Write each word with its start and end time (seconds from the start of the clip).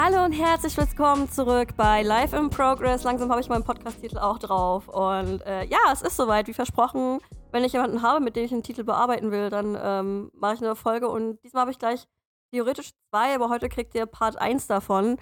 Hallo 0.00 0.24
und 0.24 0.30
herzlich 0.30 0.76
willkommen 0.76 1.28
zurück 1.28 1.70
bei 1.76 2.02
Live 2.02 2.32
in 2.32 2.50
Progress. 2.50 3.02
Langsam 3.02 3.32
habe 3.32 3.40
ich 3.40 3.48
meinen 3.48 3.64
Podcast-Titel 3.64 4.18
auch 4.18 4.38
drauf. 4.38 4.86
Und 4.86 5.44
äh, 5.44 5.64
ja, 5.64 5.78
es 5.92 6.02
ist 6.02 6.16
soweit, 6.16 6.46
wie 6.46 6.54
versprochen. 6.54 7.18
Wenn 7.50 7.64
ich 7.64 7.72
jemanden 7.72 8.00
habe, 8.00 8.20
mit 8.20 8.36
dem 8.36 8.44
ich 8.44 8.52
einen 8.52 8.62
Titel 8.62 8.84
bearbeiten 8.84 9.32
will, 9.32 9.50
dann 9.50 9.76
ähm, 9.82 10.30
mache 10.34 10.54
ich 10.54 10.62
eine 10.62 10.76
Folge. 10.76 11.08
Und 11.08 11.42
diesmal 11.42 11.62
habe 11.62 11.72
ich 11.72 11.80
gleich 11.80 12.06
theoretisch 12.52 12.92
zwei, 13.10 13.34
aber 13.34 13.48
heute 13.48 13.68
kriegt 13.68 13.92
ihr 13.96 14.06
Part 14.06 14.40
1 14.40 14.68
davon. 14.68 15.16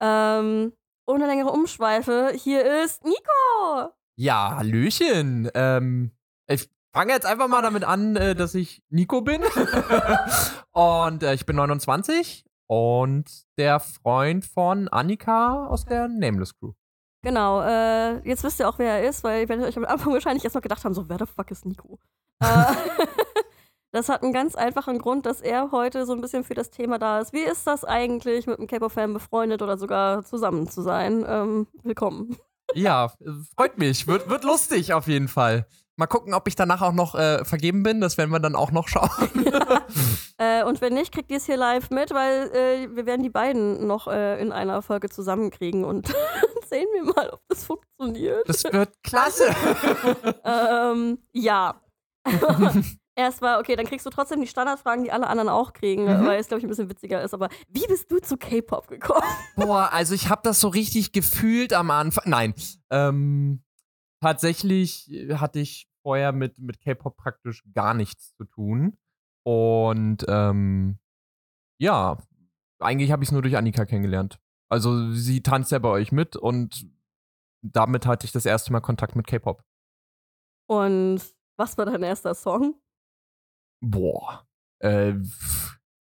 Ähm, 0.00 0.72
ohne 1.04 1.26
längere 1.26 1.50
Umschweife, 1.50 2.32
hier 2.34 2.84
ist 2.84 3.04
Nico! 3.04 3.92
Ja, 4.16 4.56
Hallöchen. 4.56 5.50
Ähm, 5.52 6.10
ich 6.46 6.70
fange 6.94 7.12
jetzt 7.12 7.26
einfach 7.26 7.48
mal 7.48 7.60
damit 7.60 7.84
an, 7.84 8.16
äh, 8.16 8.34
dass 8.34 8.54
ich 8.54 8.82
Nico 8.88 9.20
bin. 9.20 9.42
und 10.72 11.22
äh, 11.22 11.34
ich 11.34 11.44
bin 11.44 11.56
29 11.56 12.46
und 12.72 13.30
der 13.58 13.80
Freund 13.80 14.46
von 14.46 14.88
Annika 14.88 15.66
aus 15.66 15.84
der 15.84 16.08
Nameless 16.08 16.58
Crew. 16.58 16.72
Genau, 17.22 17.60
äh, 17.60 18.26
jetzt 18.26 18.42
wisst 18.44 18.60
ihr 18.60 18.68
auch, 18.68 18.78
wer 18.78 18.94
er 18.94 19.08
ist, 19.10 19.22
weil 19.24 19.42
ihr 19.42 19.48
werdet 19.50 19.66
euch 19.66 19.76
am 19.76 19.84
Anfang 19.84 20.14
wahrscheinlich 20.14 20.42
erst 20.42 20.54
mal 20.54 20.62
gedacht 20.62 20.82
haben, 20.82 20.94
so, 20.94 21.06
wer 21.06 21.18
the 21.18 21.26
fuck 21.26 21.50
ist 21.50 21.66
Nico? 21.66 21.98
äh, 22.40 22.46
das 23.92 24.08
hat 24.08 24.22
einen 24.22 24.32
ganz 24.32 24.54
einfachen 24.54 24.98
Grund, 25.00 25.26
dass 25.26 25.42
er 25.42 25.70
heute 25.70 26.06
so 26.06 26.14
ein 26.14 26.22
bisschen 26.22 26.44
für 26.44 26.54
das 26.54 26.70
Thema 26.70 26.98
da 26.98 27.20
ist. 27.20 27.34
Wie 27.34 27.42
ist 27.42 27.66
das 27.66 27.84
eigentlich, 27.84 28.46
mit 28.46 28.58
einem 28.58 28.68
K-Pop-Fan 28.68 29.12
befreundet 29.12 29.60
oder 29.60 29.76
sogar 29.76 30.24
zusammen 30.24 30.66
zu 30.66 30.80
sein? 30.80 31.26
Ähm, 31.28 31.66
willkommen. 31.82 32.38
Ja, 32.72 33.12
freut 33.54 33.76
mich. 33.76 34.06
Wird, 34.06 34.30
wird 34.30 34.44
lustig 34.44 34.94
auf 34.94 35.08
jeden 35.08 35.28
Fall. 35.28 35.66
Mal 35.96 36.06
gucken, 36.06 36.32
ob 36.32 36.48
ich 36.48 36.54
danach 36.56 36.80
auch 36.80 36.92
noch 36.92 37.14
äh, 37.14 37.44
vergeben 37.44 37.82
bin. 37.82 38.00
Das 38.00 38.16
werden 38.16 38.30
wir 38.30 38.40
dann 38.40 38.56
auch 38.56 38.72
noch 38.72 38.88
schauen. 38.88 39.10
Ja. 39.44 39.82
äh, 40.38 40.64
und 40.64 40.80
wenn 40.80 40.94
nicht, 40.94 41.12
kriegt 41.12 41.30
ihr 41.30 41.36
es 41.36 41.44
hier 41.46 41.56
live 41.58 41.90
mit, 41.90 42.12
weil 42.12 42.50
äh, 42.54 42.96
wir 42.96 43.04
werden 43.06 43.22
die 43.22 43.30
beiden 43.30 43.86
noch 43.86 44.08
äh, 44.08 44.40
in 44.40 44.52
einer 44.52 44.80
Folge 44.82 45.10
zusammenkriegen 45.10 45.84
und 45.84 46.08
sehen 46.70 46.86
wir 46.94 47.04
mal, 47.12 47.30
ob 47.30 47.40
das 47.48 47.64
funktioniert. 47.64 48.48
Das 48.48 48.64
wird 48.64 48.90
klasse. 49.02 49.54
ähm, 50.44 51.18
ja. 51.32 51.74
Erstmal, 53.14 53.60
okay, 53.60 53.76
dann 53.76 53.84
kriegst 53.84 54.06
du 54.06 54.10
trotzdem 54.10 54.40
die 54.40 54.46
Standardfragen, 54.46 55.04
die 55.04 55.12
alle 55.12 55.26
anderen 55.26 55.50
auch 55.50 55.74
kriegen, 55.74 56.04
Mhm. 56.04 56.26
weil 56.26 56.40
es, 56.40 56.48
glaube 56.48 56.60
ich, 56.60 56.64
ein 56.64 56.70
bisschen 56.70 56.88
witziger 56.88 57.22
ist. 57.22 57.34
Aber 57.34 57.50
wie 57.68 57.86
bist 57.86 58.10
du 58.10 58.18
zu 58.18 58.38
K-Pop 58.38 58.88
gekommen? 58.88 59.26
Boah, 59.56 59.90
also 59.92 60.14
ich 60.14 60.30
habe 60.30 60.40
das 60.44 60.60
so 60.60 60.68
richtig 60.68 61.12
gefühlt 61.12 61.74
am 61.74 61.90
Anfang. 61.90 62.24
Nein, 62.26 62.54
ähm, 62.90 63.62
tatsächlich 64.22 65.10
hatte 65.34 65.58
ich 65.58 65.88
vorher 66.02 66.32
mit, 66.32 66.58
mit 66.58 66.80
K-Pop 66.80 67.16
praktisch 67.16 67.62
gar 67.74 67.92
nichts 67.92 68.34
zu 68.36 68.44
tun. 68.44 68.96
Und 69.44 70.24
ähm, 70.28 70.98
ja, 71.80 72.18
eigentlich 72.78 73.10
habe 73.10 73.24
ich 73.24 73.28
es 73.28 73.32
nur 73.32 73.42
durch 73.42 73.56
Annika 73.56 73.84
kennengelernt. 73.84 74.38
Also 74.70 75.10
sie 75.10 75.42
tanzt 75.42 75.72
ja 75.72 75.78
bei 75.80 75.88
euch 75.88 76.12
mit 76.12 76.36
und 76.36 76.86
damit 77.62 78.06
hatte 78.06 78.24
ich 78.24 78.32
das 78.32 78.46
erste 78.46 78.72
Mal 78.72 78.80
Kontakt 78.80 79.16
mit 79.16 79.26
K-Pop. 79.26 79.62
Und 80.68 81.20
was 81.58 81.76
war 81.76 81.84
dein 81.84 82.02
erster 82.02 82.34
Song? 82.34 82.80
Boah, 83.84 84.46
äh, 84.78 85.14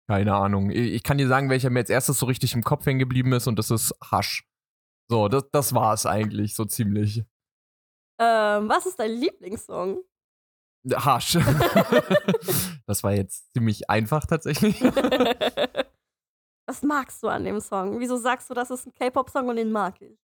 keine 0.09 0.35
Ahnung. 0.35 0.71
Ich 0.71 1.03
kann 1.03 1.19
dir 1.19 1.29
sagen, 1.29 1.49
welcher 1.49 1.71
mir 1.71 1.81
als 1.81 1.91
erstes 1.91 2.19
so 2.19 2.27
richtig 2.27 2.53
im 2.55 2.63
Kopf 2.63 2.85
hängen 2.85 2.99
geblieben 2.99 3.33
ist 3.33 3.47
und 3.47 3.59
das 3.59 3.71
ist 3.71 3.95
Hush. 4.13 4.47
So, 5.11 5.29
das, 5.29 5.51
das 5.51 5.75
war 5.75 5.95
es 5.95 6.05
eigentlich, 6.05 6.55
so 6.55 6.67
ziemlich. 6.67 7.25
Ähm, 8.21 8.69
was 8.69 8.85
ist 8.85 8.99
dein 8.99 9.13
Lieblingssong? 9.13 10.03
Hush. 10.85 11.33
das 12.87 13.03
war 13.03 13.13
jetzt 13.13 13.51
ziemlich 13.53 13.89
einfach 13.89 14.27
tatsächlich. 14.27 14.81
was 16.67 16.83
magst 16.83 17.23
du 17.23 17.29
an 17.29 17.45
dem 17.45 17.61
Song? 17.61 17.99
Wieso 17.99 18.19
sagst 18.19 18.51
du, 18.51 18.55
das 18.55 18.71
ist 18.71 18.87
ein 18.87 18.93
K-Pop-Song 18.93 19.49
und 19.49 19.57
den 19.57 19.73
mag 19.73 20.01
ich? 20.03 20.19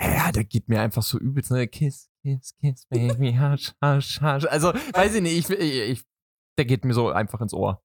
Ja, 0.00 0.30
der 0.32 0.44
geht 0.44 0.68
mir 0.68 0.80
einfach 0.80 1.02
so 1.02 1.18
übelst, 1.18 1.50
ne? 1.50 1.66
Kiss, 1.68 2.10
kiss, 2.22 2.54
kiss, 2.58 2.86
baby, 2.86 3.32
hush, 3.32 3.72
hush, 3.82 4.20
hush. 4.20 4.46
Also, 4.46 4.72
weiß 4.94 5.14
ich 5.14 5.22
nicht, 5.22 5.50
ich, 5.50 5.58
ich, 5.58 5.90
ich, 5.90 6.04
der 6.58 6.64
geht 6.64 6.84
mir 6.84 6.94
so 6.94 7.10
einfach 7.10 7.40
ins 7.40 7.52
Ohr. 7.54 7.82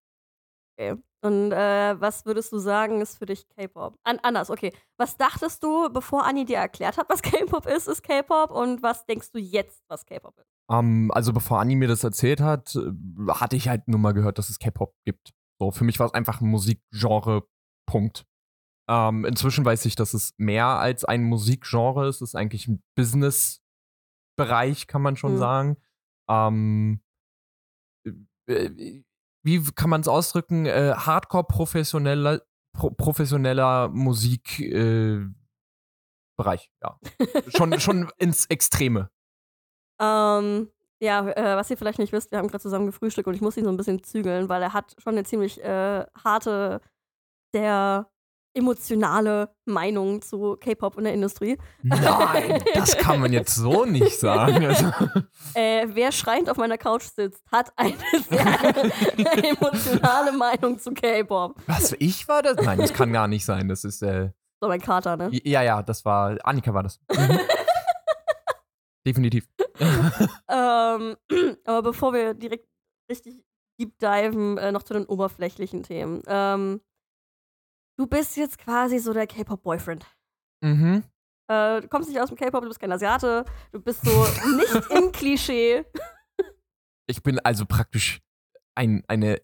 Okay. 0.78 1.02
Und 1.26 1.52
äh, 1.52 2.00
was 2.00 2.26
würdest 2.28 2.52
du 2.52 2.60
sagen, 2.60 3.02
ist 3.02 3.18
für 3.18 3.26
dich 3.26 3.48
K-Pop? 3.50 3.98
An 4.04 4.20
anders, 4.22 4.52
okay. 4.52 4.72
Was 4.98 5.18
dachtest 5.18 5.64
du, 5.64 5.90
bevor 5.92 6.24
Anni 6.26 6.46
dir 6.46 6.58
erklärt 6.58 6.98
hat, 6.98 7.10
was 7.10 7.22
K-Pop 7.24 7.66
ist, 7.66 7.88
ist 7.88 8.04
K-Pop? 8.04 8.52
Und 8.52 8.84
was 8.84 9.06
denkst 9.08 9.32
du 9.32 9.40
jetzt, 9.40 9.84
was 9.88 10.06
K-Pop 10.06 10.38
ist? 10.38 10.46
Ähm, 10.70 11.10
also, 11.14 11.34
bevor 11.34 11.60
Anni 11.60 11.76
mir 11.76 11.88
das 11.88 12.04
erzählt 12.04 12.42
hat, 12.42 12.78
hatte 13.30 13.56
ich 13.56 13.68
halt 13.70 13.88
nur 13.88 14.00
mal 14.00 14.12
gehört, 14.14 14.38
dass 14.38 14.50
es 14.50 14.60
K-Pop 14.60 14.94
gibt. 15.04 15.34
So, 15.60 15.72
für 15.72 15.84
mich 15.84 15.98
war 16.00 16.06
es 16.06 16.14
einfach 16.14 16.42
ein 16.42 16.48
Musikgenre, 16.48 17.48
Punkt. 17.88 18.26
Ähm, 18.88 19.26
inzwischen 19.26 19.66
weiß 19.66 19.86
ich, 19.86 19.96
dass 19.96 20.14
es 20.14 20.36
mehr 20.38 20.68
als 20.68 21.06
ein 21.06 21.24
Musikgenre 21.24 22.08
ist. 22.08 22.18
Es 22.18 22.30
ist 22.30 22.36
eigentlich 22.36 22.68
ein 22.68 22.84
Business-Bereich, 22.96 24.86
kann 24.86 25.02
man 25.02 25.16
schon 25.18 25.34
Mhm. 25.34 25.38
sagen. 25.40 25.78
Ähm, 26.30 27.02
äh, 28.48 29.02
wie 29.46 29.64
kann 29.76 29.90
man 29.90 30.02
es 30.02 30.08
ausdrücken? 30.08 30.66
Äh, 30.66 30.94
Hardcore-professioneller 30.96 32.42
pro 32.74 32.90
professioneller 32.92 33.90
Musik 33.90 34.60
äh, 34.60 35.20
ja. 36.38 37.00
schon, 37.56 37.80
schon 37.80 38.12
ins 38.18 38.48
Extreme. 38.48 39.10
Ähm, 40.02 40.70
ja, 41.00 41.30
äh, 41.30 41.56
was 41.56 41.70
ihr 41.70 41.78
vielleicht 41.78 42.00
nicht 42.00 42.12
wisst, 42.12 42.32
wir 42.32 42.40
haben 42.40 42.50
gerade 42.50 42.62
zusammen 42.62 42.88
gefrühstückt 42.88 43.28
und 43.28 43.36
ich 43.36 43.42
muss 43.42 43.56
ihn 43.56 43.64
so 43.64 43.70
ein 43.70 43.78
bisschen 43.78 44.04
zügeln, 44.04 44.50
weil 44.50 44.62
er 44.62 44.74
hat 44.74 44.96
schon 45.02 45.14
eine 45.14 45.24
ziemlich 45.24 45.64
äh, 45.64 46.06
harte, 46.24 46.82
sehr 47.54 48.10
emotionale 48.56 49.50
Meinung 49.66 50.22
zu 50.22 50.56
K-Pop 50.60 50.98
und 50.98 51.04
der 51.04 51.14
Industrie. 51.14 51.58
Nein, 51.84 52.64
das 52.74 52.98
kann 52.98 53.20
man 53.20 53.32
jetzt 53.34 53.54
so 53.56 53.86
nicht 53.86 54.20
sagen. 54.20 54.66
Also, 54.66 54.92
Äh, 55.54 55.88
wer 55.90 56.12
schreiend 56.12 56.50
auf 56.50 56.58
meiner 56.58 56.78
Couch 56.78 57.04
sitzt, 57.04 57.44
hat 57.52 57.72
eine 57.76 57.94
sehr 58.30 59.46
emotionale 59.52 60.32
Meinung 60.32 60.80
zu 60.80 60.92
K-Pop. 60.94 61.56
was, 61.68 61.96
ich 62.00 62.28
war 62.28 62.42
das? 62.42 62.56
Nein, 62.58 62.80
das 62.80 62.94
kann 62.94 63.12
gar 63.14 63.28
nicht 63.28 63.46
sein. 63.46 63.68
Das 63.68 63.84
ist, 63.84 64.02
äh, 64.02 64.32
So 64.62 64.68
mein 64.68 64.82
Kater, 64.82 65.18
ne? 65.18 65.30
ja, 65.44 65.62
ja, 65.62 65.84
das 65.84 66.04
war, 66.06 66.38
Annika 66.44 66.74
war 66.74 66.84
das. 66.84 67.00
Mhm. 67.12 67.40
Definitiv. 69.06 69.48
Ähm, 70.50 71.16
aber 71.66 71.82
bevor 71.84 72.14
wir 72.14 72.34
direkt 72.34 72.68
richtig 73.10 73.44
deep 73.80 73.98
diven, 74.00 74.58
äh, 74.58 74.72
noch 74.72 74.84
zu 74.84 74.94
den 74.94 75.06
oberflächlichen 75.06 75.84
Themen. 75.84 76.22
Ähm, 76.28 76.82
du 77.98 78.08
bist 78.08 78.38
jetzt 78.38 78.58
quasi 78.58 79.00
so 79.00 79.14
der 79.14 79.28
K-Pop-Boyfriend. 79.28 80.06
Mhm. 80.62 81.04
Äh, 81.48 81.82
du 81.82 81.88
kommst 81.88 82.10
nicht 82.10 82.20
aus 82.20 82.30
dem 82.30 82.38
K-Pop, 82.38 82.62
du 82.62 82.68
bist 82.68 82.80
kein 82.80 82.92
Asiate, 82.92 83.46
du 83.72 83.80
bist 83.80 84.04
so 84.04 84.12
nicht 84.56 84.92
im 84.92 85.12
Klischee. 85.12 85.86
Ich 87.08 87.22
bin 87.22 87.40
also 87.40 87.66
praktisch 87.66 88.22
ein, 88.76 89.04
eine 89.08 89.42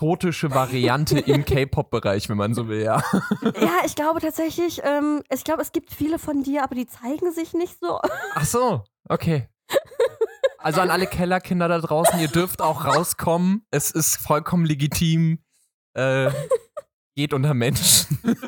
exotische 0.00 0.52
Variante 0.52 1.18
im 1.18 1.44
K-Pop-Bereich, 1.44 2.28
wenn 2.28 2.36
man 2.36 2.54
so 2.54 2.68
will, 2.68 2.82
ja. 2.82 3.02
Ja, 3.42 3.80
ich 3.84 3.94
glaube 3.96 4.20
tatsächlich, 4.20 4.80
ähm, 4.84 5.22
ich 5.30 5.44
glaube, 5.44 5.62
es 5.62 5.72
gibt 5.72 5.92
viele 5.92 6.18
von 6.18 6.42
dir, 6.42 6.62
aber 6.62 6.74
die 6.74 6.86
zeigen 6.86 7.32
sich 7.32 7.52
nicht 7.52 7.78
so. 7.80 8.00
Ach 8.34 8.44
so, 8.44 8.84
okay. 9.08 9.48
Also 10.58 10.80
an 10.80 10.90
alle 10.90 11.06
Kellerkinder 11.08 11.68
da 11.68 11.78
draußen, 11.78 12.18
ihr 12.20 12.28
dürft 12.28 12.60
auch 12.60 12.84
rauskommen. 12.84 13.66
Es 13.70 13.90
ist 13.90 14.16
vollkommen 14.16 14.64
legitim. 14.64 15.40
Äh, 15.98 16.30
geht 17.16 17.34
unter 17.34 17.54
Menschen. 17.54 18.18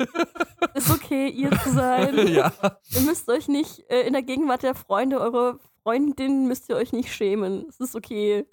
Ist 0.73 0.89
okay, 0.89 1.27
ihr 1.27 1.51
zu 1.59 1.71
sein. 1.71 2.27
ja. 2.33 2.53
Ihr 2.91 3.01
müsst 3.01 3.27
euch 3.29 3.49
nicht 3.49 3.83
äh, 3.89 4.01
in 4.07 4.13
der 4.13 4.21
Gegenwart 4.21 4.63
der 4.63 4.73
Freunde, 4.73 5.19
eure 5.19 5.59
Freundin 5.83 6.47
müsst 6.47 6.69
ihr 6.69 6.77
euch 6.77 6.93
nicht 6.93 7.13
schämen. 7.13 7.65
Es 7.67 7.79
ist 7.79 7.95
okay. 7.95 8.45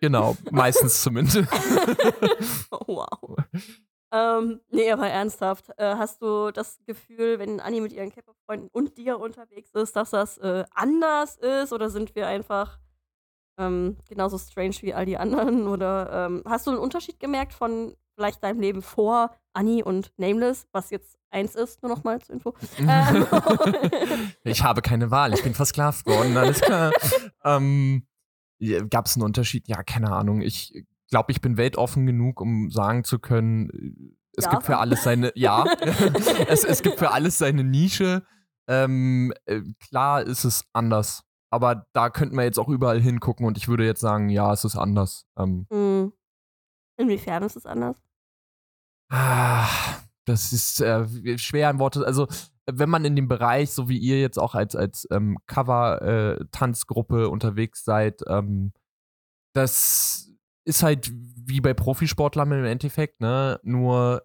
Genau, 0.00 0.36
meistens 0.50 1.02
zumindest. 1.02 1.48
Oh, 2.70 2.86
wow. 2.86 3.36
Ähm, 4.12 4.60
nee, 4.70 4.90
aber 4.90 5.08
ernsthaft. 5.08 5.70
Äh, 5.76 5.96
hast 5.96 6.22
du 6.22 6.50
das 6.52 6.78
Gefühl, 6.86 7.38
wenn 7.38 7.60
Anni 7.60 7.80
mit 7.80 7.92
ihren 7.92 8.10
K-Pop-Freunden 8.10 8.68
und 8.72 8.96
dir 8.98 9.18
unterwegs 9.18 9.72
ist, 9.74 9.94
dass 9.96 10.10
das 10.10 10.38
äh, 10.38 10.64
anders 10.70 11.36
ist? 11.36 11.72
Oder 11.72 11.90
sind 11.90 12.14
wir 12.14 12.26
einfach 12.26 12.78
ähm, 13.58 13.98
genauso 14.08 14.38
strange 14.38 14.76
wie 14.80 14.94
all 14.94 15.06
die 15.06 15.18
anderen? 15.18 15.68
Oder 15.68 16.26
ähm, 16.26 16.42
hast 16.46 16.66
du 16.66 16.70
einen 16.70 16.80
Unterschied 16.80 17.20
gemerkt 17.20 17.52
von 17.52 17.96
vielleicht 18.20 18.44
deinem 18.44 18.60
Leben 18.60 18.82
vor 18.82 19.34
Anni 19.54 19.82
und 19.82 20.12
Nameless, 20.18 20.66
was 20.72 20.90
jetzt 20.90 21.16
eins 21.30 21.54
ist, 21.54 21.82
nur 21.82 21.90
noch 21.90 22.04
mal 22.04 22.20
zur 22.20 22.34
Info? 22.34 22.54
Ähm, 22.78 23.26
Ich 24.44 24.62
habe 24.62 24.82
keine 24.82 25.10
Wahl, 25.10 25.32
ich 25.32 25.42
bin 25.42 25.54
versklavt 25.54 26.04
worden, 26.06 26.36
alles 26.36 26.60
klar. 26.60 26.92
ähm, 27.44 28.06
Gab 28.90 29.06
es 29.06 29.16
einen 29.16 29.24
Unterschied? 29.24 29.66
Ja, 29.68 29.82
keine 29.82 30.12
Ahnung. 30.12 30.42
Ich 30.42 30.84
glaube, 31.10 31.32
ich 31.32 31.40
bin 31.40 31.56
weltoffen 31.56 32.04
genug, 32.04 32.42
um 32.42 32.70
sagen 32.70 33.04
zu 33.04 33.18
können, 33.18 34.14
es 34.36 34.44
Ja. 34.44 34.50
gibt 34.50 34.64
für 34.64 34.76
alles 34.76 35.02
seine, 35.02 35.32
ja, 35.34 35.64
es, 36.46 36.64
es 36.64 36.82
gibt 36.82 36.98
für 36.98 37.10
alles 37.12 37.38
seine 37.38 37.64
Nische. 37.64 38.22
Ähm, 38.68 39.32
äh, 39.46 39.62
klar 39.88 40.20
ist 40.22 40.44
es 40.44 40.66
anders, 40.74 41.24
aber 41.48 41.86
da 41.94 42.10
könnten 42.10 42.36
wir 42.36 42.44
jetzt 42.44 42.58
auch 42.58 42.68
überall 42.68 43.00
hingucken 43.00 43.46
und 43.46 43.56
ich 43.56 43.66
würde 43.66 43.86
jetzt 43.86 44.00
sagen, 44.02 44.28
ja, 44.28 44.52
es 44.52 44.64
ist 44.64 44.76
anders. 44.76 45.24
Ähm, 45.38 45.66
Hm. 45.72 46.12
Inwiefern 46.98 47.42
ist 47.44 47.56
es 47.56 47.64
anders? 47.64 47.96
Ah, 49.10 49.68
das 50.24 50.52
ist 50.52 50.80
äh, 50.80 51.38
schwer 51.38 51.70
in 51.70 51.78
Worte. 51.78 52.06
Also, 52.06 52.26
wenn 52.70 52.90
man 52.90 53.04
in 53.04 53.16
dem 53.16 53.28
Bereich, 53.28 53.70
so 53.70 53.88
wie 53.88 53.98
ihr 53.98 54.20
jetzt 54.20 54.38
auch 54.38 54.54
als, 54.54 54.76
als 54.76 55.06
ähm, 55.10 55.38
Cover-Tanzgruppe 55.46 57.24
äh, 57.24 57.26
unterwegs 57.26 57.84
seid, 57.84 58.22
ähm, 58.28 58.72
das 59.54 60.30
ist 60.64 60.82
halt 60.82 61.10
wie 61.12 61.60
bei 61.60 61.74
Profisportlern 61.74 62.52
im 62.52 62.64
Endeffekt, 62.64 63.20
ne? 63.20 63.58
Nur 63.64 64.22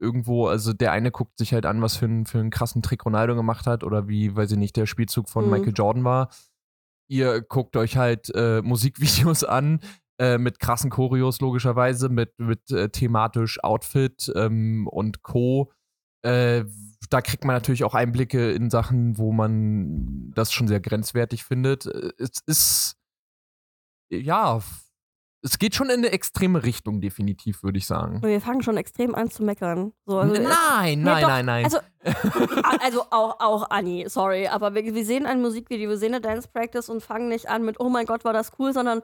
irgendwo, 0.00 0.46
also 0.46 0.72
der 0.72 0.92
eine 0.92 1.10
guckt 1.10 1.36
sich 1.38 1.52
halt 1.52 1.66
an, 1.66 1.82
was 1.82 1.96
für, 1.96 2.06
ein, 2.06 2.26
für 2.26 2.38
einen 2.38 2.50
krassen 2.50 2.82
Trick 2.82 3.04
Ronaldo 3.04 3.34
gemacht 3.34 3.66
hat 3.66 3.84
oder 3.84 4.08
wie, 4.08 4.34
weiß 4.34 4.52
ich 4.52 4.58
nicht, 4.58 4.76
der 4.76 4.86
Spielzug 4.86 5.28
von 5.28 5.44
mhm. 5.44 5.50
Michael 5.50 5.74
Jordan 5.74 6.04
war. 6.04 6.30
Ihr 7.08 7.42
guckt 7.42 7.76
euch 7.76 7.96
halt 7.96 8.32
äh, 8.34 8.62
Musikvideos 8.62 9.44
an, 9.44 9.80
äh, 10.20 10.36
mit 10.36 10.60
krassen 10.60 10.90
Choreos 10.90 11.40
logischerweise, 11.40 12.10
mit, 12.10 12.38
mit 12.38 12.70
äh, 12.70 12.90
thematisch 12.90 13.64
Outfit 13.64 14.30
ähm, 14.36 14.86
und 14.86 15.22
Co. 15.22 15.72
Äh, 16.20 16.64
da 17.08 17.22
kriegt 17.22 17.46
man 17.46 17.56
natürlich 17.56 17.84
auch 17.84 17.94
Einblicke 17.94 18.52
in 18.52 18.68
Sachen, 18.68 19.16
wo 19.16 19.32
man 19.32 20.30
das 20.34 20.52
schon 20.52 20.68
sehr 20.68 20.80
grenzwertig 20.80 21.42
findet. 21.42 21.86
Äh, 21.86 22.12
es 22.18 22.42
ist 22.46 22.96
ja 24.10 24.60
es 25.42 25.58
geht 25.58 25.74
schon 25.74 25.88
in 25.88 26.00
eine 26.00 26.12
extreme 26.12 26.64
Richtung, 26.64 27.00
definitiv, 27.00 27.62
würde 27.62 27.78
ich 27.78 27.86
sagen. 27.86 28.20
Wir 28.22 28.40
fangen 28.42 28.62
schon 28.62 28.76
extrem 28.76 29.14
an 29.14 29.30
zu 29.30 29.42
meckern. 29.42 29.92
So, 30.04 30.18
also 30.18 30.34
nein, 30.34 30.44
nein, 30.44 31.02
nein, 31.02 31.22
nein, 31.22 31.46
nein. 31.46 31.64
Also, 31.64 31.78
also 32.82 33.02
auch, 33.10 33.40
auch 33.40 33.70
Anni, 33.70 34.04
sorry, 34.08 34.48
aber 34.48 34.74
wir, 34.74 34.94
wir, 34.94 35.04
sehen 35.04 35.24
ein 35.24 35.40
Musikvideo, 35.40 35.88
wir 35.88 35.96
sehen 35.96 36.14
eine 36.14 36.20
Dance 36.20 36.48
Practice 36.52 36.90
und 36.90 37.02
fangen 37.02 37.28
nicht 37.28 37.48
an 37.48 37.64
mit, 37.64 37.80
oh 37.80 37.88
mein 37.88 38.04
Gott, 38.06 38.24
war 38.24 38.32
das 38.32 38.52
cool, 38.58 38.72
sondern. 38.72 39.00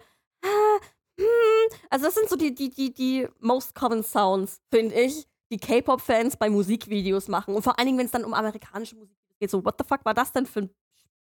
Also 1.90 2.06
das 2.06 2.14
sind 2.14 2.28
so 2.28 2.36
die, 2.36 2.54
die, 2.54 2.70
die, 2.70 2.92
die 2.92 3.28
most 3.40 3.74
common 3.74 4.02
Sounds, 4.02 4.60
finde 4.72 4.94
ich, 4.94 5.26
die 5.50 5.58
K-Pop-Fans 5.58 6.36
bei 6.36 6.50
Musikvideos 6.50 7.28
machen. 7.28 7.54
Und 7.54 7.62
vor 7.62 7.78
allen 7.78 7.86
Dingen, 7.86 7.98
wenn 7.98 8.06
es 8.06 8.12
dann 8.12 8.24
um 8.24 8.34
amerikanische 8.34 8.96
Musik 8.96 9.16
geht, 9.38 9.50
so, 9.50 9.64
what 9.64 9.76
the 9.78 9.84
fuck 9.86 10.04
war 10.04 10.14
das 10.14 10.32
denn 10.32 10.46
für 10.46 10.60
ein 10.62 10.70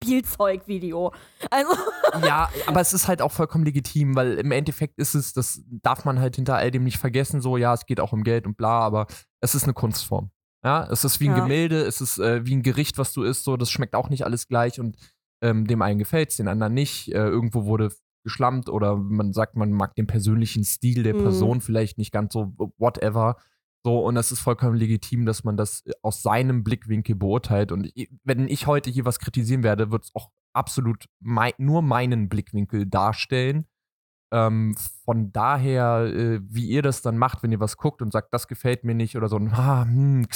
Spielzeugvideo. 0.02 1.12
Also 1.50 1.72
ja, 2.26 2.50
aber 2.66 2.80
es 2.80 2.92
ist 2.92 3.08
halt 3.08 3.22
auch 3.22 3.32
vollkommen 3.32 3.64
legitim, 3.64 4.14
weil 4.14 4.34
im 4.34 4.50
Endeffekt 4.50 4.98
ist 4.98 5.14
es, 5.14 5.32
das 5.32 5.62
darf 5.66 6.04
man 6.04 6.20
halt 6.20 6.36
hinter 6.36 6.56
all 6.56 6.70
dem 6.70 6.84
nicht 6.84 6.98
vergessen, 6.98 7.40
so, 7.40 7.56
ja, 7.56 7.72
es 7.74 7.86
geht 7.86 8.00
auch 8.00 8.12
um 8.12 8.24
Geld 8.24 8.46
und 8.46 8.56
bla, 8.56 8.80
aber 8.80 9.06
es 9.40 9.54
ist 9.54 9.64
eine 9.64 9.74
Kunstform. 9.74 10.30
Ja, 10.64 10.88
es 10.90 11.04
ist 11.04 11.18
wie 11.18 11.28
ein 11.28 11.36
ja. 11.36 11.42
Gemälde, 11.42 11.82
es 11.82 12.00
ist 12.00 12.18
äh, 12.18 12.46
wie 12.46 12.54
ein 12.54 12.62
Gericht, 12.62 12.96
was 12.98 13.12
du 13.12 13.24
isst, 13.24 13.44
so, 13.44 13.56
das 13.56 13.70
schmeckt 13.70 13.96
auch 13.96 14.10
nicht 14.10 14.24
alles 14.24 14.46
gleich 14.46 14.78
und 14.78 14.96
ähm, 15.42 15.66
dem 15.66 15.82
einen 15.82 15.98
gefällt 15.98 16.30
es, 16.30 16.36
den 16.36 16.46
anderen 16.46 16.72
nicht. 16.72 17.08
Äh, 17.08 17.18
irgendwo 17.18 17.64
wurde 17.64 17.90
geschlammt 18.22 18.68
oder 18.68 18.96
man 18.96 19.32
sagt, 19.32 19.56
man 19.56 19.72
mag 19.72 19.94
den 19.94 20.06
persönlichen 20.06 20.64
Stil 20.64 21.02
der 21.02 21.14
mhm. 21.14 21.22
Person 21.22 21.60
vielleicht 21.60 21.98
nicht 21.98 22.12
ganz 22.12 22.32
so, 22.32 22.54
whatever. 22.78 23.36
So, 23.84 23.98
und 24.04 24.14
das 24.14 24.30
ist 24.30 24.40
vollkommen 24.40 24.76
legitim, 24.76 25.26
dass 25.26 25.42
man 25.42 25.56
das 25.56 25.84
äh, 25.86 25.92
aus 26.02 26.22
seinem 26.22 26.62
Blickwinkel 26.62 27.16
beurteilt. 27.16 27.72
Und 27.72 27.92
wenn 28.22 28.48
ich 28.48 28.66
heute 28.66 28.90
hier 28.90 29.04
was 29.04 29.18
kritisieren 29.18 29.64
werde, 29.64 29.90
wird 29.90 30.04
es 30.04 30.14
auch 30.14 30.30
absolut 30.54 31.06
mei 31.20 31.52
nur 31.58 31.82
meinen 31.82 32.28
Blickwinkel 32.28 32.86
darstellen. 32.86 33.66
Ähm, 34.32 34.76
von 35.04 35.32
daher, 35.32 36.04
äh, 36.06 36.40
wie 36.42 36.68
ihr 36.68 36.82
das 36.82 37.02
dann 37.02 37.18
macht, 37.18 37.42
wenn 37.42 37.52
ihr 37.52 37.60
was 37.60 37.76
guckt 37.76 38.00
und 38.00 38.12
sagt, 38.12 38.32
das 38.32 38.48
gefällt 38.48 38.84
mir 38.84 38.94
nicht 38.94 39.16
oder 39.16 39.28
so, 39.28 39.36
ah, 39.36 39.84
hm, 39.84 40.26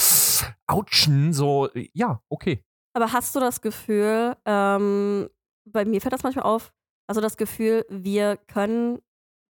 so, 1.33 1.71
ja, 1.94 2.21
okay. 2.29 2.62
Aber 2.94 3.12
hast 3.12 3.35
du 3.37 3.41
das 3.41 3.61
Gefühl, 3.61 4.37
ähm, 4.44 5.29
bei 5.65 5.85
mir 5.85 6.00
fällt 6.00 6.12
das 6.12 6.23
manchmal 6.23 6.44
auf, 6.44 6.73
also 7.06 7.20
das 7.20 7.37
Gefühl, 7.37 7.85
wir 7.88 8.37
können 8.37 9.00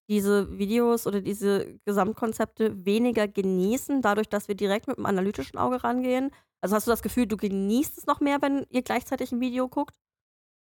diese 0.10 0.58
Videos 0.58 1.08
oder 1.08 1.22
diese 1.22 1.80
Gesamtkonzepte 1.86 2.86
weniger 2.86 3.28
genießen, 3.28 4.02
dadurch, 4.02 4.28
dass 4.28 4.48
wir 4.48 4.56
direkt 4.56 4.88
mit 4.88 4.98
einem 4.98 5.06
analytischen 5.06 5.58
Auge 5.58 5.84
rangehen? 5.84 6.32
Also 6.62 6.76
hast 6.76 6.86
du 6.86 6.92
das 6.92 7.02
Gefühl, 7.02 7.28
du 7.28 7.38
genießt 7.38 7.98
es 7.98 8.06
noch 8.08 8.20
mehr, 8.20 8.42
wenn 8.42 8.66
ihr 8.70 8.82
gleichzeitig 8.82 9.32
ein 9.32 9.40
Video 9.40 9.68
guckt? 9.68 9.96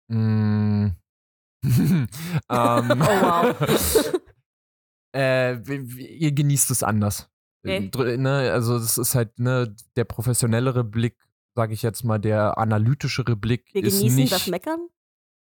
Mm. 0.09 0.89
ähm, 1.65 2.09
oh 2.49 2.87
wow. 2.91 4.13
äh, 5.15 5.57
ihr 5.57 6.33
genießt 6.33 6.71
es 6.71 6.83
anders. 6.83 7.31
Okay. 7.67 7.91
Ne, 8.19 8.51
also 8.53 8.77
es 8.77 8.99
ist 8.99 9.15
halt 9.15 9.39
ne, 9.39 9.75
der 9.97 10.05
professionellere 10.05 10.85
Blick, 10.85 11.17
sage 11.55 11.73
ich 11.73 11.83
jetzt 11.83 12.05
mal, 12.05 12.19
der 12.19 12.59
analytischere 12.59 13.37
Blick. 13.37 13.73
Wir 13.73 13.85
ist 13.85 13.99
genießen 13.99 14.17
nicht, 14.17 14.33
das 14.33 14.47
Meckern? 14.49 14.89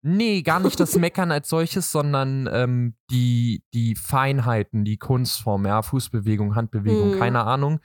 Nee, 0.09 0.43
gar 0.43 0.61
nicht 0.61 0.79
das 0.79 0.95
Meckern 0.99 1.33
als 1.33 1.49
solches, 1.49 1.91
sondern 1.91 2.49
ähm, 2.53 2.95
die, 3.11 3.65
die 3.75 3.97
Feinheiten, 3.97 4.85
die 4.85 4.99
Kunstform, 4.99 5.67
ja, 5.67 5.83
Fußbewegung, 5.83 6.55
Handbewegung, 6.55 7.15
mhm. 7.15 7.19
keine 7.19 7.43
Ahnung. 7.43 7.81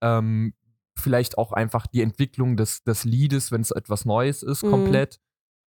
Ähm, 0.00 0.54
vielleicht 0.96 1.36
auch 1.36 1.52
einfach 1.52 1.88
die 1.88 2.02
Entwicklung 2.02 2.56
des, 2.56 2.84
des 2.84 3.02
Liedes, 3.04 3.50
wenn 3.50 3.60
es 3.60 3.72
etwas 3.72 4.04
Neues 4.04 4.44
ist, 4.44 4.62
mhm. 4.62 4.70
komplett. 4.70 5.18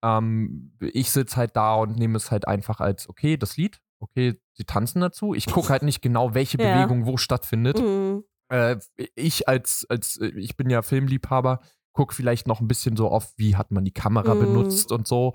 Ähm, 0.04 0.76
ich 0.80 1.10
sitze 1.10 1.36
halt 1.36 1.56
da 1.56 1.74
und 1.74 1.98
nehme 1.98 2.16
es 2.16 2.30
halt 2.30 2.46
einfach 2.46 2.78
als, 2.78 3.08
okay, 3.08 3.36
das 3.36 3.56
Lied, 3.56 3.80
okay, 3.98 4.40
sie 4.52 4.64
tanzen 4.64 5.00
dazu. 5.00 5.34
Ich 5.34 5.46
gucke 5.46 5.70
halt 5.70 5.82
nicht 5.82 6.02
genau, 6.02 6.34
welche 6.34 6.58
ja. 6.62 6.76
Bewegung 6.76 7.06
wo 7.06 7.16
stattfindet. 7.16 7.80
Mhm. 7.80 8.22
Äh, 8.48 8.76
ich 9.16 9.48
als, 9.48 9.84
als, 9.88 10.18
äh, 10.18 10.28
ich 10.36 10.56
bin 10.56 10.70
ja 10.70 10.82
Filmliebhaber, 10.82 11.58
gucke 11.92 12.14
vielleicht 12.14 12.46
noch 12.46 12.60
ein 12.60 12.68
bisschen 12.68 12.96
so 12.96 13.08
auf, 13.08 13.32
wie 13.36 13.56
hat 13.56 13.72
man 13.72 13.84
die 13.84 13.92
Kamera 13.92 14.36
mhm. 14.36 14.40
benutzt 14.40 14.92
und 14.92 15.08
so. 15.08 15.34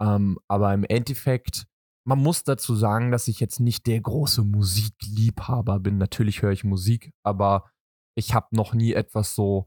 Ähm, 0.00 0.38
aber 0.48 0.72
im 0.74 0.84
Endeffekt, 0.84 1.66
man 2.04 2.18
muss 2.18 2.44
dazu 2.44 2.74
sagen, 2.74 3.10
dass 3.10 3.28
ich 3.28 3.40
jetzt 3.40 3.60
nicht 3.60 3.86
der 3.86 4.00
große 4.00 4.42
Musikliebhaber 4.42 5.80
bin. 5.80 5.98
Natürlich 5.98 6.42
höre 6.42 6.52
ich 6.52 6.64
Musik, 6.64 7.12
aber 7.22 7.64
ich 8.14 8.34
habe 8.34 8.48
noch 8.52 8.74
nie 8.74 8.92
etwas 8.92 9.34
so, 9.34 9.66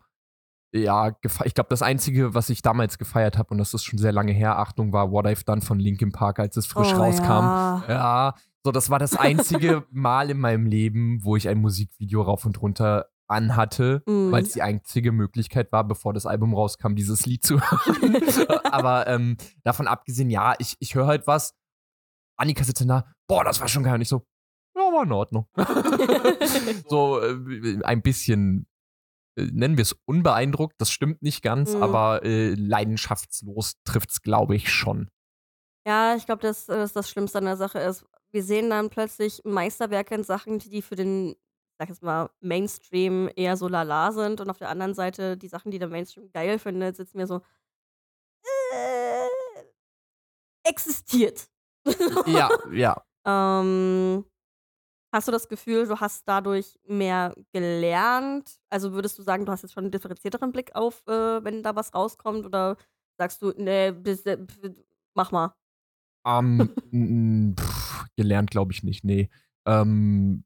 ja, 0.74 1.16
ich 1.44 1.54
glaube, 1.54 1.70
das 1.70 1.82
Einzige, 1.82 2.34
was 2.34 2.50
ich 2.50 2.62
damals 2.62 2.98
gefeiert 2.98 3.38
habe, 3.38 3.50
und 3.52 3.58
das 3.58 3.74
ist 3.74 3.84
schon 3.84 4.00
sehr 4.00 4.14
lange 4.14 4.32
her, 4.32 4.58
Achtung, 4.58 4.94
war 4.94 5.12
What 5.12 5.26
I've 5.26 5.46
Done 5.46 5.62
von 5.62 5.80
Linkin 5.80 6.12
Park, 6.12 6.40
als 6.40 6.56
es 6.56 6.66
frisch 6.66 6.94
oh, 6.94 6.98
rauskam. 6.98 7.28
Ja. 7.28 7.86
ja, 7.90 8.36
so, 8.64 8.72
das 8.72 8.90
war 8.90 9.00
das 9.00 9.16
einzige 9.16 9.86
Mal 9.92 10.30
in 10.30 10.40
meinem 10.40 10.66
Leben, 10.66 11.24
wo 11.24 11.36
ich 11.36 11.50
ein 11.50 11.60
Musikvideo 11.60 12.22
rauf 12.22 12.46
und 12.46 12.62
runter 12.62 13.08
anhatte, 13.32 14.04
mm. 14.06 14.32
weil 14.32 14.44
es 14.44 14.54
die 14.54 14.62
einzige 14.62 15.12
Möglichkeit 15.12 15.72
war, 15.72 15.84
bevor 15.84 16.14
das 16.14 16.26
Album 16.26 16.54
rauskam, 16.54 16.96
dieses 16.96 17.26
Lied 17.26 17.44
zu 17.44 17.60
hören. 17.62 18.54
Aber 18.66 19.08
ähm, 19.08 19.38
davon 19.64 19.88
abgesehen, 19.88 20.30
ja, 20.30 20.56
ich, 20.60 20.76
ich 20.80 20.96
höre 20.96 21.08
halt 21.08 21.28
was. 21.28 21.56
Annika 22.38 22.64
sitzt 22.64 22.88
da, 22.88 23.06
boah, 23.28 23.44
das 23.44 23.60
war 23.60 23.68
schon 23.68 23.84
gar 23.84 23.98
nicht 23.98 24.10
so. 24.10 24.26
Ja, 24.76 24.82
war 24.82 25.04
in 25.04 25.12
Ordnung. 25.12 25.48
so 26.88 27.20
äh, 27.22 27.84
ein 27.84 28.02
bisschen, 28.02 28.68
äh, 29.38 29.46
nennen 29.46 29.78
wir 29.78 29.84
es 29.84 29.96
unbeeindruckt, 30.06 30.76
das 30.80 30.92
stimmt 30.92 31.22
nicht 31.22 31.44
ganz, 31.44 31.74
mm. 31.74 31.84
aber 31.84 32.24
äh, 32.24 32.54
leidenschaftslos 32.54 33.82
trifft 33.84 34.12
es, 34.12 34.22
glaube 34.22 34.56
ich, 34.56 34.72
schon. 34.72 35.10
Ja, 35.86 36.16
ich 36.16 36.26
glaube, 36.26 36.42
dass 36.42 36.68
das, 36.68 36.94
das 36.94 37.10
Schlimmste 37.10 37.40
an 37.40 37.46
der 37.46 37.58
Sache 37.58 37.80
ist. 37.80 38.06
Wir 38.32 38.44
sehen 38.44 38.70
dann 38.70 38.90
plötzlich 38.90 39.42
Meisterwerke 39.44 40.16
in 40.16 40.24
Sachen, 40.24 40.60
die 40.60 40.82
für 40.82 40.96
den 40.96 41.36
sag 41.82 41.90
jetzt 41.90 42.04
mal, 42.04 42.30
Mainstream 42.42 43.28
eher 43.36 43.58
so 43.58 43.68
lala 43.68 44.12
sind 44.12 44.40
und 44.40 44.52
auf 44.52 44.60
der 44.60 44.70
anderen 44.70 44.94
Seite 44.94 45.36
die 45.36 45.48
Sachen, 45.48 45.72
die 45.72 45.80
der 45.80 45.88
Mainstream 45.88 46.32
geil 46.32 46.60
findet, 46.60 46.96
sitzen 46.96 47.18
mir 47.18 47.26
so, 47.26 47.42
äh, 48.72 49.28
existiert. 50.64 51.48
Ja, 52.28 52.50
ja. 52.72 53.04
ähm, 53.26 54.24
hast 55.12 55.28
du 55.28 55.32
das 55.32 55.50
Gefühl, 55.50 55.88
du 55.88 56.00
hast 56.00 56.22
dadurch 56.28 56.78
mehr 56.86 57.34
gelernt? 57.52 58.60
Also 58.70 58.94
würdest 58.94 59.18
du 59.18 59.24
sagen, 59.24 59.48
du 59.48 59.52
hast 59.52 59.64
jetzt 59.64 59.72
schon 59.74 59.86
einen 59.86 59.92
differenzierteren 59.92 60.52
Blick 60.52 60.76
auf, 60.76 61.02
äh, 61.08 61.44
wenn 61.44 61.64
da 61.64 61.76
was 61.76 61.96
rauskommt? 61.96 62.46
Oder 62.46 62.78
sagst 63.18 63.42
du, 63.42 63.54
nee, 63.58 63.92
bis, 63.92 64.24
äh, 64.28 64.38
mach 65.16 65.32
mal? 65.32 65.56
Ähm, 66.28 67.56
pff, 67.60 68.06
gelernt 68.16 68.52
glaube 68.52 68.72
ich 68.72 68.84
nicht, 68.84 69.04
nee. 69.04 69.32
Ähm, 69.66 70.44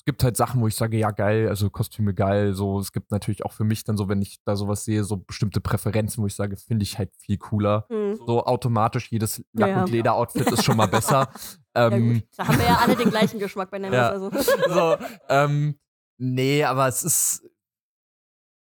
es 0.00 0.04
gibt 0.06 0.24
halt 0.24 0.34
Sachen, 0.34 0.62
wo 0.62 0.66
ich 0.66 0.74
sage, 0.76 0.96
ja, 0.96 1.10
geil, 1.10 1.46
also 1.46 1.68
Kostüme 1.68 2.14
geil. 2.14 2.54
So, 2.54 2.80
es 2.80 2.90
gibt 2.90 3.10
natürlich 3.10 3.44
auch 3.44 3.52
für 3.52 3.64
mich 3.64 3.84
dann 3.84 3.98
so, 3.98 4.08
wenn 4.08 4.22
ich 4.22 4.38
da 4.46 4.56
sowas 4.56 4.82
sehe, 4.82 5.04
so 5.04 5.18
bestimmte 5.18 5.60
Präferenzen, 5.60 6.22
wo 6.22 6.26
ich 6.26 6.34
sage, 6.34 6.56
finde 6.56 6.84
ich 6.84 6.96
halt 6.96 7.14
viel 7.18 7.36
cooler. 7.36 7.86
Mhm. 7.90 8.16
So 8.26 8.42
automatisch, 8.46 9.10
jedes 9.10 9.44
Lack- 9.52 9.68
ja, 9.68 9.82
und 9.82 9.90
Leder-Outfit 9.90 10.50
ist 10.52 10.64
schon 10.64 10.78
mal 10.78 10.86
besser. 10.86 11.28
ähm, 11.74 12.14
ja, 12.14 12.22
da 12.38 12.48
haben 12.48 12.58
wir 12.58 12.64
ja 12.64 12.76
alle 12.78 12.96
den 12.96 13.10
gleichen 13.10 13.38
Geschmack 13.38 13.70
bei 13.70 13.78
Nemes. 13.78 13.94
Ja. 13.94 14.08
Also. 14.08 14.30
so, 14.70 14.96
ähm, 15.28 15.78
nee, 16.16 16.64
aber 16.64 16.88
es 16.88 17.04
ist. 17.04 17.42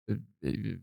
Äh, 0.09 0.17
äh, 0.41 0.81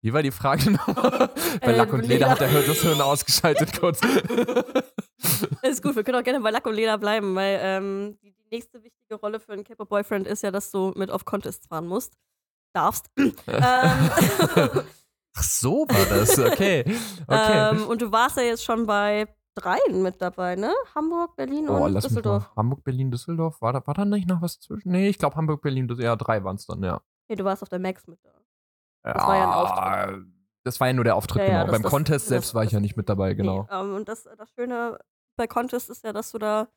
wie 0.00 0.12
war 0.12 0.22
die 0.22 0.30
Frage 0.30 0.70
nochmal? 0.70 1.28
bei 1.60 1.72
äh, 1.72 1.76
Lack 1.76 1.92
und 1.92 2.02
Leder, 2.02 2.14
Leder 2.14 2.30
hat 2.30 2.40
er 2.40 2.62
das 2.62 2.82
Hirn 2.82 3.00
ausgeschaltet 3.00 3.80
kurz. 3.80 4.00
ist 5.62 5.82
gut, 5.82 5.96
wir 5.96 6.04
können 6.04 6.20
auch 6.20 6.24
gerne 6.24 6.40
bei 6.40 6.52
Lack 6.52 6.66
und 6.66 6.74
Leder 6.74 6.98
bleiben, 6.98 7.34
weil 7.34 7.58
ähm, 7.60 8.18
die 8.46 8.54
nächste 8.56 8.82
wichtige 8.82 9.14
Rolle 9.14 9.40
für 9.40 9.52
einen 9.52 9.64
K-Pop-Boyfriend 9.64 10.26
ist 10.26 10.42
ja, 10.42 10.50
dass 10.50 10.70
du 10.70 10.92
mit 10.96 11.10
auf 11.10 11.24
Contests 11.24 11.66
fahren 11.66 11.86
musst. 11.86 12.16
Darfst. 12.74 13.10
Ähm. 13.16 14.82
Ach 15.38 15.42
so 15.42 15.86
war 15.86 16.06
das, 16.16 16.38
okay. 16.38 16.82
okay. 17.26 17.70
Ähm, 17.70 17.86
und 17.88 18.00
du 18.00 18.10
warst 18.10 18.38
ja 18.38 18.42
jetzt 18.42 18.64
schon 18.64 18.86
bei 18.86 19.28
dreien 19.54 20.02
mit 20.02 20.22
dabei, 20.22 20.56
ne? 20.56 20.72
Hamburg, 20.94 21.36
Berlin 21.36 21.68
oh, 21.68 21.84
und 21.84 21.94
Düsseldorf. 21.94 22.50
Hamburg, 22.56 22.82
Berlin, 22.84 23.10
Düsseldorf. 23.10 23.60
War 23.60 23.74
da, 23.74 23.86
war 23.86 23.92
da 23.92 24.06
nicht 24.06 24.26
noch 24.28 24.40
was 24.40 24.60
zwischen? 24.60 24.92
Nee, 24.92 25.08
ich 25.08 25.18
glaube 25.18 25.36
Hamburg, 25.36 25.60
Berlin, 25.60 25.88
Düsseldorf. 25.88 26.12
Ja, 26.12 26.16
drei 26.16 26.42
waren 26.42 26.56
es 26.56 26.64
dann, 26.64 26.82
ja. 26.82 27.02
Nee, 27.28 27.36
du 27.36 27.44
warst 27.44 27.62
auf 27.62 27.68
der 27.68 27.78
Max 27.80 28.06
mit 28.06 28.18
da. 28.24 28.30
Das 29.02 29.26
war 29.26 29.36
ja 29.36 29.44
ein 29.44 29.52
Auftritt. 29.52 30.26
Das 30.64 30.80
war 30.80 30.86
ja 30.88 30.92
nur 30.94 31.04
der 31.04 31.16
Auftritt, 31.16 31.42
Ja, 31.42 31.44
ja, 31.44 31.50
genau. 31.50 31.64
das- 31.64 31.72
Beim 31.72 31.82
das- 31.82 31.90
Contest 31.90 32.26
selbst 32.26 32.54
war 32.54 32.64
ich 32.64 32.72
ja 32.72 32.80
nicht 32.80 32.96
mit 32.96 33.08
dabei, 33.08 33.34
genau. 33.34 33.68
Nee, 33.70 33.76
ähm, 33.76 33.94
und 33.94 34.08
das, 34.08 34.24
das 34.24 34.50
Schöne 34.50 34.98
bei 35.36 35.46
Contest 35.46 35.90
ist 35.90 36.02
ja, 36.02 36.12
dass 36.12 36.32
du 36.32 36.38
da 36.38 36.68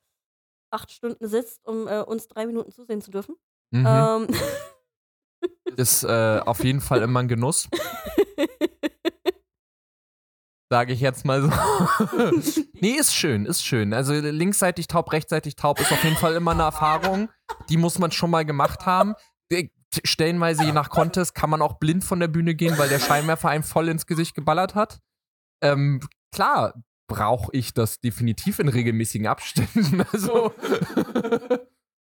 acht 0.72 0.92
Stunden 0.92 1.28
sitzt, 1.28 1.66
um 1.66 1.88
äh, 1.88 2.02
uns 2.02 2.28
drei 2.28 2.46
Minuten 2.46 2.72
zusehen 2.72 3.02
zu 3.02 3.12
dürfen. 3.12 3.36
Mhm. 3.72 3.86
Ähm, 3.88 4.28
Ist 5.78 6.04
äh, 6.04 6.42
auf 6.46 6.64
jeden 6.64 6.82
Fall 6.82 7.02
immer 7.02 7.22
ein 7.22 7.28
Genuss, 7.28 7.70
sage 10.70 10.94
ich 10.94 11.00
jetzt 11.00 11.26
mal 11.26 11.42
so. 11.42 11.50
nee, 12.74 12.92
ist 12.92 13.14
schön, 13.14 13.46
ist 13.46 13.64
schön. 13.64 13.94
Also 13.94 14.14
linksseitig 14.14 14.88
taub, 14.88 15.12
rechtsseitig 15.12 15.56
taub 15.56 15.80
ist 15.80 15.92
auf 15.92 16.04
jeden 16.04 16.16
Fall 16.16 16.36
immer 16.36 16.52
eine 16.52 16.64
Erfahrung. 16.64 17.30
Die 17.70 17.78
muss 17.78 18.00
man 18.00 18.12
schon 18.12 18.32
mal 18.32 18.46
gemacht 18.46 18.86
haben. 18.86 19.16
Stellenweise, 20.04 20.66
je 20.66 20.72
nach 20.72 20.90
Contest, 20.90 21.34
kann 21.34 21.50
man 21.50 21.62
auch 21.62 21.80
blind 21.80 22.04
von 22.04 22.20
der 22.20 22.28
Bühne 22.28 22.54
gehen, 22.54 22.78
weil 22.78 22.90
der 22.90 23.00
Scheinwerfer 23.00 23.50
einem 23.50 23.64
voll 23.64 23.90
ins 23.90 24.06
Gesicht 24.06 24.36
geballert 24.36 24.76
hat. 24.76 25.00
Ähm, 25.64 26.02
klar 26.32 26.74
brauche 27.10 27.52
ich 27.52 27.74
das 27.74 28.00
definitiv 28.00 28.60
in 28.60 28.70
regelmäßigen 28.70 29.28
Abständen. 29.28 30.06
Also. 30.14 30.54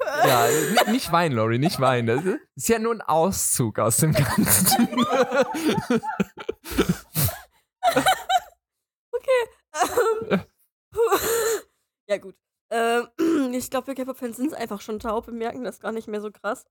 Ja, 0.04 0.48
nicht 0.92 1.12
weinen, 1.12 1.36
Lori, 1.36 1.60
nicht 1.60 1.80
weinen. 1.80 2.08
Das 2.08 2.26
ist 2.56 2.70
ja 2.70 2.80
nur 2.80 2.96
ein 2.96 3.02
Auszug 3.02 3.78
aus 3.78 3.98
dem 3.98 4.14
Ganzen. 4.14 4.88
ähm, 10.30 10.42
ja, 12.10 12.18
gut. 12.18 12.36
Ähm, 12.72 13.08
ich 13.54 13.70
glaube, 13.70 13.88
wir 13.88 13.96
K-Pop-Fans 13.96 14.38
sind 14.38 14.56
einfach 14.56 14.82
schon 14.82 14.98
taub. 15.00 15.28
Wir 15.28 15.36
merken 15.36 15.64
das 15.64 15.80
gar 15.80 15.92
nicht 15.92 16.08
mehr 16.08 16.22
so 16.22 16.32
krass. 16.32 16.66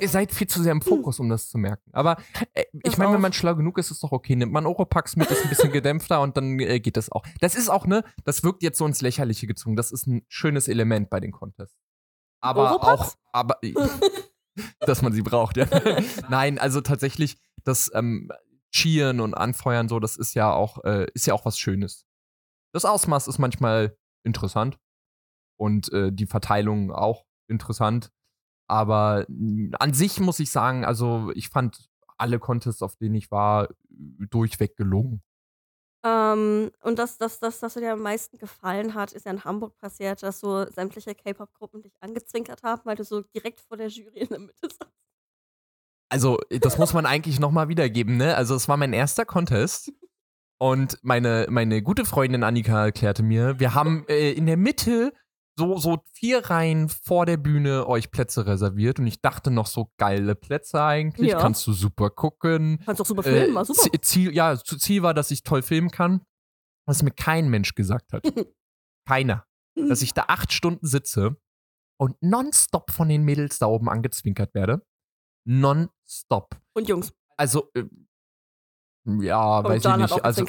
Ihr 0.00 0.08
seid 0.08 0.32
viel 0.32 0.46
zu 0.46 0.62
sehr 0.62 0.72
im 0.72 0.82
Fokus, 0.82 1.18
um 1.18 1.28
das 1.28 1.48
zu 1.48 1.58
merken. 1.58 1.90
Aber 1.92 2.16
äh, 2.52 2.64
ich 2.84 2.96
meine, 2.96 3.12
wenn 3.12 3.20
man 3.20 3.32
schlau 3.32 3.54
genug 3.54 3.78
ist, 3.78 3.86
ist 3.86 3.92
es 3.96 4.00
doch 4.00 4.12
okay. 4.12 4.36
Nimmt 4.36 4.52
man 4.52 4.66
Oropax 4.66 5.16
mit, 5.16 5.30
ist 5.30 5.42
ein 5.42 5.48
bisschen 5.48 5.72
gedämpfter 5.72 6.20
und 6.20 6.36
dann 6.36 6.58
äh, 6.60 6.80
geht 6.80 6.96
das 6.96 7.10
auch. 7.10 7.24
Das 7.40 7.54
ist 7.54 7.68
auch, 7.68 7.86
ne, 7.86 8.04
das 8.24 8.44
wirkt 8.44 8.62
jetzt 8.62 8.78
so 8.78 8.86
ins 8.86 9.00
Lächerliche 9.00 9.46
gezogen. 9.46 9.76
Das 9.76 9.90
ist 9.92 10.06
ein 10.06 10.24
schönes 10.28 10.68
Element 10.68 11.10
bei 11.10 11.20
den 11.20 11.32
Contests. 11.32 11.76
Aber 12.40 12.70
Oropax? 12.70 13.00
auch, 13.00 13.14
aber, 13.32 13.58
dass 14.80 15.02
man 15.02 15.12
sie 15.12 15.22
braucht, 15.22 15.56
ja. 15.56 15.66
Nein, 16.28 16.58
also 16.58 16.80
tatsächlich, 16.80 17.38
das 17.64 17.90
ähm, 17.94 18.30
Cheeren 18.70 19.20
und 19.20 19.34
Anfeuern, 19.34 19.88
so, 19.88 19.98
das 19.98 20.16
ist 20.16 20.34
ja 20.34 20.52
auch, 20.52 20.84
äh, 20.84 21.06
ist 21.14 21.26
ja 21.26 21.34
auch 21.34 21.44
was 21.44 21.58
Schönes. 21.58 22.06
Das 22.72 22.84
Ausmaß 22.84 23.28
ist 23.28 23.38
manchmal 23.38 23.96
interessant 24.24 24.78
und 25.56 25.92
äh, 25.92 26.12
die 26.12 26.26
Verteilung 26.26 26.92
auch 26.92 27.24
interessant. 27.48 28.10
Aber 28.66 29.26
an 29.28 29.94
sich 29.94 30.20
muss 30.20 30.40
ich 30.40 30.50
sagen, 30.50 30.84
also 30.84 31.30
ich 31.34 31.48
fand 31.48 31.90
alle 32.16 32.38
Contests, 32.38 32.82
auf 32.82 32.96
denen 32.96 33.14
ich 33.14 33.30
war, 33.30 33.68
durchweg 33.88 34.76
gelungen. 34.76 35.22
Ähm, 36.04 36.70
und 36.82 36.98
das, 36.98 37.16
das, 37.16 37.40
das, 37.40 37.62
was 37.62 37.74
dir 37.74 37.94
am 37.94 38.02
meisten 38.02 38.36
gefallen 38.36 38.94
hat, 38.94 39.12
ist 39.12 39.24
ja 39.24 39.32
in 39.32 39.44
Hamburg 39.44 39.76
passiert, 39.78 40.22
dass 40.22 40.40
so 40.40 40.66
sämtliche 40.70 41.14
K-Pop-Gruppen 41.14 41.82
dich 41.82 41.94
angezwinkert 42.00 42.62
haben, 42.62 42.82
weil 42.84 42.96
du 42.96 43.04
so 43.04 43.22
direkt 43.22 43.60
vor 43.62 43.78
der 43.78 43.88
Jury 43.88 44.18
in 44.20 44.28
der 44.28 44.38
Mitte 44.40 44.68
saßt. 44.68 44.92
Also, 46.10 46.38
das 46.50 46.76
muss 46.78 46.92
man 46.92 47.06
eigentlich 47.06 47.40
nochmal 47.40 47.68
wiedergeben, 47.68 48.18
ne? 48.18 48.36
Also, 48.36 48.54
es 48.54 48.68
war 48.68 48.76
mein 48.76 48.92
erster 48.92 49.24
Contest. 49.24 49.92
Und 50.58 50.98
meine, 51.02 51.46
meine 51.50 51.82
gute 51.82 52.04
Freundin 52.04 52.44
Annika 52.44 52.84
erklärte 52.84 53.22
mir, 53.22 53.58
wir 53.58 53.74
haben 53.74 54.06
äh, 54.08 54.32
in 54.32 54.46
der 54.46 54.56
Mitte 54.56 55.12
so, 55.56 55.76
so 55.78 56.02
vier 56.12 56.44
Reihen 56.50 56.88
vor 56.88 57.26
der 57.26 57.36
Bühne 57.36 57.86
euch 57.86 58.10
Plätze 58.10 58.46
reserviert. 58.46 58.98
Und 58.98 59.06
ich 59.06 59.20
dachte 59.20 59.50
noch 59.50 59.66
so 59.66 59.92
geile 59.98 60.34
Plätze 60.34 60.82
eigentlich. 60.82 61.30
Ja. 61.30 61.38
Kannst 61.40 61.66
du 61.66 61.72
super 61.72 62.10
gucken. 62.10 62.80
Kannst 62.84 63.00
doch 63.00 63.06
super 63.06 63.22
filmen, 63.22 63.52
Äh, 63.52 63.54
war 63.54 63.64
super. 63.64 63.80
Zi- 63.80 64.00
Ziel, 64.00 64.34
ja, 64.34 64.56
Ziel 64.56 65.02
war, 65.02 65.14
dass 65.14 65.30
ich 65.30 65.42
toll 65.44 65.62
filmen 65.62 65.90
kann. 65.90 66.24
Was 66.86 67.02
mir 67.02 67.12
kein 67.12 67.48
Mensch 67.48 67.74
gesagt 67.74 68.12
hat. 68.12 68.22
Keiner. 69.08 69.46
Dass 69.76 70.02
ich 70.02 70.12
da 70.14 70.24
acht 70.28 70.52
Stunden 70.52 70.86
sitze 70.86 71.36
und 72.00 72.16
nonstop 72.22 72.90
von 72.90 73.08
den 73.08 73.22
Mädels 73.24 73.58
da 73.58 73.66
oben 73.66 73.88
angezwinkert 73.88 74.54
werde. 74.54 74.84
Nonstop. 75.46 76.56
Und 76.74 76.88
Jungs, 76.88 77.12
Also, 77.36 77.70
äh, 77.74 77.84
ja, 79.20 79.58
und 79.58 79.64
weiß 79.64 79.84
ich 79.84 79.90
auch 79.90 79.96
nicht. 79.96 80.24
Also, 80.24 80.44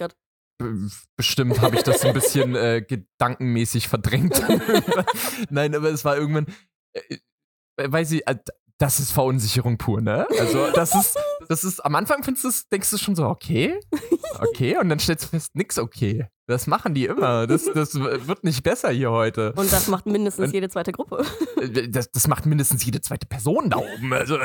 bestimmt 1.16 1.62
habe 1.62 1.76
ich 1.76 1.84
das 1.84 2.04
ein 2.04 2.14
bisschen 2.14 2.56
äh, 2.56 2.82
gedankenmäßig 2.88 3.88
verdrängt. 3.88 4.42
Nein, 5.50 5.76
aber 5.76 5.90
es 5.90 6.06
war 6.06 6.18
irgendwann, 6.18 6.48
äh, 6.94 7.18
äh, 7.78 7.92
weiß 7.92 8.12
ich, 8.14 8.28
äh, 8.28 8.38
das 8.78 9.00
ist 9.00 9.12
Verunsicherung 9.12 9.78
pur, 9.78 10.02
ne? 10.02 10.28
Also, 10.38 10.70
das 10.72 10.94
ist, 10.96 11.18
das 11.48 11.64
ist, 11.64 11.80
am 11.80 11.96
Anfang 11.96 12.24
findest 12.24 12.44
du 12.44 12.50
es, 12.50 12.68
denkst 12.68 12.90
du 12.90 12.98
schon 12.98 13.16
so, 13.16 13.26
okay, 13.26 13.80
okay, 14.40 14.78
und 14.78 14.90
dann 14.90 15.00
stellst 15.00 15.26
du 15.26 15.30
fest, 15.30 15.56
nix 15.56 15.78
okay. 15.78 16.28
Das 16.48 16.68
machen 16.68 16.94
die 16.94 17.06
immer. 17.06 17.48
Das, 17.48 17.66
das 17.66 17.96
wird 17.96 18.44
nicht 18.44 18.62
besser 18.62 18.92
hier 18.92 19.10
heute. 19.10 19.54
Und 19.54 19.72
das 19.72 19.88
macht 19.88 20.06
mindestens 20.06 20.48
Und- 20.48 20.54
jede 20.54 20.70
zweite 20.70 20.92
Gruppe. 20.92 21.26
Äh, 21.60 21.90
das, 21.90 22.12
das 22.12 22.28
macht 22.28 22.46
mindestens 22.46 22.86
jede 22.86 23.02
zweite 23.02 23.26
Person 23.26 23.70
da 23.70 23.78
oben. 23.78 24.14
Also, 24.14 24.38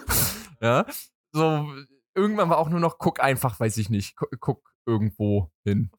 ja, 0.60 0.86
so 1.32 1.68
irgendwann 2.14 2.48
war 2.48 2.58
auch 2.58 2.70
nur 2.70 2.80
noch, 2.80 2.98
guck 2.98 3.20
einfach, 3.20 3.58
weiß 3.60 3.76
ich 3.76 3.90
nicht, 3.90 4.16
guck, 4.16 4.30
guck 4.40 4.73
irgendwo 4.86 5.50
hin. 5.64 5.90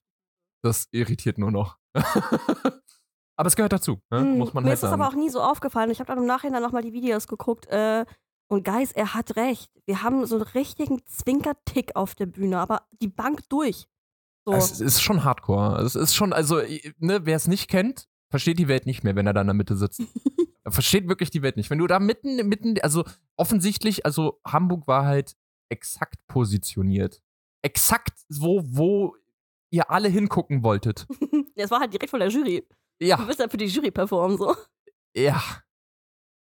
Das 0.64 0.88
irritiert 0.92 1.38
nur 1.38 1.52
noch. 1.52 1.78
aber 1.96 3.48
es 3.48 3.56
gehört 3.56 3.74
dazu, 3.74 4.02
ne? 4.10 4.20
Hm, 4.22 4.38
muss 4.38 4.54
man 4.54 4.64
Mir 4.64 4.70
halt 4.70 4.76
ist 4.76 4.84
das 4.84 4.92
sagen. 4.92 5.02
aber 5.02 5.12
auch 5.12 5.18
nie 5.18 5.30
so 5.30 5.42
aufgefallen. 5.42 5.92
Ich 5.92 6.00
habe 6.00 6.08
dann 6.08 6.18
im 6.18 6.26
Nachhinein 6.26 6.62
nochmal 6.62 6.82
die 6.82 6.94
Videos 6.94 7.28
geguckt. 7.28 7.68
Äh, 7.68 8.06
und 8.48 8.64
Guys, 8.64 8.92
er 8.92 9.14
hat 9.14 9.36
recht. 9.36 9.72
Wir 9.86 10.04
haben 10.04 10.26
so 10.26 10.36
einen 10.36 10.44
richtigen 10.44 11.06
Zwinkertick 11.06 11.96
auf 11.96 12.16
der 12.16 12.28
Bühne, 12.28 12.60
aber 12.60 12.88
die 13.02 13.08
Bank 13.08 13.48
durch. 13.50 13.88
So. 14.46 14.54
Es 14.54 14.80
ist 14.80 15.02
schon 15.02 15.24
Hardcore. 15.24 15.82
Es 15.82 15.96
ist 15.96 16.14
schon, 16.16 16.32
also, 16.32 16.62
ne, 17.00 17.26
wer 17.26 17.36
es 17.36 17.48
nicht 17.48 17.68
kennt, 17.68 18.08
versteht 18.30 18.60
die 18.60 18.68
Welt 18.68 18.86
nicht 18.86 19.04
mehr, 19.04 19.16
wenn 19.16 19.26
er 19.26 19.34
da 19.34 19.42
in 19.42 19.48
der 19.48 19.54
Mitte 19.56 19.76
sitzt. 19.76 20.02
Er 20.66 20.72
versteht 20.72 21.08
wirklich 21.08 21.30
die 21.30 21.44
Welt 21.44 21.58
nicht. 21.58 21.70
Wenn 21.70 21.78
du 21.78 21.86
da 21.86 22.00
mitten, 22.00 22.38
mitten, 22.48 22.74
also 22.82 23.04
offensichtlich, 23.38 24.04
also 24.04 24.42
Hamburg 24.44 24.88
war 24.88 25.06
halt 25.06 25.36
exakt 25.70 26.26
positioniert. 26.26 27.22
Exakt 27.66 28.14
so, 28.30 28.62
wo 28.64 29.16
ihr 29.72 29.90
alle 29.90 30.08
hingucken 30.08 30.64
wolltet. 30.64 31.08
Es 31.56 31.72
war 31.72 31.80
halt 31.80 31.92
direkt 31.94 32.12
von 32.12 32.20
der 32.20 32.30
Jury. 32.30 32.68
Du 33.00 33.08
Ja, 33.08 33.16
bist 33.18 33.40
ja 33.40 33.48
für 33.48 33.58
die 33.58 33.66
Jury 33.66 33.90
performen, 33.90 34.38
so. 34.38 34.56
ja. 35.16 35.42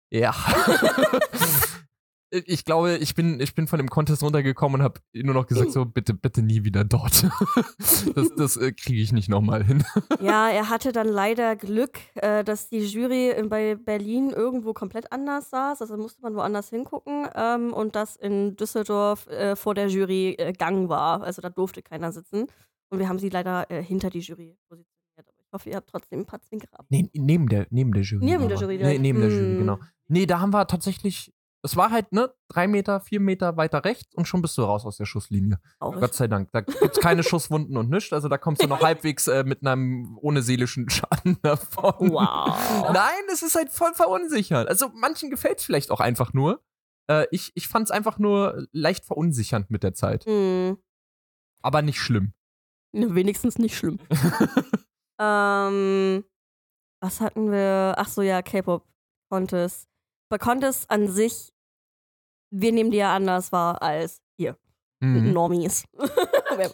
Ja. 0.09 0.33
ich 2.29 2.65
glaube, 2.65 2.97
ich 2.97 3.15
bin, 3.15 3.39
ich 3.39 3.55
bin 3.55 3.67
von 3.67 3.77
dem 3.79 3.89
Contest 3.89 4.21
runtergekommen 4.21 4.81
und 4.81 4.83
habe 4.83 4.99
nur 5.13 5.33
noch 5.33 5.47
gesagt, 5.47 5.71
so, 5.71 5.85
bitte, 5.85 6.13
bitte 6.13 6.41
nie 6.41 6.63
wieder 6.63 6.83
dort. 6.83 7.23
das 8.15 8.35
das 8.35 8.57
äh, 8.57 8.71
kriege 8.73 9.01
ich 9.01 9.11
nicht 9.11 9.29
nochmal 9.29 9.63
hin. 9.63 9.83
Ja, 10.19 10.49
er 10.49 10.69
hatte 10.69 10.91
dann 10.91 11.07
leider 11.07 11.55
Glück, 11.55 11.99
äh, 12.15 12.43
dass 12.43 12.69
die 12.69 12.79
Jury 12.79 13.29
in, 13.31 13.49
bei 13.49 13.75
Berlin 13.75 14.31
irgendwo 14.31 14.73
komplett 14.73 15.11
anders 15.11 15.49
saß. 15.51 15.81
Also 15.81 15.95
musste 15.97 16.21
man 16.21 16.35
woanders 16.35 16.69
hingucken. 16.69 17.27
Ähm, 17.35 17.71
und 17.73 17.95
dass 17.95 18.15
in 18.15 18.55
Düsseldorf 18.55 19.27
äh, 19.27 19.55
vor 19.55 19.75
der 19.75 19.87
Jury 19.87 20.35
äh, 20.37 20.53
Gang 20.53 20.89
war. 20.89 21.21
Also 21.23 21.41
da 21.41 21.49
durfte 21.49 21.81
keiner 21.81 22.11
sitzen. 22.11 22.47
Und 22.89 22.99
wir 22.99 23.07
haben 23.09 23.19
sie 23.19 23.29
leider 23.29 23.69
äh, 23.69 23.83
hinter 23.83 24.09
die 24.09 24.19
Jury 24.19 24.57
positioniert. 24.69 24.87
Aber 25.17 25.39
ich 25.39 25.51
hoffe, 25.53 25.69
ihr 25.69 25.75
habt 25.75 25.89
trotzdem 25.89 26.19
ein 26.21 26.25
paar 26.25 26.41
Zwinker 26.41 26.67
ab. 26.71 26.85
Nee, 26.89 27.09
neben 27.13 27.47
der, 27.47 27.67
neben 27.69 27.91
der 27.93 28.03
Jury. 28.03 28.25
Neben 28.25 28.47
der 28.47 28.57
aber. 28.57 28.71
Jury 28.73 28.83
Nee, 28.83 28.97
neben 28.99 29.19
der 29.21 29.29
Jury, 29.29 29.41
Hm. 29.51 29.57
genau. 29.59 29.79
Nee, 30.07 30.25
da 30.25 30.39
haben 30.39 30.53
wir 30.53 30.65
tatsächlich, 30.67 31.33
es 31.63 31.75
war 31.75 31.91
halt, 31.91 32.11
ne, 32.13 32.33
drei 32.49 32.67
Meter, 32.67 33.01
vier 33.01 33.19
Meter 33.19 33.57
weiter 33.57 33.83
rechts 33.83 34.13
und 34.15 34.27
schon 34.27 34.41
bist 34.41 34.57
du 34.57 34.63
raus 34.63 34.85
aus 34.85 34.97
der 34.97 35.05
Schusslinie. 35.05 35.59
Traurig. 35.79 35.99
Gott 35.99 36.13
sei 36.13 36.27
Dank. 36.27 36.49
Da 36.51 36.61
gibt's 36.61 36.99
keine 36.99 37.23
Schusswunden 37.23 37.77
und 37.77 37.89
nichts. 37.89 38.13
Also 38.13 38.29
da 38.29 38.37
kommst 38.37 38.63
du 38.63 38.67
noch 38.67 38.81
halbwegs 38.83 39.27
äh, 39.27 39.43
mit 39.43 39.65
einem 39.65 40.17
ohne 40.21 40.41
seelischen 40.41 40.89
Schaden 40.89 41.37
davon. 41.43 42.11
Wow. 42.11 42.91
Nein, 42.93 43.23
es 43.31 43.41
ist 43.41 43.55
halt 43.55 43.69
voll 43.69 43.93
verunsichert. 43.93 44.67
Also 44.67 44.89
manchen 44.93 45.29
gefällt's 45.29 45.65
vielleicht 45.65 45.91
auch 45.91 45.99
einfach 45.99 46.33
nur. 46.33 46.63
Äh, 47.09 47.25
ich 47.31 47.51
ich 47.55 47.67
fand's 47.67 47.91
einfach 47.91 48.19
nur 48.19 48.67
leicht 48.71 49.05
verunsichernd 49.05 49.69
mit 49.69 49.83
der 49.83 49.93
Zeit. 49.93 50.25
Hm. 50.25 50.77
Aber 51.61 51.81
nicht 51.81 51.99
schlimm. 51.99 52.33
Ne, 52.93 53.15
Wenigstens 53.15 53.57
nicht 53.57 53.75
schlimm. 53.75 53.99
ähm, 55.19 56.23
was 57.01 57.19
hatten 57.19 57.51
wir? 57.51 57.95
Ach 57.97 58.07
so, 58.07 58.21
ja, 58.21 58.41
K-Pop 58.41 58.87
Contest. 60.27 60.29
Bei 60.29 60.37
Contest 60.37 60.91
an 60.91 61.07
sich, 61.07 61.53
wir 62.51 62.71
nehmen 62.71 62.91
die 62.91 62.97
ja 62.97 63.15
anders 63.15 63.51
wahr 63.51 63.81
als 63.81 64.21
ihr, 64.37 64.57
Mhm. 64.99 65.31
Normies. 65.33 65.83
wer 66.55 66.71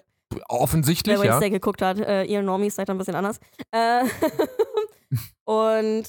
Offensichtlich, 0.47 1.17
wer 1.19 1.25
ja. 1.25 1.31
Wednesday 1.33 1.49
geguckt 1.51 1.81
hat, 1.81 1.99
äh, 1.99 2.23
ihr 2.23 2.41
Normies 2.41 2.75
seid 2.75 2.89
ein 2.89 2.97
bisschen 2.97 3.15
anders. 3.15 3.39
Äh, 3.71 4.05
und 5.45 6.03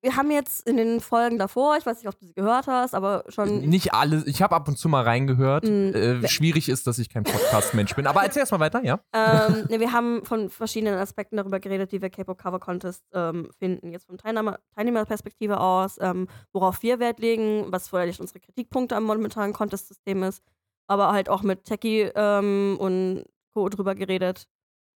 wir 0.00 0.16
haben 0.16 0.30
jetzt 0.30 0.66
in 0.68 0.76
den 0.76 1.00
Folgen 1.00 1.38
davor, 1.38 1.76
ich 1.76 1.84
weiß 1.84 1.98
nicht, 1.98 2.08
ob 2.08 2.18
du 2.18 2.26
sie 2.26 2.32
gehört 2.32 2.68
hast, 2.68 2.94
aber 2.94 3.24
schon. 3.28 3.60
Nicht 3.68 3.92
alle, 3.92 4.22
ich 4.26 4.42
habe 4.42 4.54
ab 4.54 4.68
und 4.68 4.78
zu 4.78 4.88
mal 4.88 5.02
reingehört. 5.02 5.64
Mm, 5.64 5.94
äh, 5.94 6.28
schwierig 6.28 6.68
ist, 6.68 6.86
dass 6.86 6.98
ich 6.98 7.08
kein 7.08 7.24
Podcast-Mensch 7.24 7.96
bin. 7.96 8.06
Aber 8.06 8.22
erzähl 8.22 8.40
erst 8.40 8.52
mal 8.52 8.60
weiter, 8.60 8.84
ja? 8.84 9.00
ähm, 9.12 9.66
ne, 9.70 9.80
wir 9.80 9.92
haben 9.92 10.24
von 10.24 10.50
verschiedenen 10.50 10.98
Aspekten 10.98 11.36
darüber 11.36 11.58
geredet, 11.58 11.90
die 11.90 12.00
wir 12.00 12.10
K-Pop 12.10 12.38
Cover 12.38 12.60
Contest 12.60 13.04
ähm, 13.12 13.50
finden. 13.58 13.90
Jetzt 13.90 14.06
von 14.06 14.18
Teilnehmer 14.18 14.58
Teilnehmerperspektive 14.76 15.58
aus, 15.58 15.96
ähm, 16.00 16.28
worauf 16.52 16.82
wir 16.82 17.00
Wert 17.00 17.18
legen, 17.18 17.66
was 17.70 17.88
vielleicht 17.88 18.20
unsere 18.20 18.38
Kritikpunkte 18.38 18.94
am 18.94 19.04
momentanen 19.04 19.52
Contest-System 19.52 20.22
ist, 20.22 20.42
aber 20.86 21.12
halt 21.12 21.28
auch 21.28 21.42
mit 21.42 21.64
Techie 21.64 22.12
ähm, 22.14 22.76
und 22.78 23.24
Co. 23.52 23.68
drüber 23.68 23.96
geredet, 23.96 24.46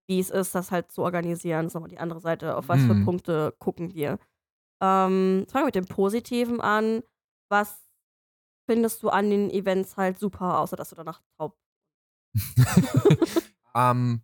wie 0.07 0.19
es 0.19 0.29
ist, 0.29 0.53
das 0.53 0.69
halt 0.71 0.91
zu 0.91 1.01
organisieren. 1.01 1.63
Das 1.63 1.71
ist 1.71 1.73
nochmal 1.73 1.89
die 1.89 1.97
andere 1.97 2.19
Seite, 2.19 2.55
auf 2.55 2.69
was 2.69 2.81
für 2.81 2.93
Mhm. 2.93 3.05
Punkte 3.05 3.53
gucken 3.57 3.93
wir. 3.95 4.19
Ähm, 4.81 5.45
fangen 5.49 5.63
wir 5.63 5.65
mit 5.65 5.75
dem 5.75 5.85
Positiven 5.85 6.59
an. 6.61 7.03
Was 7.49 7.85
findest 8.69 9.03
du 9.03 9.09
an 9.09 9.29
den 9.29 9.49
Events 9.49 9.97
halt 9.97 10.17
super, 10.17 10.59
außer 10.59 10.75
dass 10.75 10.89
du 10.89 10.95
danach 10.95 11.21
taub 11.37 11.57
ähm, 13.75 14.23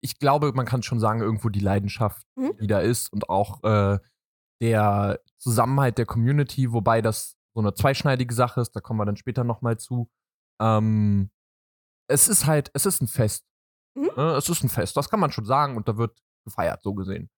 ich 0.00 0.18
glaube, 0.18 0.52
man 0.52 0.66
kann 0.66 0.82
schon 0.82 1.00
sagen, 1.00 1.20
irgendwo 1.20 1.48
die 1.48 1.60
Leidenschaft, 1.60 2.26
Mhm. 2.36 2.56
die 2.60 2.66
da 2.66 2.80
ist 2.80 3.12
und 3.12 3.28
auch 3.28 3.62
äh, 3.64 3.98
der 4.60 5.20
Zusammenhalt 5.38 5.98
der 5.98 6.06
Community, 6.06 6.72
wobei 6.72 7.00
das 7.00 7.36
so 7.54 7.60
eine 7.60 7.74
zweischneidige 7.74 8.34
Sache 8.34 8.60
ist, 8.60 8.72
da 8.76 8.80
kommen 8.80 8.98
wir 9.00 9.04
dann 9.06 9.16
später 9.16 9.44
nochmal 9.44 9.78
zu. 9.78 10.10
Ähm, 10.60 11.30
es 12.08 12.28
ist 12.28 12.46
halt, 12.46 12.70
es 12.74 12.86
ist 12.86 13.00
ein 13.02 13.08
Fest. 13.08 13.46
Mhm. 13.94 14.10
Ne? 14.16 14.34
Es 14.36 14.48
ist 14.48 14.62
ein 14.64 14.68
Fest, 14.68 14.96
das 14.96 15.08
kann 15.08 15.20
man 15.20 15.30
schon 15.32 15.44
sagen 15.44 15.76
und 15.76 15.88
da 15.88 15.96
wird 15.96 16.20
gefeiert, 16.44 16.82
so 16.82 16.94
gesehen. 16.94 17.30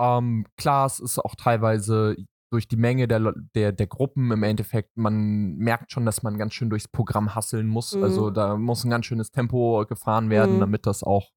Ähm, 0.00 0.46
klar, 0.56 0.86
es 0.86 0.98
ist 1.00 1.18
auch 1.18 1.34
teilweise 1.34 2.16
durch 2.52 2.66
die 2.66 2.76
Menge 2.76 3.06
der, 3.06 3.32
der, 3.54 3.70
der 3.72 3.86
Gruppen 3.86 4.32
im 4.32 4.42
Endeffekt, 4.42 4.96
man 4.96 5.56
merkt 5.56 5.92
schon, 5.92 6.04
dass 6.04 6.22
man 6.24 6.36
ganz 6.36 6.52
schön 6.54 6.68
durchs 6.70 6.88
Programm 6.88 7.34
hasseln 7.36 7.68
muss. 7.68 7.94
Mhm. 7.94 8.02
Also 8.02 8.30
da 8.30 8.56
muss 8.56 8.82
ein 8.84 8.90
ganz 8.90 9.06
schönes 9.06 9.30
Tempo 9.30 9.84
gefahren 9.88 10.30
werden, 10.30 10.56
Mhm. 10.56 10.60
damit 10.60 10.86
das 10.86 11.04
auch 11.04 11.30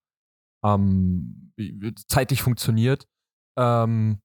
ähm, 0.65 1.53
zeitlich 2.07 2.41
funktioniert. 2.41 3.05
Ähm, 3.59 4.19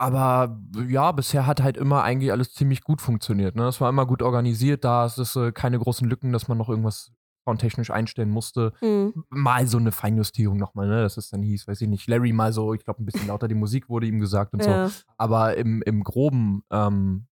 aber 0.00 0.60
ja, 0.88 1.12
bisher 1.12 1.46
hat 1.46 1.60
halt 1.62 1.76
immer 1.76 2.02
eigentlich 2.04 2.32
alles 2.32 2.52
ziemlich 2.54 2.82
gut 2.82 3.00
funktioniert. 3.00 3.56
Ne? 3.56 3.66
Es 3.66 3.80
war 3.80 3.88
immer 3.90 4.06
gut 4.06 4.22
organisiert, 4.22 4.84
da 4.84 5.06
ist 5.06 5.18
es 5.18 5.36
äh, 5.36 5.52
keine 5.52 5.78
großen 5.78 6.08
Lücken, 6.08 6.32
dass 6.32 6.48
man 6.48 6.56
noch 6.58 6.68
irgendwas 6.68 7.12
soundtechnisch 7.48 7.90
einstellen 7.90 8.30
musste. 8.30 8.72
Mhm. 8.80 9.24
Mal 9.30 9.66
so 9.66 9.78
eine 9.78 9.92
Feinjustierung 9.92 10.58
nochmal, 10.58 10.86
ne? 10.86 11.02
Das 11.02 11.16
ist 11.16 11.32
dann 11.32 11.42
hieß, 11.42 11.66
weiß 11.66 11.80
ich 11.80 11.88
nicht, 11.88 12.06
Larry 12.06 12.32
mal 12.32 12.52
so, 12.52 12.74
ich 12.74 12.84
glaube, 12.84 13.02
ein 13.02 13.06
bisschen 13.06 13.26
lauter 13.26 13.48
die 13.48 13.54
Musik 13.54 13.88
wurde 13.88 14.06
ihm 14.06 14.20
gesagt 14.20 14.52
und 14.52 14.62
so. 14.62 14.70
Ja. 14.70 14.90
Aber 15.16 15.56
im, 15.56 15.82
im 15.82 16.04
Groben, 16.04 16.62
ähm, 16.70 17.26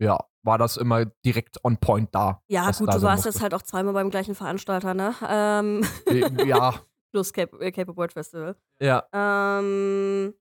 ja, 0.00 0.18
war 0.42 0.58
das 0.58 0.76
immer 0.76 1.04
direkt 1.24 1.62
on 1.64 1.76
point 1.76 2.08
da. 2.14 2.42
Ja, 2.48 2.70
gut, 2.72 2.88
da 2.88 2.96
du 2.96 3.02
warst 3.02 3.26
jetzt 3.26 3.40
halt 3.42 3.54
auch 3.54 3.62
zweimal 3.62 3.92
beim 3.92 4.10
gleichen 4.10 4.34
Veranstalter, 4.34 4.94
ne? 4.94 5.14
Ähm, 5.28 5.84
Äh, 6.08 6.48
ja, 6.48 6.74
plus 7.12 7.32
Cape, 7.32 7.56
äh, 7.60 7.70
Cape 7.70 7.96
World 7.96 8.12
Festival. 8.12 8.56
ja. 8.80 9.04
Ähm, 9.12 10.34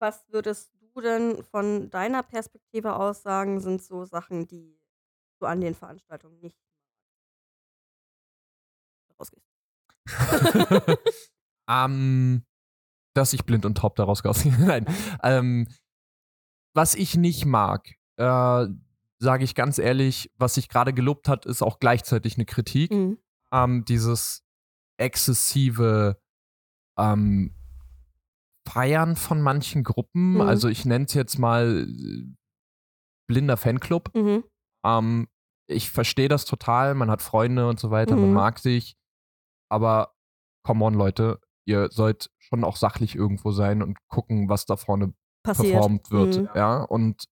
was 0.00 0.24
würdest 0.30 0.72
du 0.80 1.00
denn 1.00 1.44
von 1.44 1.90
deiner 1.90 2.22
Perspektive 2.24 2.96
aus 2.96 3.22
sagen, 3.22 3.60
sind 3.60 3.82
so 3.82 4.04
Sachen, 4.04 4.46
die 4.48 4.80
du 5.40 5.46
an 5.46 5.60
den 5.60 5.74
Veranstaltungen 5.74 6.40
nicht 6.40 6.58
ähm, 11.68 12.44
dass 13.14 13.32
ich 13.32 13.44
blind 13.44 13.66
und 13.66 13.76
taub 13.78 13.96
daraus 13.96 14.24
rausgehe. 14.24 14.52
Nein. 14.58 14.86
Ähm, 15.22 15.68
was 16.74 16.94
ich 16.94 17.16
nicht 17.16 17.44
mag, 17.44 17.86
äh, 18.16 18.66
sage 19.18 19.44
ich 19.44 19.54
ganz 19.54 19.78
ehrlich, 19.78 20.30
was 20.36 20.54
sich 20.54 20.68
gerade 20.68 20.92
gelobt 20.92 21.28
hat, 21.28 21.46
ist 21.46 21.62
auch 21.62 21.78
gleichzeitig 21.78 22.36
eine 22.36 22.46
Kritik. 22.46 22.90
Mhm. 22.90 23.18
ähm, 23.52 23.84
dieses 23.84 24.42
exzessive 24.98 26.18
ähm, 26.98 27.54
Feiern 28.68 29.16
von 29.16 29.42
manchen 29.42 29.82
Gruppen. 29.84 30.34
Mhm. 30.34 30.40
Also 30.40 30.68
ich 30.68 30.84
nenne 30.84 31.04
es 31.06 31.14
jetzt 31.14 31.38
mal 31.38 31.86
äh, 31.88 32.24
blinder 33.28 33.56
Fanclub. 33.56 34.14
Mhm. 34.14 34.44
Ähm, 34.84 35.28
ich 35.68 35.90
verstehe 35.90 36.28
das 36.28 36.44
total, 36.44 36.94
man 36.94 37.10
hat 37.10 37.22
Freunde 37.22 37.68
und 37.68 37.78
so 37.80 37.90
weiter, 37.90 38.16
man 38.16 38.28
Mhm. 38.30 38.34
mag 38.34 38.58
sich. 38.58 38.96
Aber 39.72 40.14
come 40.64 40.84
on, 40.84 40.94
Leute, 40.94 41.40
ihr 41.66 41.88
sollt 41.90 42.30
schon 42.38 42.62
auch 42.62 42.76
sachlich 42.76 43.14
irgendwo 43.14 43.52
sein 43.52 43.82
und 43.82 43.98
gucken, 44.08 44.48
was 44.48 44.66
da 44.66 44.76
vorne 44.76 45.14
Passiert. 45.42 45.72
performt 45.72 46.10
wird. 46.10 46.36
Mhm. 46.36 46.48
Ja, 46.54 46.82
und 46.82 47.24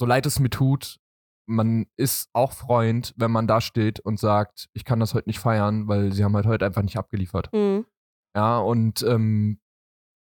so 0.00 0.06
leid 0.06 0.26
es 0.26 0.40
mir 0.40 0.50
tut, 0.50 0.98
man 1.46 1.86
ist 1.96 2.28
auch 2.32 2.52
Freund, 2.52 3.14
wenn 3.16 3.30
man 3.30 3.46
da 3.46 3.60
steht 3.60 4.00
und 4.00 4.18
sagt, 4.18 4.68
ich 4.72 4.84
kann 4.84 4.98
das 4.98 5.14
heute 5.14 5.28
nicht 5.28 5.38
feiern, 5.38 5.86
weil 5.86 6.12
sie 6.12 6.24
haben 6.24 6.34
halt 6.34 6.46
heute 6.46 6.66
einfach 6.66 6.82
nicht 6.82 6.96
abgeliefert. 6.96 7.52
Mhm. 7.52 7.86
Ja, 8.34 8.58
und 8.58 9.02
ähm, 9.02 9.60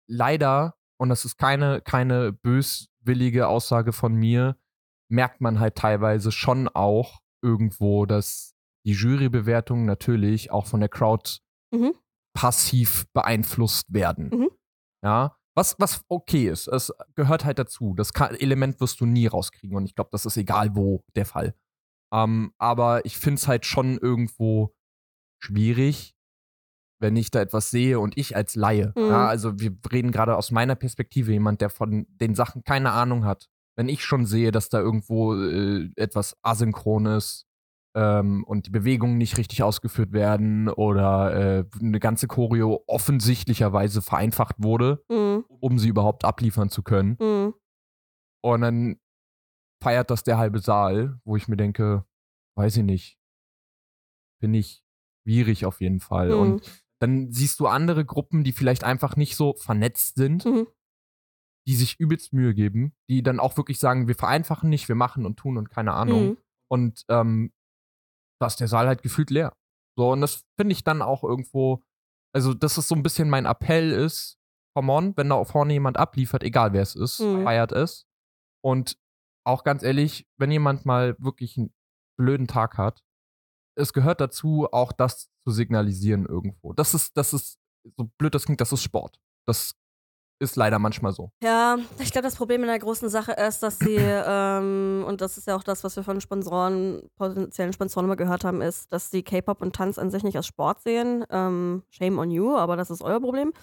leider, 0.08 0.76
und 1.00 1.10
das 1.10 1.26
ist 1.26 1.38
keine, 1.38 1.82
keine 1.82 2.32
böswillige 2.32 3.48
Aussage 3.48 3.92
von 3.92 4.14
mir, 4.14 4.58
merkt 5.10 5.42
man 5.42 5.60
halt 5.60 5.76
teilweise 5.76 6.32
schon 6.32 6.68
auch 6.68 7.22
irgendwo, 7.42 8.06
dass 8.06 8.53
die 8.86 8.94
Jurybewertungen 8.94 9.86
natürlich 9.86 10.52
auch 10.52 10.66
von 10.68 10.80
der 10.80 10.90
Crowd 10.90 11.40
Mhm. 11.74 11.94
passiv 12.36 13.06
beeinflusst 13.14 13.92
werden. 13.94 14.30
Mhm. 14.30 14.50
Ja, 15.04 15.36
was, 15.56 15.76
was 15.80 16.04
okay 16.08 16.48
ist. 16.50 16.68
Es 16.68 16.92
gehört 17.16 17.46
halt 17.46 17.60
dazu. 17.60 17.94
Das 17.96 18.14
kann, 18.14 18.36
Element 18.36 18.80
wirst 18.80 19.02
du 19.02 19.06
nie 19.06 19.28
rauskriegen 19.28 19.76
und 19.78 19.86
ich 19.86 19.96
glaube, 19.96 20.10
das 20.12 20.26
ist 20.26 20.38
egal 20.38 20.76
wo 20.76 21.04
der 21.16 21.26
Fall. 21.26 21.56
Ähm, 22.14 22.54
aber 22.60 23.06
ich 23.06 23.18
finde 23.18 23.40
es 23.40 23.48
halt 23.48 23.66
schon 23.66 23.98
irgendwo 23.98 24.76
schwierig, 25.44 26.16
wenn 27.02 27.16
ich 27.16 27.32
da 27.32 27.42
etwas 27.42 27.70
sehe 27.70 28.00
und 28.00 28.18
ich 28.18 28.36
als 28.36 28.56
Laie. 28.56 28.94
Mhm. 28.96 29.08
Ja, 29.08 29.28
also 29.28 29.60
wir 29.60 29.76
reden 29.92 30.12
gerade 30.12 30.38
aus 30.38 30.52
meiner 30.52 30.76
Perspektive, 30.76 31.32
jemand, 31.32 31.62
der 31.62 31.70
von 31.70 32.06
den 32.10 32.36
Sachen 32.36 32.64
keine 32.64 32.92
Ahnung 32.92 33.26
hat. 33.26 33.50
Wenn 33.76 33.90
ich 33.90 34.04
schon 34.06 34.26
sehe, 34.26 34.52
dass 34.52 34.70
da 34.70 34.80
irgendwo 34.80 35.36
äh, 35.36 35.90
etwas 35.96 36.38
asynchron 36.44 37.08
ist, 37.08 37.46
ähm, 37.96 38.44
und 38.46 38.66
die 38.66 38.72
Bewegungen 38.72 39.18
nicht 39.18 39.38
richtig 39.38 39.64
ausgeführt 39.64 40.12
werden 40.14 40.68
oder 40.70 41.60
äh, 41.60 41.66
eine 41.80 42.00
ganze 42.00 42.28
Choreo 42.28 42.84
offensichtlicherweise 42.88 44.02
vereinfacht 44.02 44.56
wurde, 44.60 45.04
Mhm. 45.10 45.46
um 45.48 45.78
sie 45.80 45.90
überhaupt 45.90 46.26
abliefern 46.26 46.70
zu 46.70 46.82
können. 46.84 47.18
Mhm. 47.20 47.54
Und 48.44 48.62
dann 48.62 49.00
feiert 49.82 50.10
das 50.10 50.24
der 50.24 50.38
halbe 50.38 50.60
Saal, 50.60 51.20
wo 51.24 51.36
ich 51.36 51.48
mir 51.48 51.58
denke, 51.58 52.06
weiß 52.58 52.78
ich 52.78 52.84
nicht, 52.84 53.20
finde 54.42 54.60
ich 54.60 54.84
schwierig 55.24 55.66
auf 55.66 55.82
jeden 55.82 56.00
Fall. 56.00 56.30
Mhm. 56.30 56.40
Und 56.40 56.84
dann 57.02 57.32
siehst 57.32 57.60
du 57.60 57.68
andere 57.68 58.06
Gruppen, 58.06 58.44
die 58.44 58.54
vielleicht 58.54 58.84
einfach 58.84 59.16
nicht 59.16 59.36
so 59.36 59.54
vernetzt 59.56 60.16
sind, 60.16 60.46
Mhm. 60.46 60.68
die 61.68 61.76
sich 61.76 62.00
übelst 62.00 62.34
Mühe 62.34 62.54
geben, 62.54 62.94
die 63.10 63.24
dann 63.24 63.40
auch 63.40 63.56
wirklich 63.58 63.80
sagen, 63.80 64.08
wir 64.08 64.16
vereinfachen 64.16 64.70
nicht, 64.70 64.88
wir 64.88 64.96
machen 64.96 65.26
und 65.26 65.38
tun 65.38 65.58
und 65.58 65.70
keine 65.70 65.94
Ahnung. 65.94 66.28
Mhm. 66.30 66.38
Und 66.70 67.06
ähm, 67.10 67.52
da 68.44 68.48
ist 68.48 68.60
der 68.60 68.68
Saal 68.68 68.88
halt 68.88 69.02
gefühlt 69.02 69.30
leer. 69.30 69.56
So, 69.98 70.12
und 70.12 70.22
das 70.22 70.44
finde 70.60 70.74
ich 70.74 70.84
dann 70.84 71.02
auch 71.02 71.24
irgendwo, 71.24 71.82
also 72.36 72.54
das 72.54 72.78
ist 72.78 72.88
so 72.90 72.96
ein 72.96 73.04
bisschen 73.04 73.30
mein 73.30 73.46
Appell 73.46 73.92
ist, 73.92 74.38
come 74.76 74.92
on, 74.92 75.18
wenn 75.18 75.30
da 75.30 75.44
vorne 75.46 75.74
jemand 75.74 75.98
abliefert, 75.98 76.44
egal 76.44 76.74
wer 76.74 76.82
es 76.82 76.96
ist, 76.96 77.20
Mhm. 77.20 77.44
feiert 77.44 77.72
es. 77.72 78.06
Und 78.64 78.98
auch 79.46 79.64
ganz 79.64 79.84
ehrlich, 79.84 80.28
wenn 80.38 80.52
jemand 80.52 80.86
mal 80.86 81.16
wirklich 81.20 81.58
einen 81.58 81.74
blöden 82.18 82.48
Tag 82.48 82.78
hat, 82.78 83.04
es 83.78 83.94
gehört 83.94 84.20
dazu, 84.22 84.68
auch 84.72 84.92
das 84.92 85.30
zu 85.44 85.52
signalisieren 85.52 86.26
irgendwo. 86.26 86.74
Das 86.74 86.94
ist, 86.94 87.16
das 87.18 87.34
ist, 87.34 87.60
so 87.98 88.10
blöd 88.18 88.34
das 88.36 88.46
klingt, 88.46 88.62
das 88.62 88.72
ist 88.72 88.84
Sport. 88.84 89.20
Das 89.48 89.76
ist 90.44 90.56
leider 90.56 90.80
manchmal 90.80 91.12
so. 91.12 91.32
Ja, 91.42 91.78
ich 92.00 92.12
glaube, 92.12 92.26
das 92.26 92.36
Problem 92.36 92.62
in 92.62 92.68
der 92.68 92.80
großen 92.80 93.10
Sache 93.10 93.32
ist, 93.34 93.64
dass 93.64 93.80
sie, 93.80 93.98
ähm, 93.98 95.04
und 95.08 95.22
das 95.22 95.38
ist 95.38 95.48
ja 95.48 95.56
auch 95.56 95.64
das, 95.64 95.84
was 95.84 95.96
wir 95.96 96.04
von 96.04 96.22
Sponsoren, 96.22 97.02
potenziellen 97.18 97.74
Sponsoren 97.74 98.06
immer 98.06 98.16
gehört 98.16 98.44
haben, 98.44 98.62
ist, 98.62 98.92
dass 98.94 99.10
sie 99.10 99.24
K-Pop 99.24 99.62
und 99.62 99.76
Tanz 99.76 99.98
an 99.98 100.12
sich 100.12 100.24
nicht 100.24 100.38
als 100.38 100.48
Sport 100.48 100.82
sehen. 100.82 101.26
Ähm, 101.30 101.84
shame 101.90 102.20
on 102.20 102.32
you, 102.32 102.56
aber 102.56 102.76
das 102.76 102.92
ist 102.92 103.02
euer 103.02 103.20
Problem. 103.20 103.54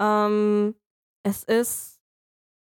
Ähm, 0.00 0.74
es 1.22 1.44
ist, 1.44 2.00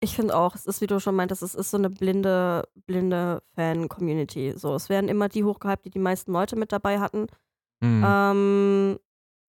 ich 0.00 0.14
finde 0.14 0.36
auch, 0.36 0.54
es 0.54 0.66
ist, 0.66 0.80
wie 0.80 0.86
du 0.86 1.00
schon 1.00 1.14
meintest, 1.14 1.42
es 1.42 1.54
ist 1.54 1.70
so 1.70 1.76
eine 1.76 1.90
blinde, 1.90 2.68
blinde 2.86 3.42
Fan-Community. 3.54 4.54
So, 4.56 4.74
es 4.74 4.88
werden 4.88 5.08
immer 5.08 5.28
die 5.28 5.44
hochgehypt, 5.44 5.84
die 5.84 5.90
die 5.90 5.98
meisten 5.98 6.32
Leute 6.32 6.56
mit 6.56 6.72
dabei 6.72 7.00
hatten. 7.00 7.26
Mhm. 7.80 8.04
Ähm, 8.06 8.98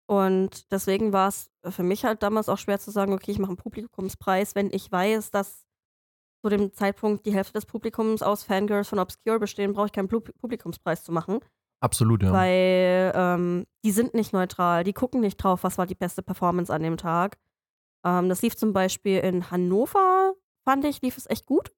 und 0.08 0.72
deswegen 0.72 1.12
war 1.12 1.28
es 1.28 1.50
für 1.68 1.82
mich 1.82 2.04
halt 2.04 2.22
damals 2.22 2.48
auch 2.48 2.56
schwer 2.56 2.78
zu 2.78 2.90
sagen, 2.90 3.12
okay, 3.12 3.30
ich 3.30 3.38
mache 3.38 3.50
einen 3.50 3.58
Publikumspreis, 3.58 4.54
wenn 4.54 4.70
ich 4.72 4.90
weiß, 4.90 5.30
dass 5.30 5.66
zu 6.42 6.48
dem 6.48 6.72
Zeitpunkt 6.72 7.26
die 7.26 7.34
Hälfte 7.34 7.52
des 7.52 7.66
Publikums 7.66 8.22
aus 8.22 8.42
Fangirls 8.42 8.88
von 8.88 9.00
Obscure 9.00 9.38
bestehen, 9.38 9.72
brauche 9.74 9.86
ich 9.86 9.92
keinen 9.92 10.08
Pub- 10.08 10.32
Publikumspreis 10.40 11.04
zu 11.04 11.12
machen. 11.12 11.40
Absolut, 11.80 12.22
ja. 12.22 12.32
Weil 12.32 13.12
ähm, 13.14 13.66
die 13.84 13.90
sind 13.90 14.14
nicht 14.14 14.32
neutral, 14.32 14.82
die 14.82 14.92
gucken 14.94 15.20
nicht 15.20 15.36
drauf, 15.36 15.62
was 15.62 15.78
war 15.78 15.86
die 15.86 15.94
beste 15.94 16.22
Performance 16.22 16.72
an 16.72 16.82
dem 16.82 16.96
Tag. 16.96 17.38
Ähm, 18.04 18.28
das 18.28 18.40
lief 18.40 18.56
zum 18.56 18.72
Beispiel 18.72 19.18
in 19.18 19.50
Hannover, 19.50 20.34
fand 20.64 20.84
ich, 20.84 21.02
lief 21.02 21.18
es 21.18 21.28
echt 21.28 21.44
gut. 21.44 21.72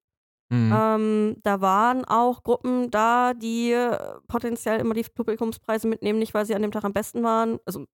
Mhm. 0.49 0.73
Ähm, 0.73 1.35
da 1.43 1.61
waren 1.61 2.05
auch 2.05 2.43
Gruppen 2.43 2.91
da, 2.91 3.33
die 3.33 3.71
äh, 3.71 3.97
potenziell 4.27 4.79
immer 4.79 4.93
die 4.93 5.03
Publikumspreise 5.03 5.87
mitnehmen, 5.87 6.19
nicht 6.19 6.33
weil 6.33 6.45
sie 6.45 6.55
an 6.55 6.61
dem 6.61 6.71
Tag 6.71 6.83
am 6.83 6.93
besten 6.93 7.23
waren, 7.23 7.59
also 7.65 7.85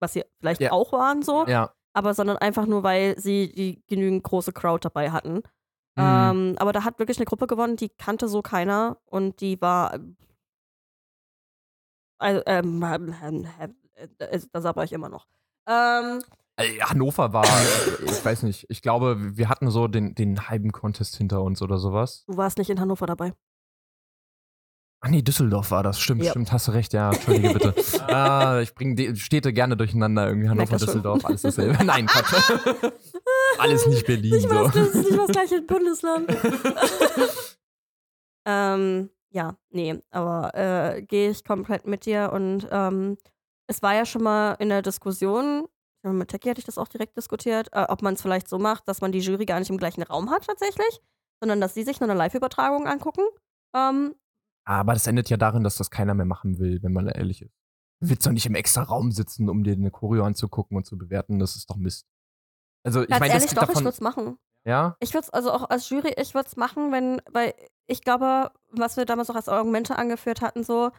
was 0.00 0.12
sie 0.14 0.24
vielleicht 0.40 0.60
Ja. 0.60 0.72
auch 0.72 0.92
waren 0.92 1.22
so, 1.22 1.46
ja. 1.46 1.72
aber 1.92 2.14
sondern 2.14 2.36
einfach 2.38 2.66
nur, 2.66 2.82
weil 2.82 3.18
sie 3.18 3.52
die 3.52 3.82
genügend 3.86 4.22
große 4.24 4.52
Crowd 4.52 4.80
dabei 4.84 5.10
hatten. 5.10 5.42
Mhm. 5.96 6.02
Ähm, 6.02 6.54
aber 6.58 6.72
da 6.72 6.84
hat 6.84 6.98
wirklich 6.98 7.18
eine 7.18 7.26
Gruppe 7.26 7.46
gewonnen, 7.46 7.76
die 7.76 7.88
kannte 7.88 8.28
so 8.28 8.42
keiner 8.42 8.98
und 9.06 9.40
die 9.40 9.60
war. 9.60 9.98
Also, 12.18 12.42
ähm, 12.46 12.82
äh, 12.82 14.40
da 14.52 14.60
sabber 14.60 14.84
ich 14.84 14.92
immer 14.92 15.08
noch. 15.08 15.26
Ähm, 15.68 16.22
Äh, 16.56 16.78
Hannover 16.80 17.32
war, 17.32 17.44
äh, 17.44 18.04
ich 18.04 18.24
weiß 18.24 18.44
nicht, 18.44 18.66
ich 18.68 18.80
glaube, 18.80 19.36
wir 19.36 19.48
hatten 19.48 19.70
so 19.70 19.88
den, 19.88 20.14
den 20.14 20.48
halben 20.48 20.70
Contest 20.70 21.16
hinter 21.16 21.42
uns 21.42 21.60
oder 21.62 21.78
sowas. 21.78 22.24
du 22.28 22.36
warst 22.36 22.58
nicht 22.58 22.70
in 22.70 22.78
Hannover 22.80 23.06
dabei. 23.06 23.32
Ach 25.06 25.10
nee, 25.10 25.20
Düsseldorf 25.20 25.70
war 25.70 25.82
das. 25.82 26.00
Stimmt, 26.00 26.22
Ja. 26.22 26.30
stimmt, 26.30 26.50
hast 26.50 26.66
du 26.66 26.72
recht, 26.72 26.94
ja, 26.94 27.10
entschuldige 27.12 27.52
bitte. 27.52 27.74
ah, 28.08 28.60
ich 28.62 28.74
bringe 28.74 28.94
die 28.94 29.14
Städte 29.16 29.52
gerne 29.52 29.76
durcheinander, 29.76 30.26
irgendwie 30.28 30.48
Hannover, 30.48 30.78
schon. 30.78 30.86
Düsseldorf, 30.86 31.26
alles 31.26 31.42
dasselbe. 31.42 31.84
Nein, 31.84 32.06
Quatsch. 32.06 32.32
alles 33.58 33.86
nicht 33.86 34.06
Berlin 34.06 34.48
mal, 34.48 34.64
so. 34.64 34.78
das, 34.78 34.94
ist 34.94 35.10
nicht 35.10 35.18
das 35.18 35.28
gleiche 35.28 35.60
Bundesland. 35.60 36.34
ähm, 38.46 39.10
ja, 39.28 39.58
nee, 39.68 40.00
aber 40.10 40.54
äh, 40.54 41.02
gehe 41.02 41.28
ich 41.32 41.44
komplett 41.44 41.86
mit 41.86 42.06
dir 42.06 42.30
und 42.32 42.66
ähm, 42.70 43.18
es 43.66 43.82
war 43.82 43.94
ja 43.94 44.06
schon 44.06 44.22
mal 44.22 44.52
in 44.54 44.70
der 44.70 44.80
Diskussion, 44.80 45.68
ich 46.02 46.10
mit 46.12 46.28
Techie 46.28 46.48
hatte 46.48 46.60
ich 46.60 46.66
das 46.66 46.78
auch 46.78 46.88
direkt 46.88 47.14
diskutiert, 47.18 47.68
äh, 47.72 47.84
ob 47.90 48.00
man 48.00 48.14
es 48.14 48.22
vielleicht 48.22 48.48
so 48.48 48.58
macht, 48.58 48.88
dass 48.88 49.02
man 49.02 49.12
die 49.12 49.20
Jury 49.20 49.44
gar 49.44 49.58
nicht 49.58 49.70
im 49.70 49.76
gleichen 49.76 50.02
Raum 50.02 50.30
hat 50.30 50.46
tatsächlich, 50.46 51.02
sondern 51.40 51.60
dass 51.60 51.74
sie 51.74 51.82
sich 51.82 52.00
nur 52.00 52.08
eine 52.08 52.18
Live-Übertragung 52.18 52.86
angucken. 52.86 53.22
Ähm, 53.76 54.14
Aber 54.64 54.94
das 54.94 55.06
endet 55.06 55.28
ja 55.30 55.36
darin, 55.36 55.62
dass 55.62 55.76
das 55.76 55.90
keiner 55.90 56.14
mehr 56.14 56.26
machen 56.26 56.58
will, 56.58 56.82
wenn 56.82 56.92
man 56.92 57.08
ehrlich 57.08 57.42
ist. 57.42 57.54
Du 58.00 58.08
willst 58.08 58.26
doch 58.26 58.32
nicht 58.32 58.46
im 58.46 58.54
extra 58.54 58.82
Raum 58.82 59.12
sitzen, 59.12 59.48
um 59.48 59.62
dir 59.62 59.74
eine 59.74 59.90
Choreo 59.90 60.24
anzugucken 60.24 60.76
und 60.76 60.84
zu 60.84 60.98
bewerten. 60.98 61.38
Das 61.38 61.56
ist 61.56 61.70
doch 61.70 61.76
Mist. 61.76 62.06
Also, 62.82 63.02
ich 63.02 63.08
meine, 63.08 63.26
das 63.26 63.44
ehrlich, 63.44 63.48
geht 63.48 63.58
doch, 63.58 63.62
ich 63.62 63.68
davon. 63.68 63.84
würde 63.84 63.94
es 63.94 64.00
machen. 64.00 64.38
ja? 64.64 64.96
Ich 65.00 65.14
würde 65.14 65.24
es 65.26 65.30
also 65.30 65.52
auch 65.52 65.70
als 65.70 65.88
Jury, 65.88 66.14
ich 66.18 66.34
würde 66.34 66.48
es 66.48 66.56
machen, 66.56 66.92
wenn, 66.92 67.22
weil 67.30 67.54
ich 67.86 68.02
glaube, 68.02 68.50
was 68.70 68.96
wir 68.96 69.04
damals 69.04 69.30
auch 69.30 69.36
als 69.36 69.48
Argumente 69.48 69.96
angeführt 69.96 70.40
hatten, 70.40 70.64
so, 70.64 70.90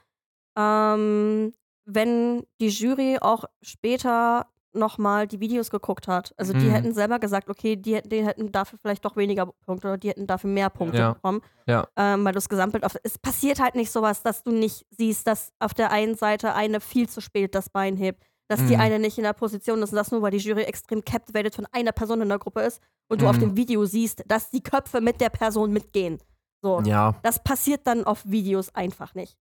ähm, 0.58 1.54
wenn 1.86 2.46
die 2.60 2.70
Jury 2.70 3.20
auch 3.22 3.46
später 3.62 4.48
nochmal 4.76 5.28
die 5.28 5.40
Videos 5.40 5.70
geguckt 5.70 6.08
hat, 6.08 6.34
also 6.38 6.54
die 6.54 6.66
Mhm. 6.66 6.72
hätten 6.72 6.94
selber 6.94 7.20
gesagt, 7.20 7.50
okay, 7.50 7.76
die, 7.76 7.96
hätten- 7.96 8.10
die 8.10 8.26
hätten 8.26 8.52
dafür 8.52 8.78
vielleicht 8.80 9.04
doch 9.06 9.16
weniger 9.16 9.46
Punkte 9.66 9.88
oder 9.88 9.98
die 9.98 10.10
hätten 10.10 10.28
dafür 10.28 10.50
mehr 10.50 10.70
Punkte 10.70 10.98
Ja. 11.00 11.14
bekommen, 11.14 11.42
Ja. 11.68 11.88
ähm, 11.96 12.24
weil 12.26 12.34
du 12.34 12.38
das 12.38 12.50
Gesamtbild 12.50 12.84
auf. 12.84 12.96
Es 13.04 13.18
passiert 13.18 13.60
halt 13.60 13.76
nicht 13.76 13.92
sowas, 13.92 14.22
dass 14.24 14.44
du 14.44 14.52
nicht 14.52 14.86
siehst, 14.92 15.26
dass 15.28 15.54
auf 15.60 15.74
der 15.74 15.92
einen 15.92 16.16
Seite 16.16 16.54
eine 16.54 16.80
viel 16.82 17.10
zu 17.10 17.22
spät 17.22 17.56
das 17.56 17.70
Bein 17.70 17.98
hebt, 17.98 18.24
dass 18.48 18.60
die 18.68 18.76
Mhm. 18.76 18.82
eine 18.82 19.00
nicht 19.00 19.18
in 19.18 19.24
der 19.24 19.34
Position 19.34 19.82
ist 19.82 19.90
und 19.92 19.96
das 19.96 20.12
nur, 20.12 20.22
weil 20.22 20.32
die 20.32 20.38
Jury 20.38 20.64
extrem 20.64 21.04
captivated 21.04 21.56
von 21.56 21.66
einer 21.72 21.92
Person 21.92 22.22
in 22.22 22.30
der 22.30 22.38
Gruppe 22.40 22.62
ist 22.62 22.80
und 23.10 23.22
du 23.22 23.28
auf 23.28 23.38
Mhm. 23.38 23.42
dem 23.42 23.58
Video 23.58 23.86
siehst, 23.86 24.24
dass 24.28 24.52
die 24.52 24.62
Köpfe 24.62 25.02
mit 25.02 25.20
der 25.20 25.30
Person 25.30 25.72
mitgehen. 25.74 26.20
So. 26.62 26.82
Ja. 26.82 27.16
Das 27.24 27.44
passiert 27.44 27.88
dann 27.88 28.04
auf 28.06 28.24
Videos 28.26 28.74
einfach 28.76 29.16
nicht. 29.16 29.38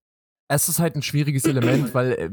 Es 0.47 0.69
ist 0.69 0.79
halt 0.79 0.95
ein 0.95 1.01
schwieriges 1.01 1.45
Element, 1.45 1.93
weil 1.93 2.11
äh, 2.13 2.29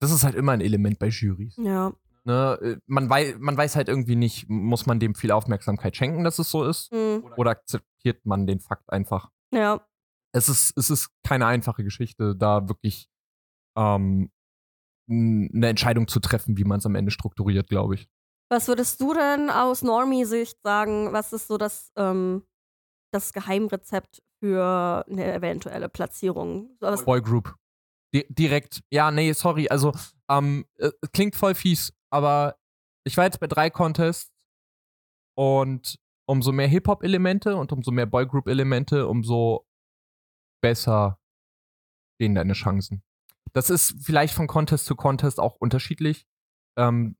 das 0.00 0.10
ist 0.12 0.22
halt 0.24 0.34
immer 0.34 0.52
ein 0.52 0.60
Element 0.60 0.98
bei 0.98 1.08
Jurys. 1.08 1.56
Ja. 1.56 1.92
Ne? 2.26 2.58
Äh, 2.62 2.76
Man, 2.86 3.08
weiß, 3.08 3.36
man 3.38 3.56
weiß 3.56 3.76
halt 3.76 3.88
irgendwie 3.88 4.16
nicht, 4.16 4.48
muss 4.48 4.86
man 4.86 4.98
dem 4.98 5.14
viel 5.14 5.30
Aufmerksamkeit 5.30 5.96
schenken, 5.96 6.24
dass 6.24 6.38
es 6.38 6.50
so 6.50 6.64
ist? 6.64 6.92
Mhm. 6.92 7.24
Oder 7.36 7.52
akzeptiert 7.52 8.24
man 8.24 8.46
den 8.46 8.60
Fakt 8.60 8.90
einfach? 8.90 9.30
Ja. 9.52 9.86
Es 10.32 10.48
ist, 10.48 10.76
es 10.76 10.90
ist 10.90 11.10
keine 11.22 11.46
einfache 11.46 11.84
Geschichte, 11.84 12.34
da 12.34 12.68
wirklich 12.68 13.08
ähm, 13.76 14.30
eine 15.08 15.68
Entscheidung 15.68 16.08
zu 16.08 16.18
treffen, 16.18 16.56
wie 16.56 16.64
man 16.64 16.78
es 16.78 16.86
am 16.86 16.94
Ende 16.94 17.10
strukturiert, 17.10 17.68
glaube 17.68 17.94
ich. 17.94 18.08
Was 18.50 18.68
würdest 18.68 19.00
du 19.00 19.14
denn 19.14 19.50
aus 19.50 19.82
Normie-Sicht 19.82 20.58
sagen? 20.62 21.12
Was 21.12 21.32
ist 21.32 21.46
so 21.46 21.58
das, 21.58 21.92
ähm, 21.96 22.42
das 23.12 23.32
Geheimrezept 23.32 24.22
für 24.40 25.04
eine 25.08 25.32
eventuelle 25.34 25.88
Platzierung? 25.88 26.76
So 26.80 26.86
was, 26.86 27.04
Boygroup. 27.04 27.54
Di 28.14 28.26
direkt. 28.28 28.82
Ja, 28.90 29.10
nee, 29.10 29.32
sorry. 29.32 29.68
Also, 29.68 29.92
ähm, 30.30 30.66
äh, 30.78 30.90
es 31.00 31.10
klingt 31.12 31.36
voll 31.36 31.54
fies, 31.54 31.92
aber 32.14 32.56
ich 33.04 33.16
war 33.16 33.24
jetzt 33.24 33.40
bei 33.40 33.48
drei 33.48 33.70
Contests 33.70 34.32
und 35.36 35.98
umso 36.26 36.52
mehr 36.52 36.68
Hip-Hop-Elemente 36.68 37.56
und 37.56 37.72
umso 37.72 37.90
mehr 37.90 38.06
Boygroup-Elemente, 38.06 39.08
umso 39.08 39.66
besser 40.62 41.18
stehen 42.14 42.36
deine 42.36 42.52
Chancen. 42.52 43.02
Das 43.52 43.68
ist 43.68 43.96
vielleicht 44.00 44.32
von 44.32 44.46
Contest 44.46 44.86
zu 44.86 44.94
Contest 44.94 45.40
auch 45.40 45.56
unterschiedlich. 45.56 46.26
Ähm, 46.78 47.16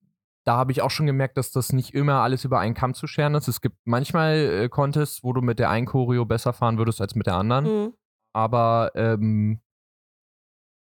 da 0.47 0.57
habe 0.57 0.71
ich 0.71 0.81
auch 0.81 0.91
schon 0.91 1.07
gemerkt, 1.07 1.39
dass 1.39 1.51
das 1.51 1.73
nicht 1.73 1.93
immer 1.93 2.21
alles 2.21 2.45
über 2.45 2.61
einen 2.61 2.75
Kamm 2.75 2.95
zu 2.95 3.09
scheren 3.09 3.35
ist. 3.35 3.49
Es 3.49 3.61
gibt 3.61 3.77
manchmal 3.85 4.37
äh, 4.37 4.69
Contests, 4.69 5.25
wo 5.25 5.33
du 5.33 5.41
mit 5.41 5.59
der 5.59 5.71
einen 5.71 5.87
Choreo 5.87 6.25
besser 6.25 6.53
fahren 6.53 6.79
würdest 6.79 7.01
als 7.01 7.17
mit 7.17 7.27
der 7.27 7.35
anderen. 7.35 7.65
Mhm. 7.65 7.95
Aber 8.33 8.93
ähm, 8.95 9.61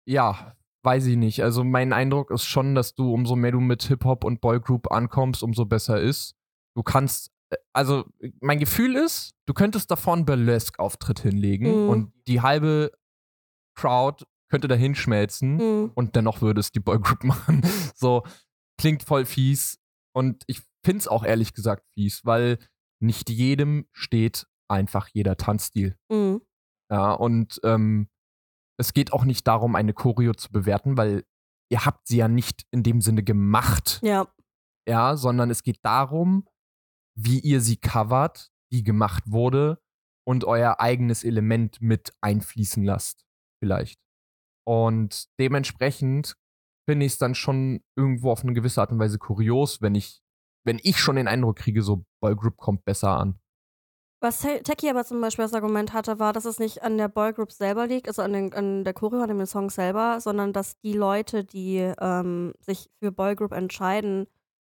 ja, 0.06 0.56
weiß 0.88 1.06
ich 1.08 1.18
nicht. 1.18 1.44
Also 1.44 1.66
mein 1.66 1.92
Eindruck 1.92 2.32
ist 2.32 2.46
schon, 2.46 2.74
dass 2.74 2.96
du, 2.96 3.14
umso 3.14 3.36
mehr 3.36 3.52
du 3.52 3.60
mit 3.60 3.84
Hip-Hop 3.84 4.24
und 4.24 4.40
Boygroup 4.40 4.90
ankommst, 4.90 5.44
umso 5.44 5.66
besser 5.66 6.00
ist. 6.00 6.34
Du 6.78 6.82
kannst, 6.84 7.30
äh, 7.50 7.58
also 7.74 8.06
mein 8.40 8.58
Gefühl 8.60 8.96
ist, 8.96 9.34
du 9.48 9.54
könntest 9.54 9.92
davor 9.92 10.14
einen 10.14 10.26
Burlesque-Auftritt 10.26 11.20
hinlegen 11.20 11.84
Mhm. 11.84 11.90
und 11.90 12.14
die 12.30 12.40
halbe 12.42 12.92
Crowd 13.78 14.24
könnte 14.50 14.70
da 14.70 14.76
hinschmelzen 14.76 15.56
Mhm. 15.58 15.92
und 15.94 16.16
dennoch 16.16 16.42
würde 16.42 16.62
es 16.62 16.72
die 16.72 16.80
Boygroup 16.80 17.24
machen. 17.26 17.62
So, 17.96 18.24
klingt 18.80 19.04
voll 19.04 19.26
fies. 19.26 19.80
Und 20.16 20.44
ich 20.48 20.62
finde 20.86 21.00
es 21.00 21.08
auch 21.10 21.24
ehrlich 21.26 21.54
gesagt 21.54 21.84
fies, 21.96 22.22
weil 22.24 22.60
nicht 23.04 23.30
jedem 23.30 23.88
steht 23.92 24.48
einfach 24.70 25.10
jeder 25.14 25.36
Tanzstil. 25.36 25.98
Mhm. 26.10 26.42
Ja, 26.90 27.12
und 27.12 27.60
ähm, 27.64 28.08
es 28.80 28.94
geht 28.94 29.14
auch 29.14 29.26
nicht 29.26 29.48
darum, 29.48 29.76
eine 29.76 29.94
Choreo 29.94 30.34
zu 30.34 30.52
bewerten, 30.52 30.98
weil 30.98 31.26
ihr 31.72 31.86
habt 31.86 32.08
sie 32.08 32.18
ja 32.18 32.28
nicht 32.28 32.66
in 32.72 32.84
dem 32.84 33.02
Sinne 33.02 33.24
gemacht, 33.24 34.00
Ja. 34.04 34.28
ja, 34.88 35.18
sondern 35.18 35.50
es 35.50 35.64
geht 35.64 35.80
darum, 35.84 36.48
wie 37.18 37.40
ihr 37.40 37.62
sie 37.62 37.78
covert, 37.78 38.52
die 38.72 38.84
gemacht 38.84 39.24
wurde 39.28 39.82
und 40.28 40.44
euer 40.46 40.80
eigenes 40.80 41.24
Element 41.24 41.82
mit 41.82 42.14
einfließen 42.22 42.84
lasst, 42.84 43.26
vielleicht. 43.62 44.00
Und 44.66 45.28
dementsprechend 45.40 46.36
finde 46.88 47.06
ich 47.06 47.14
es 47.14 47.18
dann 47.18 47.36
schon 47.36 47.82
irgendwo 47.98 48.32
auf 48.32 48.44
eine 48.44 48.54
gewisse 48.54 48.82
Art 48.82 48.92
und 48.92 49.00
Weise 49.00 49.18
kurios, 49.18 49.82
wenn 49.82 49.96
ich, 49.96 50.22
wenn 50.66 50.80
ich 50.84 51.00
schon 51.00 51.16
den 51.16 51.28
Eindruck 51.28 51.58
kriege, 51.58 51.82
so 51.82 52.06
Boygroup 52.22 52.58
kommt 52.58 52.86
besser 52.86 53.18
an. 53.18 53.40
Was 54.20 54.40
Te- 54.42 54.64
Techie 54.64 54.90
aber 54.90 55.06
zum 55.06 55.22
Beispiel 55.22 55.44
als 55.44 55.54
Argument 55.54 55.94
hatte, 55.94 56.18
war, 56.18 56.34
dass 56.34 56.46
es 56.46 56.58
nicht 56.60 56.82
an 56.82 56.98
der 56.98 57.08
Boygroup 57.08 57.52
selber 57.52 57.86
liegt, 57.86 58.08
also 58.08 58.24
an, 58.24 58.34
den, 58.34 58.54
an 58.54 58.84
der 58.84 58.94
Choreo, 58.94 59.22
an 59.22 59.28
dem 59.30 59.46
Song 59.46 59.70
selber, 59.70 60.20
sondern 60.22 60.54
dass 60.54 60.80
die 60.80 60.94
Leute, 60.94 61.44
die 61.44 61.78
ähm, 62.00 62.54
sich 62.60 62.90
für 63.00 63.12
Boygroup 63.12 63.52
entscheiden, 63.52 64.26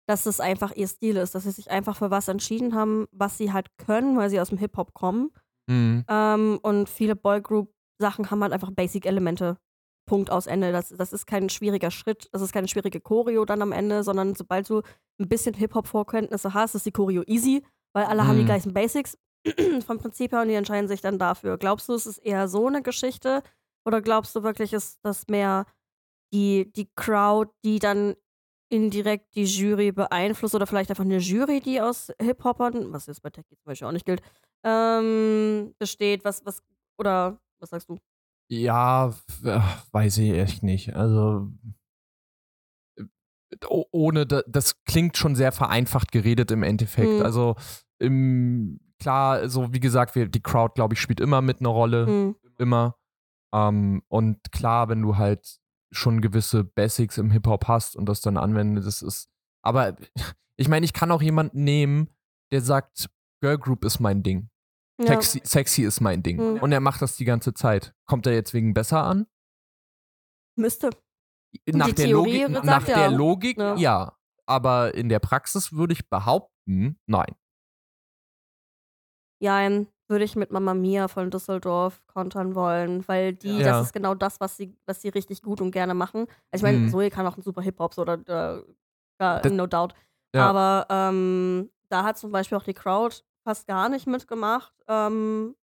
dass 0.08 0.26
es 0.26 0.40
einfach 0.40 0.74
ihr 0.76 0.88
Stil 0.88 1.18
ist, 1.18 1.36
dass 1.36 1.44
sie 1.44 1.52
sich 1.52 1.72
einfach 1.72 1.98
für 1.98 2.10
was 2.12 2.28
entschieden 2.30 2.74
haben, 2.74 3.06
was 3.12 3.38
sie 3.38 3.52
halt 3.52 3.68
können, 3.78 4.18
weil 4.18 4.30
sie 4.30 4.40
aus 4.40 4.50
dem 4.50 4.58
Hip-Hop 4.58 4.94
kommen. 4.94 5.32
Mhm. 5.68 6.06
Ähm, 6.08 6.60
und 6.62 6.88
viele 6.90 7.16
Boygroup-Sachen 7.18 8.32
haben 8.32 8.42
halt 8.44 8.54
einfach 8.54 8.72
Basic-Elemente. 8.72 9.58
Punkt 10.06 10.30
aus 10.30 10.48
Ende. 10.48 10.74
Das, 10.74 10.90
das 10.90 11.14
ist 11.14 11.26
kein 11.26 11.48
schwieriger 11.50 11.90
Schritt, 11.90 12.28
das 12.34 12.42
ist 12.42 12.52
keine 12.54 12.68
schwierige 12.68 13.00
Choreo 13.00 13.46
dann 13.46 13.62
am 13.62 13.72
Ende, 13.72 14.04
sondern 14.04 14.36
sobald 14.36 14.70
du 14.70 14.82
ein 15.20 15.30
bisschen 15.30 15.54
Hip-Hop-Vorkenntnisse 15.54 16.54
hast, 16.54 16.76
ist 16.76 16.86
die 16.86 16.92
Choreo 16.92 17.24
easy, 17.26 17.64
weil 17.94 18.06
alle 18.06 18.28
haben 18.28 18.36
die 18.36 18.42
Mhm. 18.44 18.48
gleichen 18.48 18.74
Basics 18.74 19.18
vom 19.86 19.98
Prinzip 19.98 20.32
her 20.32 20.42
und 20.42 20.48
die 20.48 20.54
entscheiden 20.54 20.88
sich 20.88 21.02
dann 21.02 21.20
dafür. 21.20 21.58
Glaubst 21.58 21.90
du, 21.90 21.94
es 21.94 22.06
ist 22.06 22.20
eher 22.20 22.48
so 22.48 22.68
eine 22.68 22.82
Geschichte 22.82 23.44
oder 23.86 24.02
glaubst 24.02 24.36
du 24.36 24.44
wirklich, 24.44 24.74
ist 24.74 25.00
das 25.04 25.28
mehr 25.28 25.66
die, 26.34 26.72
die 26.74 26.90
Crowd, 26.96 27.52
die 27.64 27.80
dann 27.80 28.16
indirekt 28.70 29.36
die 29.36 29.44
Jury 29.44 29.92
beeinflusst 29.92 30.56
oder 30.56 30.66
vielleicht 30.66 30.90
einfach 30.90 31.04
eine 31.04 31.18
Jury, 31.18 31.60
die 31.60 31.80
aus 31.80 32.12
Hip-Hopern, 32.20 32.92
was 32.92 33.06
jetzt 33.06 33.22
bei 33.22 33.30
Techie 33.30 33.56
zum 33.56 33.66
Beispiel 33.66 33.88
auch 33.88 33.92
nicht 33.92 34.06
gilt, 34.06 34.22
ähm, 34.64 35.76
besteht, 35.78 36.26
was, 36.26 36.44
was, 36.46 36.64
oder 36.98 37.40
was 37.60 37.70
sagst 37.70 37.90
du? 37.90 37.98
Ja, 38.50 39.14
weiß 39.92 40.18
ich 40.20 40.32
echt 40.32 40.64
nicht. 40.64 40.96
Also 40.96 41.52
ohne 43.70 44.26
da, 44.26 44.42
das 44.48 44.84
klingt 44.86 45.18
schon 45.18 45.36
sehr 45.36 45.52
vereinfacht 45.52 46.12
geredet 46.12 46.52
im 46.52 46.64
Endeffekt. 46.64 47.20
Mhm. 47.20 47.22
Also 47.22 47.56
im, 48.00 48.80
klar, 49.04 49.50
so 49.50 49.74
wie 49.74 49.80
gesagt, 49.80 50.16
wir, 50.16 50.28
die 50.30 50.42
Crowd, 50.42 50.74
glaube 50.76 50.94
ich, 50.94 51.02
spielt 51.02 51.20
immer 51.20 51.42
mit 51.42 51.60
einer 51.60 51.70
Rolle, 51.70 52.08
Hm. 52.08 52.36
immer. 52.58 52.96
Ähm, 53.54 54.02
und 54.08 54.52
klar, 54.52 54.90
wenn 54.90 55.02
du 55.02 55.18
halt 55.18 55.60
schon 55.92 56.22
gewisse 56.22 56.64
Basics 56.64 57.18
im 57.18 57.30
Hip 57.32 57.46
Hop 57.46 57.68
hast 57.68 57.96
und 57.96 58.08
das 58.08 58.22
dann 58.22 58.38
anwendest, 58.38 58.88
das 58.88 59.02
ist. 59.02 59.30
Aber 59.64 59.96
ich 60.58 60.68
meine, 60.70 60.86
ich 60.86 60.94
kann 60.94 61.12
auch 61.12 61.22
jemanden 61.22 61.64
nehmen, 61.64 62.10
der 62.52 62.62
sagt, 62.62 63.10
Girl 63.42 63.58
Group 63.58 63.84
ist 63.86 64.00
mein 64.00 64.24
Ding. 64.24 64.50
Ja. 65.02 65.08
Sexy, 65.08 65.42
sexy 65.44 65.82
ist 65.84 66.02
mein 66.02 66.24
Ding. 66.24 66.38
Mhm. 66.38 66.60
Und 66.62 66.72
er 66.72 66.80
macht 66.80 67.02
das 67.02 67.16
die 67.18 67.26
ganze 67.26 67.54
Zeit. 67.54 67.94
Kommt 68.08 68.26
er 68.26 68.34
jetzt 68.34 68.54
wegen 68.54 68.74
besser 68.74 69.04
an? 69.04 69.28
Müsste. 70.56 70.92
Nach 71.68 71.88
Die 71.88 71.94
der 71.94 72.06
Theorie 72.06 72.44
Logik, 72.44 72.64
nach 72.64 72.84
der 72.86 73.12
Logik 73.12 73.58
Ja. 73.58 73.76
ja. 73.76 74.18
Aber 74.46 74.94
in 74.96 75.10
der 75.10 75.20
Praxis 75.20 75.72
würde 75.74 75.94
ich 75.94 76.10
behaupten, 76.10 77.00
nein. 77.08 77.36
Jein, 79.40 79.88
würde 80.08 80.26
ich 80.26 80.36
mit 80.36 80.52
Mama 80.52 80.74
Mia 80.74 81.08
von 81.08 81.32
Düsseldorf 81.32 82.02
kontern 82.08 82.56
wollen, 82.56 83.08
weil 83.08 83.34
die, 83.34 83.58
Ja. 83.60 83.70
das 83.72 83.88
ist 83.88 83.94
genau 83.94 84.14
das, 84.16 84.40
was 84.40 84.58
sie, 84.58 84.76
was 84.86 85.02
sie 85.02 85.10
richtig 85.10 85.42
gut 85.42 85.62
und 85.62 85.72
gerne 85.72 85.94
machen. 85.94 86.28
Also 86.52 86.66
ich 86.66 86.72
meine, 86.72 86.78
Mhm. 86.86 86.90
Zoe 86.90 87.10
kann 87.10 87.26
auch 87.28 87.38
ein 87.38 87.42
super 87.42 87.62
Hip-Hop, 87.62 87.94
so, 87.94 88.02
oder, 88.04 88.20
ja, 89.20 89.40
Das- 89.40 89.52
no 89.52 89.66
doubt. 89.68 89.94
Ja. 90.36 90.50
Aber 90.50 90.86
ähm, 90.90 91.70
da 91.90 92.04
hat 92.04 92.18
zum 92.18 92.32
Beispiel 92.32 92.58
auch 92.58 92.64
die 92.64 92.74
Crowd 92.74 93.18
fast 93.46 93.68
gar 93.68 93.90
nicht 93.90 94.08
mitgemacht. 94.08 94.74
Ähm, 94.88 95.56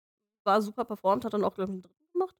war 0.45 0.63
super 0.63 0.85
performt, 0.85 1.25
hat 1.25 1.33
dann 1.35 1.45
auch, 1.45 1.55
glaube 1.55 1.71
ich, 1.71 1.75
einen 1.75 1.83
dritten 1.83 2.13
gemacht. 2.13 2.37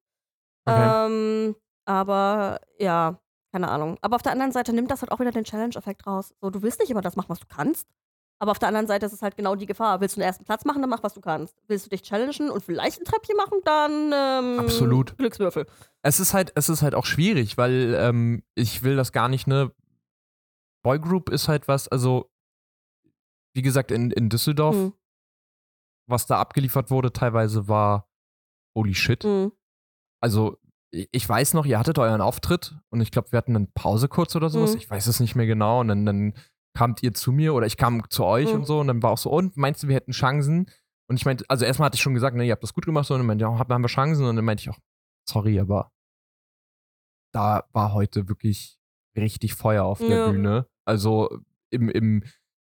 Okay. 0.67 1.07
Ähm, 1.07 1.57
aber 1.87 2.61
ja, 2.79 3.19
keine 3.53 3.69
Ahnung. 3.69 3.99
Aber 4.01 4.17
auf 4.17 4.23
der 4.23 4.33
anderen 4.33 4.53
Seite 4.53 4.73
nimmt 4.73 4.91
das 4.91 5.03
halt 5.03 5.11
auch 5.13 5.19
wieder 5.21 5.33
den 5.33 5.45
Challenge-Effekt 5.45 6.07
raus. 6.07 6.35
So, 6.41 6.51
du 6.51 6.63
willst 6.63 6.79
nicht 6.81 6.91
immer 6.91 7.01
das 7.03 7.17
machen, 7.17 7.29
was 7.31 7.41
du 7.41 7.47
kannst. 7.49 7.89
Aber 8.41 8.53
auf 8.53 8.59
der 8.59 8.69
anderen 8.69 8.87
Seite 8.87 9.05
ist 9.07 9.13
es 9.13 9.21
halt 9.23 9.37
genau 9.37 9.55
die 9.55 9.67
Gefahr. 9.67 10.01
Willst 10.01 10.17
du 10.17 10.21
den 10.21 10.27
ersten 10.27 10.45
Platz 10.45 10.65
machen, 10.65 10.81
dann 10.81 10.89
mach, 10.91 11.03
was 11.03 11.13
du 11.15 11.21
kannst. 11.21 11.55
Willst 11.69 11.85
du 11.87 11.91
dich 11.91 12.03
challengen 12.03 12.51
und 12.51 12.65
vielleicht 12.65 12.99
ein 13.01 13.05
Treppchen 13.05 13.37
machen, 13.37 13.59
dann 13.65 14.13
ähm, 14.15 14.61
Absolut. 14.61 15.17
Glückswürfel. 15.19 15.67
Es 16.03 16.21
ist 16.21 16.33
halt, 16.33 16.51
es 16.55 16.69
ist 16.71 16.81
halt 16.83 16.95
auch 16.95 17.05
schwierig, 17.05 17.59
weil 17.59 17.95
ähm, 17.99 18.43
ich 18.55 18.83
will 18.83 18.97
das 18.97 19.13
gar 19.13 19.29
nicht, 19.29 19.47
ne? 19.47 19.73
Boygroup 20.83 21.29
ist 21.29 21.49
halt 21.49 21.69
was, 21.69 21.89
also 21.89 22.31
wie 23.55 23.63
gesagt, 23.63 23.91
in, 23.91 24.11
in 24.11 24.29
Düsseldorf, 24.31 24.75
Mhm. 24.77 24.93
was 26.09 26.27
da 26.27 26.41
abgeliefert 26.41 26.91
wurde, 26.91 27.13
teilweise 27.13 27.69
war 27.69 28.09
holy 28.75 28.95
shit. 28.95 29.25
Mhm. 29.25 29.53
Also, 30.23 30.57
ich 30.93 31.29
weiß 31.29 31.55
noch, 31.55 31.67
ihr 31.67 31.79
hattet 31.79 31.99
euren 31.99 32.21
Auftritt 32.21 32.77
und 32.91 33.01
ich 33.01 33.11
glaube, 33.11 33.33
wir 33.33 33.37
hatten 33.37 33.55
eine 33.55 33.67
Pause 33.75 34.09
kurz 34.09 34.35
oder 34.35 34.49
sowas. 34.51 34.73
Mhm. 34.73 34.79
Ich 34.79 34.89
weiß 34.91 35.07
es 35.09 35.21
nicht 35.21 35.35
mehr 35.37 35.47
genau. 35.47 35.81
Und 35.81 35.89
dann, 35.89 36.07
dann 36.07 36.35
kamt 36.75 37.03
ihr 37.03 37.13
zu 37.15 37.33
mir 37.33 37.55
oder 37.55 37.67
ich 37.67 37.77
kam 37.77 38.09
zu 38.11 38.25
euch 38.25 38.49
Mhm. 38.49 38.61
und 38.61 38.65
so 38.67 38.81
und 38.81 38.87
dann 38.89 39.03
war 39.03 39.11
auch 39.11 39.19
so, 39.19 39.31
und 39.31 39.57
meinst 39.57 39.83
du, 39.83 39.89
wir 39.89 39.97
hätten 39.97 40.13
Chancen? 40.13 40.71
Und 41.09 41.17
ich 41.17 41.25
meinte, 41.25 41.45
also 41.49 41.65
erstmal 41.65 41.87
hatte 41.87 41.97
ich 41.97 42.03
schon 42.03 42.15
gesagt, 42.15 42.37
ne, 42.37 42.45
ihr 42.45 42.53
habt 42.53 42.63
das 42.63 42.73
gut 42.75 42.87
gemacht, 42.87 43.07
so, 43.07 43.15
und 43.15 43.21
dann 43.21 43.27
meinte 43.27 43.43
ja, 43.43 43.59
haben 43.59 43.83
wir 43.83 43.89
Chancen? 43.89 44.25
Und 44.25 44.37
dann 44.37 44.45
meinte 44.45 44.63
ich 44.63 44.71
auch, 44.71 44.79
sorry, 45.29 45.59
aber 45.59 45.91
da 47.35 47.65
war 47.73 47.93
heute 47.93 48.29
wirklich 48.29 48.79
richtig 49.17 49.55
Feuer 49.55 49.85
auf 49.85 49.99
der 49.99 50.09
Ja. 50.09 50.31
Bühne. 50.31 50.67
Also 50.85 51.39
im, 51.71 51.89
im, 51.89 52.23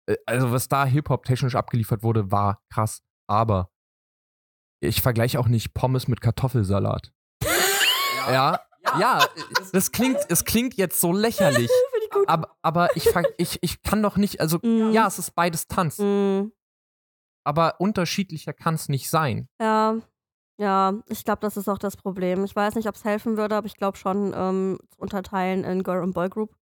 äh, 0.08 0.15
also 0.26 0.52
was 0.52 0.68
da 0.68 0.86
Hip-Hop 0.86 1.26
technisch 1.26 1.56
abgeliefert 1.56 2.04
wurde, 2.04 2.32
war 2.32 2.62
krass. 2.72 3.02
Aber 3.28 3.72
ich 4.80 5.02
vergleiche 5.02 5.39
auch 5.39 5.48
nicht 5.48 5.74
Pommes 5.74 6.08
mit 6.08 6.22
Kartoffelsalat. 6.22 7.12
Ja, 8.28 8.60
ja, 9.00 9.24
das 9.72 9.91
klingt, 9.91 10.18
es 10.30 10.46
klingt 10.46 10.74
jetzt 10.78 11.00
so 11.00 11.13
lächerlich. 11.13 11.70
Gut. 12.15 12.28
Aber, 12.30 12.56
aber 12.62 12.95
ich, 12.97 13.10
ich, 13.38 13.60
ich 13.62 13.82
kann 13.84 14.01
doch 14.01 14.17
nicht, 14.17 14.41
also 14.41 14.58
Mhm. 14.63 14.91
ja, 14.91 15.06
es 15.08 15.19
ist 15.19 15.36
beides 15.36 15.67
Tanz, 15.67 15.99
Mhm. 15.99 16.51
aber 17.43 17.75
unterschiedlicher 17.80 18.54
kann 18.54 18.75
es 18.75 18.89
nicht 18.89 19.10
sein. 19.10 19.47
Ja, 19.62 19.97
ja, 20.58 20.93
ich 21.10 21.23
glaube, 21.25 21.41
das 21.41 21.58
ist 21.58 21.67
auch 21.67 21.78
das 21.78 21.97
Problem. 21.97 22.43
Ich 22.45 22.56
weiß 22.56 22.75
nicht, 22.75 22.88
ob 22.88 22.95
es 22.95 23.04
helfen 23.04 23.38
würde, 23.38 23.56
aber 23.58 23.67
ich 23.67 23.75
glaube 23.75 23.97
schon, 23.97 24.34
ähm, 24.36 24.80
zu 24.89 24.99
unterteilen 24.99 25.63
in 25.63 25.84
Girl 25.84 26.01
und 26.01 26.13
Boy 26.13 26.30
Group. 26.30 26.56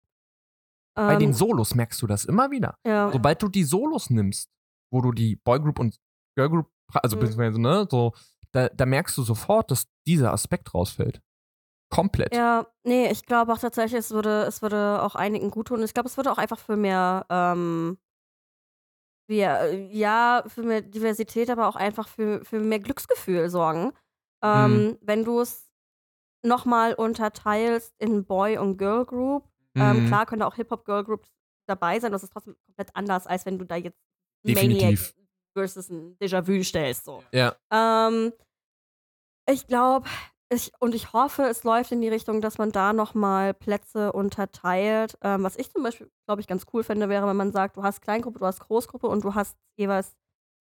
Bei 0.96 1.14
Ähm, 1.14 1.18
den 1.20 1.32
Solos 1.32 1.74
merkst 1.74 2.00
du 2.02 2.06
das 2.06 2.24
immer 2.24 2.50
wieder. 2.50 2.76
ja. 2.86 3.10
Sobald 3.12 3.42
du 3.42 3.48
die 3.48 3.64
Solos 3.64 4.10
nimmst, 4.10 4.50
wo 4.92 5.00
du 5.00 5.12
die 5.12 5.36
Boygroup 5.36 5.78
und 5.78 5.98
Girlgroup, 6.36 6.68
also 6.92 7.16
Mhm. 7.16 7.20
beziehungsweise, 7.20 7.60
ne, 7.60 7.86
so, 7.90 8.12
da, 8.52 8.68
da 8.68 8.86
merkst 8.86 9.16
du 9.16 9.22
sofort, 9.22 9.70
dass 9.70 9.86
dieser 10.06 10.32
Aspekt 10.32 10.72
rausfällt. 10.74 11.20
Komplett. 11.90 12.34
Ja, 12.34 12.66
nee, 12.82 13.10
ich 13.10 13.24
glaube 13.24 13.52
auch 13.52 13.58
tatsächlich, 13.58 13.98
es 14.00 14.10
würde, 14.10 14.42
es 14.44 14.62
würde 14.62 15.02
auch 15.02 15.14
einigen 15.14 15.50
gut 15.50 15.68
tun. 15.68 15.82
Ich 15.82 15.94
glaube, 15.94 16.08
es 16.08 16.16
würde 16.16 16.32
auch 16.32 16.38
einfach 16.38 16.58
für 16.58 16.76
mehr, 16.76 17.24
ähm, 17.30 17.98
wir, 19.28 19.72
ja, 19.90 20.44
für 20.46 20.62
mehr 20.62 20.82
Diversität, 20.82 21.48
aber 21.50 21.68
auch 21.68 21.76
einfach 21.76 22.08
für, 22.08 22.44
für 22.44 22.60
mehr 22.60 22.80
Glücksgefühl 22.80 23.48
sorgen. 23.48 23.92
Ähm, 24.42 24.98
Wenn 25.00 25.24
du 25.24 25.40
es 25.40 25.70
nochmal 26.44 26.92
unterteilst 26.94 27.94
in 27.98 28.24
Boy- 28.26 28.58
und 28.58 28.76
Girl 28.76 29.06
Group, 29.06 29.48
ähm, 29.76 30.00
Mhm. 30.02 30.06
klar 30.06 30.26
können 30.26 30.40
da 30.40 30.46
auch 30.46 30.56
Hip-Hop-Girl 30.56 31.04
Groups 31.04 31.30
dabei 31.66 31.98
sein, 32.00 32.12
das 32.12 32.22
ist 32.22 32.32
trotzdem 32.32 32.56
komplett 32.66 32.94
anders, 32.94 33.26
als 33.26 33.46
wenn 33.46 33.58
du 33.58 33.64
da 33.64 33.76
jetzt 33.76 33.98
Definitiv. 34.46 34.82
Maniac 34.82 35.14
versus 35.56 35.88
ein 35.88 36.18
Déjà-vu 36.18 36.62
stellst. 36.62 37.04
So. 37.06 37.22
Ja. 37.32 37.56
Ähm, 37.72 38.32
ich 39.48 39.66
glaube, 39.66 40.06
ich, 40.50 40.72
und 40.78 40.94
ich 40.94 41.12
hoffe, 41.12 41.42
es 41.44 41.64
läuft 41.64 41.90
in 41.92 42.00
die 42.00 42.08
Richtung, 42.08 42.40
dass 42.40 42.58
man 42.58 42.70
da 42.70 42.92
nochmal 42.92 43.54
Plätze 43.54 44.12
unterteilt. 44.12 45.16
Ähm, 45.22 45.42
was 45.42 45.56
ich 45.56 45.70
zum 45.72 45.82
Beispiel, 45.82 46.10
glaube 46.26 46.40
ich, 46.40 46.46
ganz 46.46 46.66
cool 46.72 46.82
fände, 46.84 47.08
wäre, 47.08 47.26
wenn 47.26 47.36
man 47.36 47.52
sagt, 47.52 47.76
du 47.76 47.82
hast 47.82 48.02
Kleingruppe, 48.02 48.38
du 48.38 48.46
hast 48.46 48.60
Großgruppe 48.60 49.06
und 49.08 49.24
du 49.24 49.34
hast 49.34 49.56
jeweils 49.76 50.14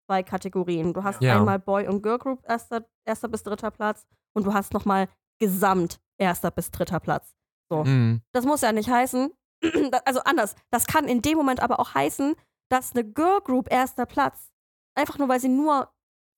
zwei 0.06 0.22
Kategorien. 0.22 0.92
Du 0.94 1.02
hast 1.04 1.20
Ja. 1.22 1.36
einmal 1.36 1.58
Boy- 1.58 1.88
und 1.88 2.02
Girl 2.02 2.18
Group, 2.18 2.40
erster, 2.48 2.84
erster 3.04 3.28
bis 3.28 3.42
dritter 3.42 3.70
Platz, 3.70 4.06
und 4.34 4.44
du 4.46 4.54
hast 4.54 4.72
nochmal 4.72 5.08
Gesamt 5.38 6.00
erster 6.18 6.50
bis 6.50 6.70
dritter 6.70 7.00
Platz. 7.00 7.34
So. 7.68 7.84
Mhm. 7.84 8.22
Das 8.32 8.44
muss 8.44 8.60
ja 8.62 8.72
nicht 8.72 8.88
heißen, 8.90 9.30
also 10.04 10.20
anders, 10.24 10.54
das 10.70 10.86
kann 10.86 11.06
in 11.06 11.22
dem 11.22 11.36
Moment 11.36 11.60
aber 11.60 11.80
auch 11.80 11.94
heißen, 11.94 12.34
dass 12.68 12.92
eine 12.94 13.04
Girl 13.04 13.40
Group 13.40 13.70
erster 13.70 14.06
Platz, 14.06 14.52
einfach 14.94 15.18
nur 15.18 15.28
weil 15.28 15.40
sie 15.40 15.48
nur 15.48 15.90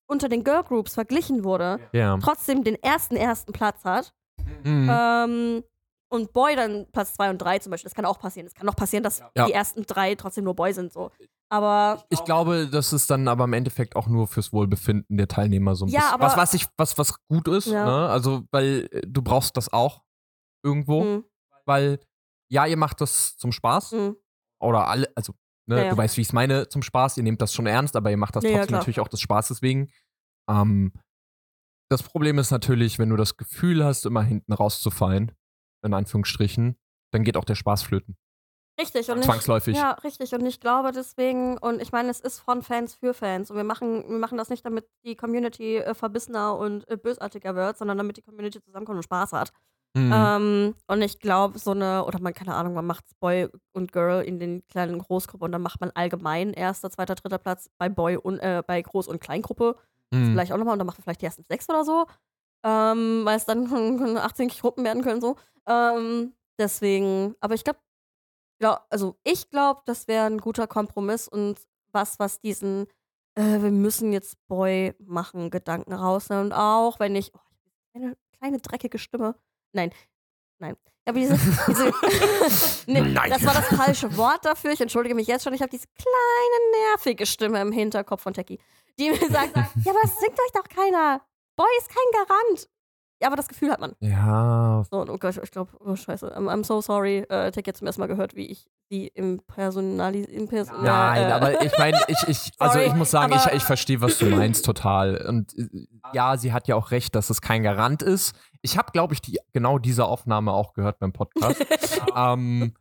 unter 0.07 0.29
den 0.29 0.43
Girl 0.43 0.63
Groups 0.63 0.93
verglichen 0.93 1.43
wurde, 1.43 1.79
Ja. 1.91 2.17
trotzdem 2.17 2.63
den 2.63 2.75
ersten 2.83 3.15
ersten 3.15 3.51
Platz 3.53 3.83
hat. 3.83 4.13
Mhm. 4.63 4.89
Ähm, 4.91 5.63
und 6.09 6.31
Boy 6.33 6.55
dann 6.55 6.85
Platz 6.91 7.13
2 7.15 7.29
und 7.31 7.39
3 7.39 7.59
zum 7.59 7.71
Beispiel. 7.71 7.89
Das 7.89 7.95
kann 7.95 8.05
auch 8.05 8.19
passieren. 8.19 8.45
Es 8.47 8.53
kann 8.53 8.69
auch 8.69 8.75
passieren, 8.75 9.03
dass 9.03 9.19
Ja. 9.35 9.45
die 9.47 9.51
ersten 9.53 9.83
drei 9.83 10.15
trotzdem 10.15 10.43
nur 10.43 10.53
Boy 10.55 10.71
sind. 10.73 10.93
So. 10.93 11.11
Aber 11.49 12.03
Ich 12.09 12.23
glaube, 12.23 12.67
das 12.71 12.93
ist 12.93 13.09
dann 13.09 13.27
aber 13.27 13.43
im 13.45 13.53
Endeffekt 13.53 13.95
auch 13.95 14.07
nur 14.07 14.27
fürs 14.27 14.53
Wohlbefinden 14.53 15.17
der 15.17 15.27
Teilnehmer 15.27 15.75
so 15.75 15.85
ein 15.85 15.89
Ja, 15.89 16.01
bisschen. 16.01 16.21
was, 16.21 16.37
was, 16.37 16.53
ich, 16.53 16.67
was, 16.77 16.97
was 16.97 17.15
gut 17.27 17.47
ist, 17.47 17.67
Ja. 17.67 17.85
ne? 17.85 18.09
Also, 18.09 18.43
weil 18.51 18.87
äh, 18.91 19.01
du 19.07 19.21
brauchst 19.21 19.57
das 19.57 19.71
auch 19.73 20.03
irgendwo, 20.63 21.03
mh, 21.03 21.23
weil 21.65 21.99
ja, 22.49 22.65
ihr 22.67 22.77
macht 22.77 23.01
das 23.01 23.35
zum 23.37 23.51
Spaß. 23.51 23.91
mh. 23.93 24.13
Oder 24.59 24.87
alle, 24.87 25.11
also, 25.15 25.33
ne, 25.67 25.77
Ja, 25.77 25.83
ja. 25.85 25.89
du 25.89 25.97
weißt, 25.97 26.17
wie 26.17 26.21
ich 26.21 26.27
es 26.27 26.33
meine, 26.33 26.67
zum 26.67 26.81
Spaß, 26.81 27.17
ihr 27.17 27.23
nehmt 27.23 27.41
das 27.41 27.53
schon 27.53 27.65
ernst, 27.67 27.95
aber 27.95 28.11
ihr 28.11 28.17
macht 28.17 28.35
das 28.35 28.43
Ja, 28.43 28.57
trotzdem 28.57 28.77
natürlich 28.77 28.99
auch 28.99 29.07
des 29.07 29.21
Spaßes 29.21 29.61
wegen. 29.61 29.91
Ähm, 30.49 30.93
das 31.89 32.03
Problem 32.03 32.39
ist 32.39 32.51
natürlich, 32.51 32.97
wenn 32.99 33.09
du 33.09 33.15
das 33.15 33.37
Gefühl 33.37 33.83
hast, 33.83 34.05
immer 34.05 34.23
hinten 34.23 34.53
rauszufallen, 34.53 35.31
in 35.83 35.93
Anführungsstrichen, 35.93 36.77
dann 37.13 37.23
geht 37.23 37.37
auch 37.37 37.45
der 37.45 37.55
Spaß 37.55 37.83
flöten. 37.83 38.17
richtig. 38.79 39.09
Und 39.09 39.19
ich, 39.19 39.25
Zwangsläufig. 39.25 39.77
Ja, 39.77 39.91
richtig. 39.91 40.33
Und 40.33 40.45
ich 40.45 40.59
glaube 40.59 40.91
deswegen, 40.91 41.57
und 41.57 41.81
ich 41.81 41.91
meine, 41.91 42.09
es 42.09 42.19
ist 42.19 42.39
von 42.39 42.63
Fans 42.63 42.95
für 42.95 43.13
Fans. 43.13 43.51
Und 43.51 43.57
wir 43.57 43.63
machen, 43.63 44.09
wir 44.09 44.17
machen 44.17 44.37
das 44.37 44.49
nicht, 44.49 44.65
damit 44.65 44.87
die 45.05 45.15
Community 45.15 45.77
äh, 45.77 45.93
verbissener 45.93 46.57
und 46.57 46.89
äh, 46.89 46.97
bösartiger 46.97 47.55
wird, 47.55 47.77
sondern 47.77 47.97
damit 47.97 48.17
die 48.17 48.21
Community 48.23 48.61
zusammenkommt 48.61 48.97
und 48.97 49.03
Spaß 49.03 49.33
hat. 49.33 49.51
Mhm. 49.95 50.11
Ähm, 50.13 50.75
und 50.87 51.01
ich 51.01 51.19
glaube, 51.19 51.57
so 51.57 51.71
eine, 51.71 52.03
oder 52.05 52.19
man, 52.19 52.33
keine 52.33 52.53
Ahnung, 52.53 52.73
man 52.73 52.85
macht 52.85 53.05
Boy 53.21 53.47
und 53.71 53.93
Girl 53.93 54.23
in 54.25 54.39
den 54.39 54.67
kleinen 54.67 54.99
Großgruppen 54.99 55.45
und 55.45 55.51
dann 55.53 55.61
macht 55.61 55.79
man 55.79 55.91
allgemein 55.91 56.51
erster, 56.51 56.89
zweiter, 56.91 57.15
dritter 57.15 57.37
Platz 57.37 57.69
bei 57.77 57.87
Boy 57.87 58.17
und 58.17 58.39
äh, 58.39 58.61
bei 58.67 58.81
Groß- 58.81 59.07
und 59.07 59.21
Kleingruppe. 59.21 59.77
Mhm. 60.11 60.31
Vielleicht 60.31 60.51
auch 60.51 60.57
nochmal 60.57 60.73
und 60.73 60.79
dann 60.79 60.87
macht 60.87 60.97
man 60.97 61.03
vielleicht 61.03 61.21
die 61.21 61.25
ersten 61.25 61.45
sechs 61.47 61.69
oder 61.69 61.85
so. 61.85 62.05
Ähm, 62.65 63.21
weil 63.23 63.37
es 63.37 63.45
dann 63.45 63.67
18 64.17 64.49
Gruppen 64.49 64.83
werden 64.83 65.01
können, 65.01 65.21
so. 65.21 65.37
Ähm, 65.65 66.33
deswegen, 66.59 67.35
aber 67.39 67.53
ich 67.53 67.63
glaube, 67.63 67.79
ja, 68.61 68.85
also 68.89 69.17
ich 69.23 69.49
glaube, 69.49 69.81
das 69.85 70.07
wäre 70.07 70.25
ein 70.25 70.39
guter 70.39 70.67
Kompromiss 70.67 71.27
und 71.27 71.59
was, 71.91 72.19
was 72.19 72.39
diesen, 72.41 72.87
äh, 73.35 73.61
wir 73.61 73.71
müssen 73.71 74.11
jetzt 74.13 74.37
Boy 74.47 74.93
machen, 74.99 75.51
Gedanken 75.51 75.93
rausnehmen. 75.93 76.47
Und 76.47 76.53
auch 76.53 76.99
wenn 76.99 77.15
ich, 77.15 77.33
oh, 77.33 77.39
ich 77.93 78.01
hab 78.01 78.07
eine 78.07 78.17
kleine 78.39 78.59
dreckige 78.59 78.99
Stimme. 78.99 79.35
Nein, 79.75 79.91
nein. 80.59 80.75
Aber 81.05 81.19
diese, 81.19 81.37
diese 81.67 81.85
nee, 82.87 83.01
Nein. 83.01 83.29
das 83.29 83.45
war 83.45 83.53
das 83.53 83.67
falsche 83.67 84.17
Wort 84.17 84.43
dafür. 84.43 84.71
Ich 84.71 84.81
entschuldige 84.81 85.13
mich 85.13 85.27
jetzt 85.27 85.43
schon. 85.43 85.53
Ich 85.53 85.61
habe 85.61 85.69
diese 85.69 85.87
kleine 85.95 86.87
nervige 86.89 87.25
Stimme 87.25 87.61
im 87.61 87.71
Hinterkopf 87.71 88.23
von 88.23 88.33
Techie, 88.33 88.59
die 88.97 89.11
mir 89.11 89.29
sagt, 89.29 89.55
ja, 89.55 89.69
aber 89.91 89.99
es 90.03 90.19
singt 90.19 90.39
euch 90.39 90.51
doch 90.53 90.67
keiner. 90.67 91.21
Boy 91.55 91.67
ist 91.77 91.89
kein 91.89 92.25
Garant. 92.25 92.69
Ja, 93.21 93.27
aber 93.27 93.37
das 93.37 93.47
Gefühl 93.47 93.71
hat 93.71 93.79
man. 93.79 93.93
Ja, 94.01 94.83
So, 94.91 94.99
oh 95.07 95.17
Gott, 95.17 95.39
ich 95.41 95.51
glaube, 95.51 95.71
oh 95.79 95.95
scheiße, 95.95 96.35
I'm, 96.37 96.49
I'm 96.51 96.65
so 96.65 96.81
sorry. 96.81 97.19
Äh, 97.29 97.51
Tech 97.51 97.63
jetzt 97.65 97.79
zum 97.79 97.87
ersten 97.87 98.01
Mal 98.01 98.07
gehört, 98.07 98.35
wie 98.35 98.47
ich 98.47 98.67
sie 98.89 99.07
im 99.07 99.41
Personalis... 99.47 100.27
Im 100.27 100.47
Pers 100.49 100.69
Nein, 100.81 101.29
äh, 101.29 101.31
aber 101.31 101.61
ich 101.63 101.77
meine, 101.77 101.97
ich, 102.07 102.21
ich, 102.27 102.51
also 102.59 102.73
Sorry, 102.77 102.87
ich 102.87 102.93
muss 102.93 103.11
sagen, 103.11 103.33
ich, 103.33 103.45
ich 103.53 103.63
verstehe, 103.63 104.01
was 104.01 104.17
du 104.17 104.25
meinst, 104.25 104.65
total. 104.65 105.17
Und 105.27 105.57
äh, 105.57 105.87
ja, 106.13 106.35
sie 106.35 106.51
hat 106.51 106.67
ja 106.67 106.75
auch 106.75 106.91
recht, 106.91 107.15
dass 107.15 107.29
es 107.29 107.39
kein 107.41 107.63
Garant 107.63 108.01
ist. 108.01 108.35
Ich 108.61 108.77
habe, 108.77 108.91
glaube 108.91 109.13
ich, 109.13 109.21
die, 109.21 109.39
genau 109.53 109.79
diese 109.79 110.05
Aufnahme 110.05 110.51
auch 110.51 110.73
gehört 110.73 110.99
beim 110.99 111.13
Podcast. 111.13 111.65
ähm, 112.15 112.73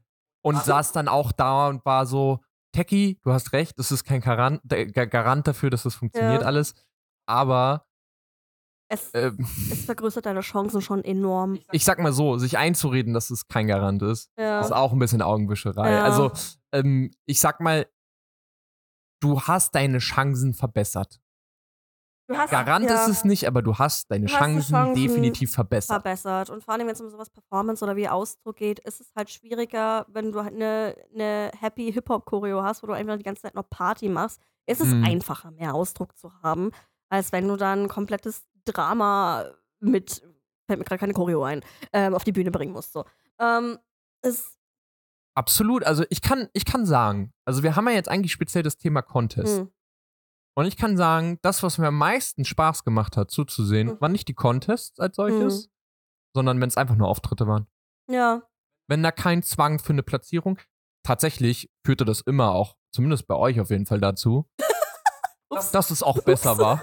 und 0.43 0.63
saß 0.63 0.93
dann 0.93 1.09
auch 1.09 1.31
da 1.33 1.69
und 1.69 1.85
war 1.87 2.07
so, 2.07 2.41
Techie, 2.73 3.21
du 3.23 3.33
hast 3.33 3.53
recht, 3.53 3.79
das 3.79 3.93
ist 3.93 4.03
kein 4.05 4.21
Garant, 4.21 4.61
äh, 4.73 4.87
Garant 4.87 5.47
dafür, 5.47 5.71
dass 5.71 5.85
das 5.85 5.95
funktioniert 5.95 6.43
Ja. 6.43 6.47
alles. 6.47 6.75
Aber 7.25 7.87
Es, 8.89 9.11
ähm, 9.15 9.39
es 9.71 9.85
vergrößert 9.87 10.27
deine 10.27 10.41
Chancen 10.41 10.81
schon 10.83 11.03
enorm. 11.05 11.59
ich 11.73 11.85
sag 11.85 11.99
mal 11.99 12.13
so, 12.13 12.37
sich 12.39 12.59
einzureden, 12.59 13.15
dass 13.15 13.31
es 13.31 13.49
kein 13.49 13.67
Garant 13.67 14.03
ist, 14.03 14.31
Ja. 14.39 14.61
ist 14.61 14.73
auch 14.73 14.93
ein 14.93 14.99
bisschen 14.99 15.23
Augenwischerei. 15.23 15.91
Ja. 15.93 16.05
Also, 16.05 16.31
ähm, 16.73 17.11
ich 17.25 17.41
sag 17.41 17.61
mal, 17.61 17.87
du 19.21 19.41
hast 19.41 19.75
deine 19.75 19.99
Chancen 19.99 20.55
verbessert. 20.55 21.21
Hast, 22.33 22.51
Garant 22.51 22.87
ja, 22.89 23.03
ist 23.03 23.09
es 23.09 23.25
nicht, 23.25 23.47
aber 23.47 23.61
du 23.61 23.77
hast 23.77 24.11
deine 24.11 24.27
Du 24.27 24.33
hast 24.33 24.39
die 24.41 24.45
Chancen, 24.45 24.73
Chancen 24.75 24.95
definitiv 24.95 25.53
verbessert. 25.53 26.03
verbessert. 26.03 26.49
Und 26.51 26.65
vor 26.65 26.73
allem, 26.73 26.87
wenn 26.87 26.95
es 26.95 27.01
um 27.01 27.11
sowas 27.11 27.29
Performance 27.29 27.85
oder 27.85 27.97
wie 27.97 28.09
Ausdruck 28.09 28.57
geht, 28.57 28.79
ist 28.81 29.01
es 29.03 29.13
halt 29.15 29.29
schwieriger, 29.31 30.07
wenn 30.09 30.33
du 30.33 30.43
halt 30.43 30.55
eine, 30.55 30.95
eine 31.15 31.51
happy 31.59 31.93
Hip-Hop-Choreo 31.93 32.63
hast, 32.63 32.83
wo 32.83 32.87
du 32.87 32.95
einfach 32.95 33.19
die 33.19 33.25
ganze 33.25 33.43
Zeit 33.43 33.55
noch 33.55 33.69
Party 33.69 34.09
machst. 34.09 34.41
Ist 34.67 34.81
es 34.81 34.89
Mhm. 34.89 35.05
einfacher, 35.05 35.51
mehr 35.51 35.75
Ausdruck 35.75 36.17
zu 36.17 36.33
haben, 36.43 36.71
als 37.11 37.31
wenn 37.33 37.47
du 37.47 37.57
dann 37.57 37.83
ein 37.83 37.89
komplettes 37.89 38.43
Drama 38.65 39.45
mit, 39.81 40.23
fällt 40.67 40.79
mir 40.79 40.85
gerade 40.85 40.99
keine 40.99 41.13
Choreo 41.15 41.43
ein, 41.45 41.63
ähm, 41.93 42.15
auf 42.15 42.25
die 42.25 42.33
Bühne 42.33 42.51
bringen 42.51 42.73
musst. 42.73 42.93
So. 42.93 43.05
Ähm, 43.41 43.79
ist, 44.23 44.57
Absolut. 45.37 45.83
Also 45.85 46.05
ich 46.11 46.23
kann, 46.23 46.49
ich 46.53 46.65
kann 46.65 46.87
sagen, 46.87 47.33
also 47.45 47.63
wir 47.65 47.75
haben 47.77 47.89
ja 47.89 47.95
jetzt 47.95 48.09
eigentlich 48.09 48.33
speziell 48.33 48.63
das 48.63 48.77
Thema 48.77 49.03
Contest. 49.03 49.59
hm, 49.59 49.73
Und 50.57 50.67
ich 50.67 50.77
kann 50.77 50.97
sagen, 50.97 51.39
das, 51.43 51.63
was 51.65 51.79
mir 51.79 51.89
am 51.89 51.99
meisten 51.99 52.45
Spaß 52.45 52.85
gemacht 52.85 53.17
hat, 53.17 53.31
zuzusehen, 53.33 53.89
Mhm. 53.89 54.01
waren 54.01 54.13
nicht 54.13 54.29
die 54.29 54.35
Contests 54.35 55.01
als 55.01 55.17
solches, 55.17 55.71
sondern 56.37 56.61
wenn 56.61 56.69
es 56.69 56.77
einfach 56.77 56.95
nur 56.95 57.09
Auftritte 57.09 57.47
waren. 57.47 57.67
ja. 58.09 58.43
Wenn 58.87 59.03
da 59.03 59.11
kein 59.13 59.43
Zwang 59.43 59.79
für 59.79 59.95
eine 59.95 60.03
Platzierung, 60.03 60.59
tatsächlich 61.03 61.71
führte 61.87 62.05
das 62.05 62.21
immer 62.21 62.51
auch, 62.53 62.77
zumindest 62.93 63.27
bei 63.27 63.35
euch 63.35 63.59
auf 63.59 63.71
jeden 63.71 63.87
Fall 63.87 63.99
dazu, 63.99 64.47
Ups. 65.51 65.71
dass 65.71 65.91
es 65.91 66.03
auch 66.03 66.23
besser 66.25 66.59
war. 66.59 66.83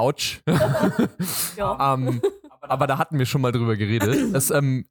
Autsch. 0.00 0.42
Ja. 1.56 1.94
ähm, 1.94 2.20
aber 2.60 2.86
da 2.86 2.98
hatten 2.98 3.18
wir 3.18 3.26
schon 3.26 3.40
mal 3.40 3.52
drüber 3.52 3.76
geredet. 3.76 4.14
Es 4.34 4.50
ähm, 4.50 4.86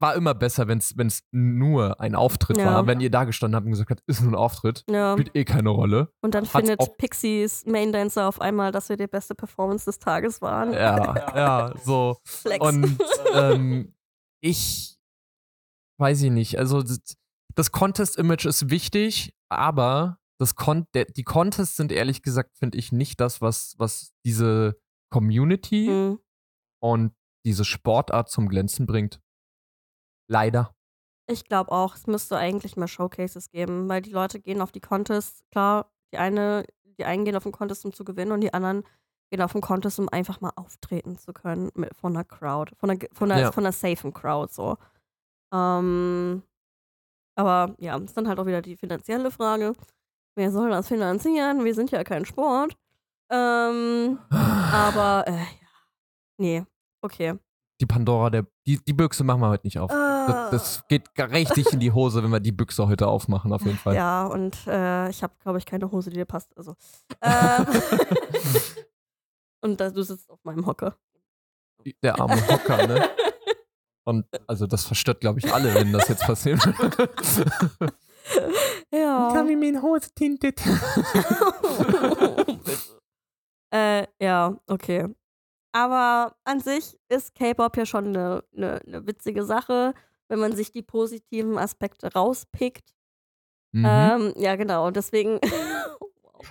war 0.00 0.14
immer 0.14 0.34
besser, 0.34 0.66
wenn 0.66 0.78
es 0.78 1.22
nur 1.30 2.00
ein 2.00 2.14
Auftritt 2.14 2.56
Ja. 2.56 2.66
war. 2.66 2.86
Wenn 2.86 3.00
ihr 3.00 3.10
da 3.10 3.24
gestanden 3.24 3.56
habt 3.56 3.66
und 3.66 3.72
gesagt 3.72 3.90
habt, 3.90 4.02
ist 4.06 4.22
nur 4.22 4.32
ein 4.32 4.36
Auftritt, 4.36 4.84
ja. 4.90 5.12
spielt 5.12 5.36
eh 5.36 5.44
keine 5.44 5.68
Rolle. 5.68 6.12
Und 6.22 6.34
dann 6.34 6.44
Hat's 6.44 6.52
findet 6.52 6.96
Pixies 6.96 7.66
Main 7.66 7.92
Dancer 7.92 8.26
auf 8.26 8.40
einmal, 8.40 8.72
dass 8.72 8.88
wir 8.88 8.96
die 8.96 9.06
beste 9.06 9.34
Performance 9.34 9.84
des 9.84 9.98
Tages 9.98 10.40
waren. 10.40 10.72
Ja, 10.72 11.14
ja, 11.36 11.74
so. 11.84 12.16
Flex. 12.24 12.66
Und 12.66 12.98
ähm, 13.34 13.94
ich 14.40 14.96
weiß 15.98 16.22
ich 16.22 16.30
nicht. 16.30 16.58
Also 16.58 16.82
das, 16.82 17.00
das 17.54 17.72
Contest-Image 17.72 18.46
ist 18.46 18.70
wichtig, 18.70 19.34
aber 19.50 20.19
das 20.40 20.54
Con 20.56 20.86
der, 20.94 21.04
die 21.04 21.22
Contests 21.24 21.76
sind 21.76 21.92
ehrlich 21.92 22.22
gesagt, 22.22 22.56
finde 22.56 22.78
ich, 22.78 22.92
nicht 22.92 23.20
das, 23.20 23.40
was, 23.40 23.74
was 23.78 24.12
diese 24.24 24.80
Community 25.12 25.86
Hm. 25.86 26.18
und 26.82 27.14
diese 27.44 27.64
Sportart 27.64 28.30
zum 28.30 28.48
Glänzen 28.48 28.86
bringt. 28.86 29.20
Leider. 30.28 30.74
Ich 31.28 31.44
glaube 31.44 31.72
auch, 31.72 31.94
es 31.94 32.06
müsste 32.06 32.36
eigentlich 32.36 32.76
mehr 32.76 32.88
Showcases 32.88 33.50
geben, 33.50 33.88
weil 33.88 34.02
die 34.02 34.10
Leute 34.12 34.40
gehen 34.40 34.60
auf 34.60 34.72
die 34.72 34.80
Contests, 34.80 35.44
klar, 35.50 35.92
die 36.12 36.18
eine, 36.18 36.64
die 36.98 37.04
einen 37.04 37.24
gehen 37.24 37.36
auf 37.36 37.44
den 37.44 37.52
Contest, 37.52 37.84
um 37.84 37.92
zu 37.92 38.04
gewinnen 38.04 38.32
und 38.32 38.40
die 38.40 38.52
anderen 38.54 38.84
gehen 39.30 39.42
auf 39.42 39.52
den 39.52 39.60
Contest, 39.60 39.98
um 40.00 40.08
einfach 40.08 40.40
mal 40.40 40.52
auftreten 40.56 41.16
zu 41.18 41.32
können 41.32 41.70
mit, 41.74 41.94
von 41.96 42.16
einer 42.16 42.24
Crowd, 42.24 42.74
von 42.76 42.90
einer, 42.90 43.00
von 43.12 43.30
einer, 43.30 43.40
Ja. 43.42 43.52
von 43.52 43.64
einer 43.64 43.72
safen 43.72 44.12
Crowd 44.12 44.52
so. 44.52 44.76
Ähm, 45.52 46.42
aber 47.36 47.74
ja, 47.78 47.96
ist 47.98 48.16
dann 48.16 48.28
halt 48.28 48.38
auch 48.38 48.46
wieder 48.46 48.62
die 48.62 48.76
finanzielle 48.76 49.30
Frage. 49.30 49.72
Wer 50.40 50.50
soll 50.50 50.70
das 50.70 50.88
finanzieren? 50.88 51.66
Wir 51.66 51.74
sind 51.74 51.90
ja 51.90 52.02
kein 52.02 52.24
Sport. 52.24 52.74
Ähm, 53.28 54.18
aber 54.30 55.24
äh, 55.26 55.32
ja. 55.32 55.68
nee, 56.38 56.64
okay. 57.02 57.34
Die 57.78 57.84
Pandora, 57.84 58.30
der, 58.30 58.46
die, 58.66 58.82
die 58.82 58.94
Büchse 58.94 59.22
machen 59.22 59.42
wir 59.42 59.50
heute 59.50 59.66
nicht 59.66 59.78
auf. 59.78 59.90
Das, 59.90 60.50
das 60.50 60.88
geht 60.88 61.14
gar 61.14 61.30
richtig 61.30 61.70
in 61.74 61.78
die 61.80 61.92
Hose, 61.92 62.22
wenn 62.22 62.30
wir 62.30 62.40
die 62.40 62.52
Büchse 62.52 62.88
heute 62.88 63.06
aufmachen, 63.06 63.52
auf 63.52 63.60
jeden 63.66 63.76
Fall. 63.76 63.94
Ja, 63.94 64.24
und 64.28 64.56
äh, 64.66 65.10
ich 65.10 65.22
habe, 65.22 65.34
glaube 65.40 65.58
ich, 65.58 65.66
keine 65.66 65.92
Hose, 65.92 66.08
die 66.08 66.16
dir 66.16 66.24
passt. 66.24 66.56
Also. 66.56 66.74
Ähm, 67.20 67.66
und 69.60 69.78
da, 69.78 69.90
du 69.90 70.02
sitzt 70.02 70.30
auf 70.30 70.42
meinem 70.42 70.64
Hocker. 70.64 70.96
Der 72.02 72.18
arme 72.18 72.48
Hocker, 72.48 72.86
ne? 72.86 73.10
Und 74.04 74.24
also 74.46 74.66
das 74.66 74.86
verstört, 74.86 75.20
glaube 75.20 75.38
ich, 75.40 75.52
alle, 75.52 75.74
wenn 75.74 75.92
das 75.92 76.08
jetzt 76.08 76.24
passiert. 76.24 76.66
ja. 78.92 79.42
mir 79.42 79.56
meine 79.56 79.82
Hose 79.82 80.08
tintet. 80.14 80.56
Bitte. 80.56 80.80
äh, 83.72 84.06
ja, 84.20 84.56
okay. 84.66 85.06
Aber 85.72 86.34
an 86.44 86.60
sich 86.60 86.98
ist 87.08 87.34
K-Pop 87.34 87.76
ja 87.76 87.86
schon 87.86 88.08
eine 88.08 88.42
ne, 88.52 88.80
ne 88.84 89.06
witzige 89.06 89.44
Sache, 89.44 89.94
wenn 90.28 90.38
man 90.40 90.54
sich 90.56 90.72
die 90.72 90.82
positiven 90.82 91.58
Aspekte 91.58 92.12
rauspickt. 92.12 92.94
Mhm. 93.72 93.86
Ähm, 93.86 94.34
ja, 94.36 94.56
genau. 94.56 94.86
Und 94.86 94.96
deswegen. 94.96 95.38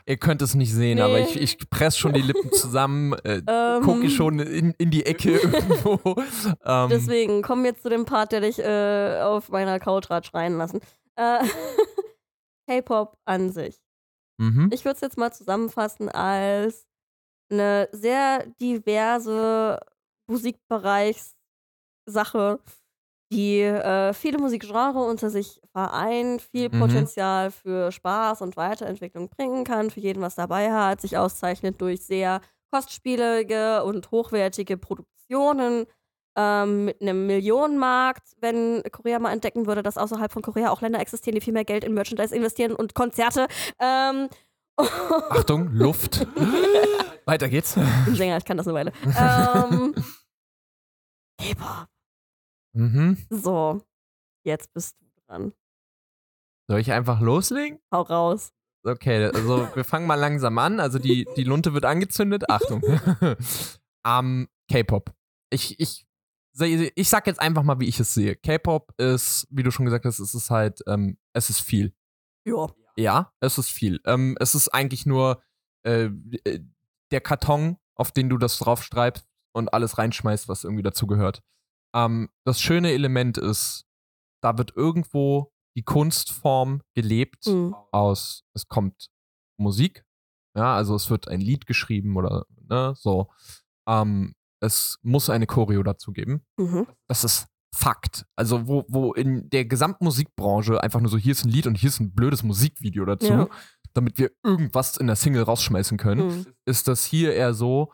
Ihr 0.05 0.17
könnt 0.17 0.41
es 0.41 0.53
nicht 0.53 0.73
sehen, 0.73 0.97
Nee. 0.97 1.01
aber 1.01 1.19
ich, 1.19 1.35
ich 1.39 1.69
presse 1.69 1.97
schon 1.97 2.13
die 2.13 2.21
Lippen 2.21 2.51
zusammen, 2.53 3.13
äh, 3.23 3.41
Ähm, 3.47 3.81
gucke 3.81 4.09
schon 4.09 4.39
in, 4.39 4.73
in 4.77 4.91
die 4.91 5.05
Ecke 5.05 5.31
irgendwo. 5.39 5.99
Ähm, 6.63 6.89
Deswegen 6.89 7.41
kommen 7.41 7.63
wir 7.63 7.71
jetzt 7.71 7.81
zu 7.81 7.89
dem 7.89 8.05
Part, 8.05 8.31
der 8.31 8.41
dich 8.41 8.59
äh, 8.59 9.19
auf 9.21 9.49
meiner 9.49 9.79
Couch 9.79 10.09
hat 10.09 10.27
schreien 10.27 10.57
lassen. 10.57 10.79
Äh, 11.15 11.39
K-Pop 12.69 13.17
an 13.25 13.51
sich. 13.51 13.81
mhm. 14.39 14.69
Ich 14.71 14.85
würde 14.85 14.95
es 14.95 15.01
jetzt 15.01 15.17
mal 15.17 15.31
zusammenfassen 15.33 16.09
als 16.09 16.87
eine 17.51 17.89
sehr 17.91 18.45
diverse 18.61 19.79
Musikbereichssache, 20.29 21.35
die 23.31 23.61
äh, 23.61 24.13
viele 24.13 24.39
Musikgenre 24.39 24.99
unter 25.05 25.29
sich 25.29 25.61
vereint, 25.71 26.41
viel 26.41 26.69
Mhm. 26.71 26.71
Potenzial 26.71 27.51
für 27.51 27.91
Spaß 27.91 28.41
und 28.41 28.57
Weiterentwicklung 28.57 29.29
bringen 29.29 29.63
kann, 29.65 29.91
für 29.91 29.99
jeden 29.99 30.21
was 30.21 30.35
dabei 30.35 30.71
hat, 30.73 31.01
sich 31.01 31.17
auszeichnet 31.17 31.79
durch 31.81 32.05
sehr 32.05 32.41
kostspielige 32.73 33.83
und 33.83 34.11
hochwertige 34.11 34.77
Produktionen 34.77 35.85
ähm, 36.39 36.85
mit 36.85 37.01
einem 37.01 37.27
Millionenmarkt, 37.27 38.23
wenn 38.39 38.81
Korea 38.91 39.19
mal 39.19 39.33
entdecken 39.33 39.67
würde, 39.67 39.83
dass 39.83 39.97
außerhalb 39.97 40.31
von 40.31 40.41
Korea 40.41 40.71
auch 40.71 40.81
Länder 40.81 41.01
existieren, 41.01 41.35
die 41.35 41.41
viel 41.41 41.53
mehr 41.53 41.65
Geld 41.65 41.83
in 41.83 41.93
Merchandise 41.93 42.33
investieren 42.33 42.73
und 42.73 42.95
Konzerte. 42.95 43.47
Ähm, 43.79 44.29
Achtung, 44.77 45.73
Luft. 45.73 46.25
Weiter 47.25 47.49
geht's. 47.49 47.75
Ein 47.77 48.15
Sänger, 48.15 48.37
ich 48.37 48.45
kann 48.45 48.55
das 48.55 48.67
eine 48.67 48.75
Weile. 48.75 48.93
ähm, 49.03 49.93
K-Pop. 51.41 51.87
Mhm. 52.73 53.17
So, 53.29 53.81
jetzt 54.45 54.73
bist 54.73 54.95
du 55.01 55.05
dran. 55.27 55.53
Soll 56.69 56.79
ich 56.79 56.93
einfach 56.93 57.19
loslegen? 57.19 57.79
Hau 57.91 58.03
raus. 58.03 58.53
Okay, 58.85 59.25
also 59.25 59.67
wir 59.75 59.83
fangen 59.83 60.07
mal 60.07 60.15
langsam 60.15 60.57
an. 60.57 60.79
Also 60.79 60.99
die, 60.99 61.27
die 61.35 61.43
Lunte 61.43 61.73
wird 61.73 61.83
angezündet. 61.83 62.49
Achtung. 62.49 62.81
ähm, 64.07 64.47
K-Pop. 64.71 65.11
Ich, 65.51 65.79
ich, 65.79 66.05
ich 66.65 67.09
sag 67.09 67.27
jetzt 67.27 67.39
einfach 67.39 67.63
mal, 67.63 67.79
wie 67.79 67.87
ich 67.87 67.99
es 67.99 68.13
sehe. 68.13 68.35
K-Pop 68.35 68.93
ist, 68.97 69.47
wie 69.49 69.63
du 69.63 69.71
schon 69.71 69.85
gesagt 69.85 70.05
hast, 70.05 70.19
es 70.19 70.33
ist 70.33 70.49
halt, 70.49 70.81
ähm, 70.87 71.17
es 71.33 71.49
ist 71.49 71.59
viel. 71.61 71.93
Ja. 72.45 72.67
Ja, 72.97 73.31
es 73.39 73.57
ist 73.57 73.69
viel. 73.69 74.01
Ähm, 74.05 74.35
es 74.39 74.55
ist 74.55 74.69
eigentlich 74.69 75.05
nur 75.05 75.41
äh, 75.85 76.09
äh, 76.43 76.59
der 77.11 77.21
Karton, 77.21 77.77
auf 77.95 78.11
den 78.11 78.29
du 78.29 78.37
das 78.37 78.57
draufstreibst 78.59 79.25
und 79.53 79.73
alles 79.73 79.97
reinschmeißt, 79.97 80.47
was 80.49 80.63
irgendwie 80.63 80.83
dazu 80.83 81.07
gehört. 81.07 81.41
Ähm, 81.95 82.29
das 82.45 82.59
schöne 82.61 82.91
Element 82.91 83.37
ist, 83.37 83.85
da 84.41 84.57
wird 84.57 84.75
irgendwo 84.75 85.53
die 85.77 85.83
Kunstform 85.83 86.81
gelebt 86.93 87.45
Mhm. 87.47 87.75
aus, 87.91 88.43
es 88.53 88.67
kommt 88.67 89.09
Musik, 89.57 90.03
ja, 90.55 90.75
also 90.75 90.95
es 90.95 91.09
wird 91.09 91.27
ein 91.27 91.41
Lied 91.41 91.67
geschrieben 91.67 92.17
oder 92.17 92.45
ne, 92.67 92.93
so. 92.97 93.29
Ähm, 93.87 94.35
es 94.61 94.97
muss 95.01 95.29
eine 95.29 95.47
Choreo 95.47 95.83
dazu 95.83 96.11
geben. 96.11 96.43
Mhm. 96.57 96.87
Das 97.07 97.23
ist 97.23 97.47
Fakt. 97.75 98.25
Also, 98.35 98.67
wo, 98.67 98.83
wo 98.87 99.13
in 99.13 99.47
der 99.51 99.63
gesamten 99.65 100.03
Musikbranche 100.03 100.81
einfach 100.81 100.99
nur 101.01 101.09
so, 101.09 101.17
hier 101.17 101.33
ist 101.33 101.45
ein 101.45 101.49
Lied 101.51 101.67
und 101.67 101.75
hier 101.75 101.89
ist 101.89 101.99
ein 101.99 102.13
blödes 102.13 102.41
Musikvideo 102.41 103.05
dazu, 103.05 103.27
Ja. 103.31 103.47
damit 103.93 104.17
wir 104.17 104.31
irgendwas 104.43 104.97
in 104.97 105.05
der 105.05 105.15
Single 105.15 105.43
rausschmeißen 105.43 105.97
können, 105.97 106.27
Mhm. 106.27 106.45
ist 106.65 106.87
das 106.87 107.05
hier 107.05 107.33
eher 107.33 107.53
so, 107.53 107.93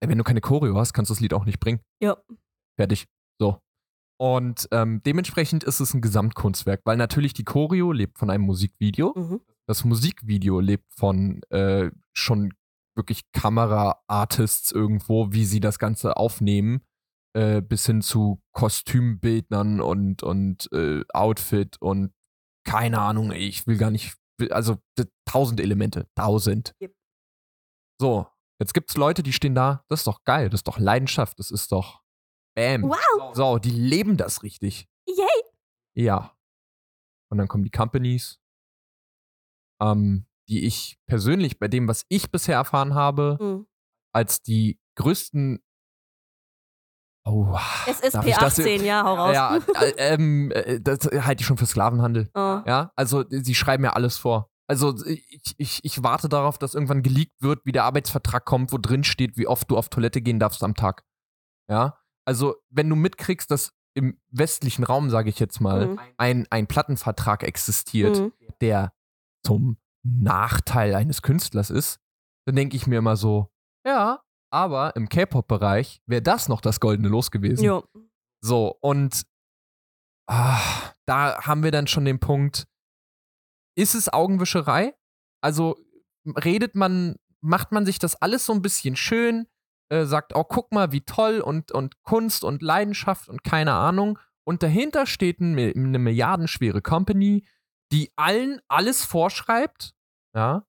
ey, 0.00 0.08
wenn 0.08 0.16
du 0.18 0.22
keine 0.22 0.40
Choreo 0.40 0.76
hast, 0.76 0.92
kannst 0.92 1.10
du 1.10 1.14
das 1.14 1.20
Lied 1.20 1.34
auch 1.34 1.44
nicht 1.44 1.58
bringen. 1.58 1.80
Ja. 2.00 2.16
Fertig. 2.78 3.06
So. 3.40 3.60
Und 4.20 4.68
ähm, 4.70 5.02
dementsprechend 5.04 5.64
ist 5.64 5.80
es 5.80 5.92
ein 5.92 6.00
Gesamtkunstwerk, 6.00 6.82
weil 6.84 6.96
natürlich 6.96 7.32
die 7.34 7.44
Choreo 7.44 7.90
lebt 7.92 8.18
von 8.18 8.30
einem 8.30 8.44
Musikvideo. 8.44 9.12
Mhm. 9.16 9.40
Das 9.66 9.84
Musikvideo 9.84 10.60
lebt 10.60 10.86
von 10.94 11.42
äh, 11.50 11.90
schon 12.16 12.54
wirklich 12.98 13.22
Kamera-Artists 13.32 14.70
irgendwo, 14.72 15.32
wie 15.32 15.46
sie 15.46 15.60
das 15.60 15.78
Ganze 15.78 16.18
aufnehmen, 16.18 16.84
äh, 17.34 17.62
bis 17.62 17.86
hin 17.86 18.02
zu 18.02 18.42
Kostümbildnern 18.52 19.80
und, 19.80 20.22
und 20.22 20.70
äh, 20.72 21.02
Outfit 21.14 21.80
und 21.80 22.12
keine 22.66 23.00
Ahnung, 23.00 23.32
ich 23.32 23.66
will 23.66 23.78
gar 23.78 23.90
nicht, 23.90 24.18
also 24.50 24.76
tausend 25.24 25.60
Elemente, 25.60 26.06
tausend. 26.14 26.74
Yep. 26.82 26.94
So, 27.98 28.26
jetzt 28.60 28.74
gibt's 28.74 28.96
Leute, 28.96 29.22
die 29.22 29.32
stehen 29.32 29.54
da, 29.54 29.84
das 29.88 30.00
ist 30.00 30.06
doch 30.06 30.22
geil, 30.24 30.50
das 30.50 30.60
ist 30.60 30.68
doch 30.68 30.78
Leidenschaft, 30.78 31.38
das 31.38 31.50
ist 31.50 31.72
doch 31.72 32.02
Bam. 32.54 32.82
Wow. 32.82 33.34
So, 33.34 33.58
die 33.58 33.70
leben 33.70 34.16
das 34.16 34.42
richtig. 34.42 34.88
Yay. 35.06 35.44
Ja. 35.94 36.36
Und 37.30 37.38
dann 37.38 37.46
kommen 37.46 37.62
die 37.62 37.70
Companies, 37.70 38.40
ähm, 39.80 40.27
die 40.48 40.64
ich 40.64 40.98
persönlich 41.06 41.58
bei 41.58 41.68
dem, 41.68 41.88
was 41.88 42.04
ich 42.08 42.30
bisher 42.30 42.56
erfahren 42.56 42.94
habe, 42.94 43.36
Mhm. 43.40 43.66
als 44.12 44.42
die 44.42 44.78
größten. 44.96 45.60
Oh, 47.24 47.58
Es 47.86 48.00
ist 48.00 48.14
darf 48.14 48.26
ich 48.26 48.36
das- 48.36 48.58
P18, 48.58 48.82
ja, 48.84 49.04
hau 49.04 49.14
raus. 49.14 49.34
Ja, 49.34 49.56
äh, 49.82 49.92
ähm, 49.98 50.50
äh, 50.52 50.80
das 50.80 51.00
halte 51.04 51.42
ich 51.42 51.46
schon 51.46 51.58
für 51.58 51.66
Sklavenhandel. 51.66 52.30
Oh. 52.34 52.60
Ja, 52.66 52.90
also 52.96 53.24
sie 53.28 53.54
schreiben 53.54 53.84
ja 53.84 53.92
alles 53.92 54.16
vor. 54.16 54.50
Also 54.66 54.94
ich, 55.04 55.54
ich, 55.58 55.80
ich 55.84 56.02
warte 56.02 56.28
darauf, 56.28 56.58
dass 56.58 56.74
irgendwann 56.74 57.02
geleakt 57.02 57.34
wird, 57.40 57.60
wie 57.64 57.72
der 57.72 57.84
Arbeitsvertrag 57.84 58.44
kommt, 58.44 58.72
wo 58.72 58.78
drin 58.78 59.04
steht, 59.04 59.36
wie 59.36 59.46
oft 59.46 59.70
du 59.70 59.76
auf 59.76 59.88
Toilette 59.88 60.20
gehen 60.22 60.38
darfst 60.38 60.62
am 60.62 60.74
Tag. 60.74 61.04
Ja, 61.70 61.98
also 62.26 62.56
wenn 62.70 62.88
du 62.88 62.96
mitkriegst, 62.96 63.50
dass 63.50 63.72
im 63.94 64.18
westlichen 64.30 64.84
Raum, 64.84 65.10
sage 65.10 65.28
ich 65.28 65.38
jetzt 65.38 65.60
mal, 65.60 65.86
Mhm. 65.88 66.00
ein, 66.18 66.46
ein 66.50 66.66
Plattenvertrag 66.66 67.42
existiert, 67.42 68.18
Mhm. 68.18 68.32
der 68.60 68.92
zum 69.44 69.76
Nachteil 70.04 70.94
eines 70.94 71.22
Künstlers 71.22 71.70
ist, 71.70 72.00
dann 72.46 72.56
denke 72.56 72.76
ich 72.76 72.86
mir 72.86 72.98
immer 72.98 73.16
so, 73.16 73.48
ja, 73.86 74.22
aber 74.50 74.96
im 74.96 75.08
K-Pop-Bereich 75.08 76.00
wäre 76.06 76.22
das 76.22 76.48
noch 76.48 76.60
das 76.60 76.80
goldene 76.80 77.08
Los 77.08 77.30
gewesen. 77.30 77.64
Jo. 77.64 77.84
So, 78.40 78.76
und 78.80 79.24
ah, 80.28 80.92
da 81.06 81.42
haben 81.42 81.62
wir 81.62 81.70
dann 81.70 81.86
schon 81.86 82.04
den 82.04 82.20
Punkt, 82.20 82.66
ist 83.76 83.94
es 83.94 84.12
Augenwischerei? 84.12 84.94
Also 85.42 85.76
redet 86.26 86.74
man, 86.74 87.16
macht 87.40 87.72
man 87.72 87.86
sich 87.86 87.98
das 87.98 88.16
alles 88.16 88.46
so 88.46 88.52
ein 88.52 88.62
bisschen 88.62 88.96
schön, 88.96 89.46
äh, 89.90 90.04
sagt, 90.04 90.34
oh, 90.34 90.44
guck 90.44 90.72
mal, 90.72 90.92
wie 90.92 91.02
toll 91.02 91.40
und, 91.40 91.72
und 91.72 92.02
Kunst 92.02 92.44
und 92.44 92.62
Leidenschaft 92.62 93.28
und 93.28 93.44
keine 93.44 93.74
Ahnung. 93.74 94.18
Und 94.44 94.62
dahinter 94.62 95.06
steht 95.06 95.40
ein, 95.40 95.58
eine 95.58 95.98
milliardenschwere 95.98 96.82
Company, 96.82 97.46
die 97.92 98.12
allen 98.16 98.60
alles 98.68 99.04
vorschreibt. 99.04 99.92
Ja. 100.34 100.64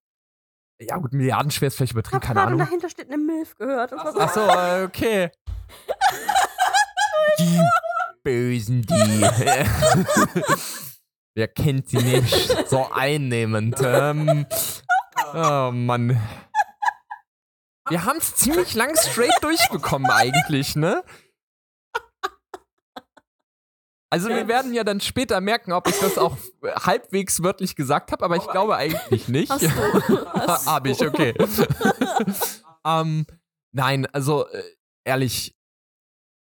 Ja, 0.82 0.98
gut, 0.98 1.12
milliardenschwer 1.14 1.68
ist 1.68 1.76
vielleicht 1.76 1.92
Ich 1.92 1.96
übertrieben, 1.96 2.22
keine 2.22 2.42
Ahnung. 2.42 2.60
dahinter 2.60 2.90
steht 2.90 3.08
eine 3.08 3.18
Milf 3.18 3.56
gehört. 3.56 3.90
So- 3.92 3.98
Ach 3.98 4.34
so, 4.34 4.42
äh, 4.48 4.84
okay. 4.86 5.30
Die 7.40 7.60
Bösen, 8.24 8.82
die. 8.84 8.94
Wer 11.36 11.48
kennt 11.50 11.90
sie 11.90 11.98
nicht? 11.98 12.68
So 12.70 12.90
einnehmend. 12.92 13.76
Ähm, 13.84 14.46
oh 15.34 15.72
Mann. 15.74 16.20
Wir 17.90 18.06
haben 18.06 18.18
es 18.18 18.36
ziemlich 18.36 18.74
lang 18.76 18.96
straight 18.96 19.34
durchbekommen 19.42 20.12
eigentlich, 20.12 20.76
ne? 20.76 21.04
Also 24.12 24.30
wir 24.30 24.48
werden 24.48 24.74
ja 24.74 24.84
dann 24.84 25.02
später 25.02 25.40
merken, 25.40 25.72
ob 25.72 25.88
ich 25.88 26.00
das 26.00 26.18
auch 26.18 26.36
halbwegs 26.64 27.44
wörtlich 27.44 27.76
gesagt 27.76 28.12
habe, 28.12 28.26
aber 28.26 28.38
ich 28.38 28.48
glaube 28.48 28.76
eigentlich 28.76 29.28
nicht. 29.28 29.52
Hast 29.52 29.64
du. 29.64 30.34
Hast 30.34 30.66
Hab 30.68 30.88
ich, 30.88 31.00
okay. 31.06 31.34
ähm, 32.86 33.28
nein, 33.72 34.08
also 34.08 34.48
äh, 34.48 34.64
ehrlich, 35.06 35.56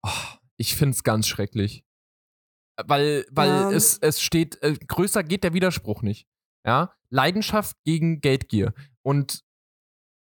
oh, 0.03 0.09
ich 0.57 0.75
find's 0.75 1.03
ganz 1.03 1.27
schrecklich. 1.27 1.83
Weil, 2.83 3.25
weil 3.29 3.49
Ja. 3.49 3.71
es, 3.71 3.99
es 3.99 4.19
steht, 4.19 4.61
äh, 4.63 4.73
größer 4.73 5.23
geht 5.23 5.43
der 5.43 5.53
Widerspruch 5.53 6.01
nicht. 6.01 6.27
Ja, 6.65 6.95
Leidenschaft 7.11 7.77
gegen 7.83 8.19
Geldgier. 8.19 8.73
Und 9.03 9.43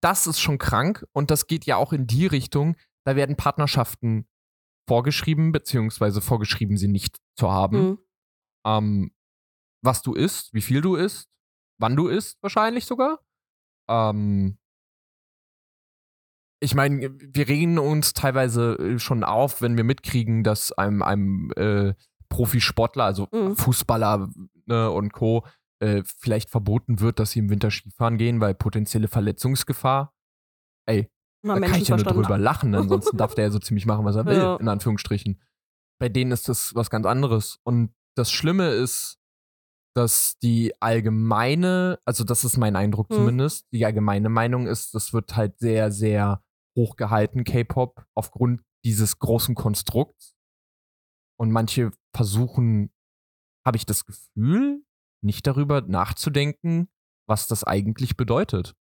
das 0.03 0.27
ist 0.27 0.41
schon 0.41 0.57
krank 0.57 1.05
und 1.13 1.31
das 1.31 1.47
geht 1.47 1.65
ja 1.65 1.77
auch 1.77 1.93
in 1.93 2.07
die 2.07 2.27
Richtung, 2.27 2.75
da 3.05 3.15
werden 3.15 3.37
Partnerschaften 3.37 4.27
vorgeschrieben, 4.87 5.51
beziehungsweise 5.51 6.21
vorgeschrieben, 6.21 6.77
sie 6.77 6.87
nicht 6.87 7.17
zu 7.35 7.51
haben 7.51 7.77
Mhm. 7.77 7.97
ähm, 8.65 9.11
was 9.83 10.01
du 10.01 10.13
isst, 10.13 10.53
wie 10.53 10.61
viel 10.61 10.81
du 10.81 10.95
isst, 10.95 11.29
wann 11.79 11.95
du 11.95 12.07
isst, 12.07 12.41
wahrscheinlich 12.41 12.85
sogar. 12.85 13.19
Ähm, 13.89 14.57
ich 16.61 16.73
meine, 16.73 17.11
wir 17.19 17.47
regen 17.47 17.77
uns 17.77 18.13
teilweise 18.13 18.73
äh, 18.79 18.99
schon 18.99 19.23
auf, 19.23 19.61
wenn 19.61 19.77
wir 19.77 19.83
mitkriegen, 19.83 20.43
dass 20.43 20.71
einem, 20.71 21.01
einem 21.03 21.51
äh, 21.55 21.93
Profisportler, 22.29 23.03
also 23.05 23.27
Mhm. 23.31 23.55
Fußballer 23.55 24.29
ne, 24.65 24.89
und 24.89 25.13
Co., 25.13 25.45
äh, 25.79 26.03
vielleicht 26.05 26.49
verboten 26.49 27.01
wird, 27.01 27.19
dass 27.19 27.31
sie 27.31 27.39
im 27.39 27.49
Winter 27.49 27.69
Skifahren 27.69 28.17
gehen, 28.17 28.39
weil 28.41 28.55
potenzielle 28.55 29.07
Verletzungsgefahr. 29.09 30.13
Ey, 30.87 31.11
Mal 31.45 31.59
da 31.61 31.67
kann 31.67 31.81
ich 31.81 31.87
ja 31.87 31.95
nur 31.95 32.05
drüber 32.05 32.37
lachen, 32.37 32.73
ansonsten 32.75 33.17
darf 33.17 33.35
der 33.35 33.45
ja 33.45 33.51
so 33.51 33.59
ziemlich 33.59 33.85
machen, 33.85 34.03
was 34.05 34.15
er 34.15 34.25
will, 34.25 34.37
Ja. 34.37 34.55
in 34.57 34.67
Anführungsstrichen. 34.67 35.41
Bei 35.99 36.09
denen 36.09 36.31
ist 36.31 36.49
das 36.49 36.75
was 36.75 36.89
ganz 36.89 37.05
anderes. 37.05 37.59
Und 37.63 37.93
das 38.17 38.31
Schlimme 38.31 38.69
ist, 38.69 39.17
dass 39.95 40.37
die 40.39 40.73
allgemeine, 40.81 41.99
also 42.05 42.23
das 42.23 42.43
ist 42.43 42.57
mein 42.57 42.75
Eindruck 42.75 43.09
Hm. 43.09 43.15
zumindest, 43.17 43.65
die 43.71 43.85
allgemeine 43.85 44.29
Meinung 44.29 44.67
ist, 44.67 44.93
das 44.93 45.13
wird 45.13 45.35
halt 45.35 45.57
sehr, 45.59 45.91
sehr 45.91 46.43
hochgehalten, 46.77 47.43
K-Pop, 47.45 48.05
aufgrund 48.15 48.61
dieses 48.83 49.19
großen 49.19 49.55
Konstrukts. 49.55 50.35
Und 51.39 51.51
manche 51.51 51.91
versuchen, 52.15 52.91
habe 53.65 53.77
ich 53.77 53.85
das 53.85 54.05
Gefühl, 54.05 54.83
nicht 55.23 55.47
darüber 55.47 55.81
nachzudenken, 55.81 56.89
was 57.27 57.47
das 57.47 57.63
eigentlich 57.63 58.15
bedeutet. 58.17 58.75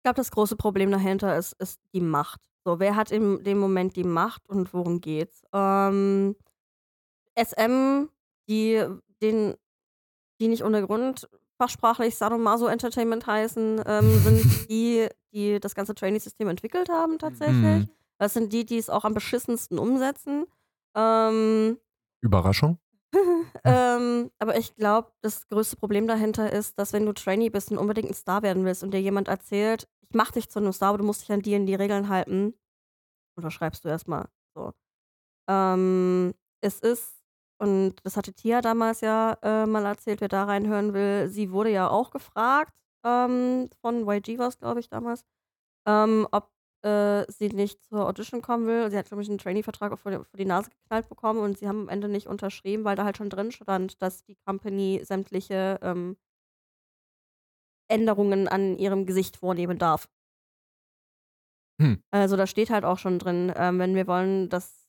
Ich 0.00 0.02
glaube, 0.02 0.16
das 0.16 0.30
große 0.30 0.56
Problem 0.56 0.90
dahinter 0.90 1.36
ist, 1.36 1.52
ist 1.60 1.78
die 1.92 2.00
Macht. 2.00 2.40
So, 2.64 2.80
wer 2.80 2.96
hat 2.96 3.10
in 3.10 3.44
dem 3.44 3.58
Moment 3.58 3.96
die 3.96 4.04
Macht 4.04 4.48
und 4.48 4.72
worum 4.72 5.02
geht's? 5.02 5.42
Ähm, 5.52 6.36
SM, 7.38 8.08
die, 8.48 8.82
den, 9.20 9.56
die 10.40 10.48
nicht 10.48 10.64
ohne 10.64 10.86
Grund 10.86 11.28
fachsprachlich 11.58 12.16
Sadomaso 12.16 12.66
Entertainment 12.66 13.26
heißen, 13.26 13.82
ähm, 13.84 14.10
sind 14.20 14.40
die, 14.70 15.06
die 15.34 15.60
das 15.60 15.74
ganze 15.74 15.94
Trainee-System 15.94 16.48
entwickelt 16.48 16.88
haben 16.88 17.18
tatsächlich. 17.18 17.60
Mhm. 17.60 17.90
Das 18.16 18.32
sind 18.32 18.54
die, 18.54 18.64
die 18.64 18.78
es 18.78 18.88
auch 18.88 19.04
am 19.04 19.12
beschissensten 19.12 19.78
umsetzen. 19.78 20.46
Ähm, 20.94 21.76
Überraschung? 22.22 22.78
ähm, 23.64 24.30
aber 24.38 24.56
ich 24.56 24.74
glaube, 24.76 25.12
das 25.20 25.48
größte 25.48 25.76
Problem 25.76 26.06
dahinter 26.06 26.52
ist, 26.52 26.78
dass 26.78 26.92
wenn 26.92 27.06
du 27.06 27.12
Trainee 27.12 27.50
bist 27.50 27.70
und 27.70 27.78
unbedingt 27.78 28.10
ein 28.10 28.14
Star 28.14 28.42
werden 28.42 28.64
willst 28.64 28.82
und 28.82 28.92
dir 28.92 29.00
jemand 29.00 29.28
erzählt, 29.28 29.88
ich 30.00 30.10
mach 30.14 30.30
dich 30.30 30.48
zu 30.48 30.58
einem 30.58 30.72
Star, 30.72 30.90
aber 30.90 30.98
du 30.98 31.04
musst 31.04 31.22
dich 31.22 31.32
an 31.32 31.42
die 31.42 31.56
und 31.56 31.66
die 31.66 31.74
Regeln 31.74 32.08
halten, 32.08 32.54
unterschreibst 33.36 33.84
du 33.84 33.88
erstmal. 33.88 34.28
So. 34.54 34.72
Ähm, 35.48 36.34
es 36.60 36.80
ist, 36.80 37.22
und 37.58 37.96
das 38.04 38.16
hatte 38.16 38.32
Tia 38.32 38.60
damals 38.60 39.00
ja 39.00 39.36
äh, 39.42 39.66
mal 39.66 39.84
erzählt, 39.84 40.20
wer 40.20 40.28
da 40.28 40.44
reinhören 40.44 40.94
will, 40.94 41.28
sie 41.28 41.52
wurde 41.52 41.70
ja 41.70 41.88
auch 41.88 42.10
gefragt, 42.10 42.74
ähm, 43.04 43.70
von 43.80 44.06
YG 44.08 44.38
war 44.38 44.48
es, 44.48 44.58
glaube 44.58 44.80
ich, 44.80 44.88
damals, 44.88 45.24
ähm, 45.86 46.28
ob 46.32 46.50
äh, 46.82 47.24
sie 47.30 47.48
nicht 47.48 47.82
zur 47.84 48.06
Audition 48.06 48.42
kommen 48.42 48.66
will. 48.66 48.90
Sie 48.90 48.96
hat, 48.98 49.06
glaube 49.08 49.22
ich, 49.22 49.28
einen 49.28 49.38
Trainee-Vertrag 49.38 49.98
vor, 49.98 50.10
die- 50.12 50.18
vor 50.18 50.38
die 50.38 50.44
Nase 50.44 50.70
geknallt 50.70 51.08
bekommen 51.08 51.40
und 51.40 51.58
sie 51.58 51.68
haben 51.68 51.82
am 51.82 51.88
Ende 51.88 52.08
nicht 52.08 52.26
unterschrieben, 52.26 52.84
weil 52.84 52.96
da 52.96 53.04
halt 53.04 53.16
schon 53.16 53.30
drin 53.30 53.52
stand, 53.52 54.00
dass 54.02 54.24
die 54.24 54.36
Company 54.46 55.00
sämtliche 55.04 55.78
ähm, 55.82 56.16
Änderungen 57.88 58.48
an 58.48 58.78
ihrem 58.78 59.04
Gesicht 59.06 59.36
vornehmen 59.36 59.78
darf. 59.78 60.08
Hm. 61.80 62.02
Also 62.10 62.36
da 62.36 62.46
steht 62.46 62.70
halt 62.70 62.84
auch 62.84 62.98
schon 62.98 63.18
drin, 63.18 63.52
ähm, 63.56 63.78
wenn 63.78 63.94
wir 63.94 64.06
wollen, 64.06 64.48
dass 64.48 64.86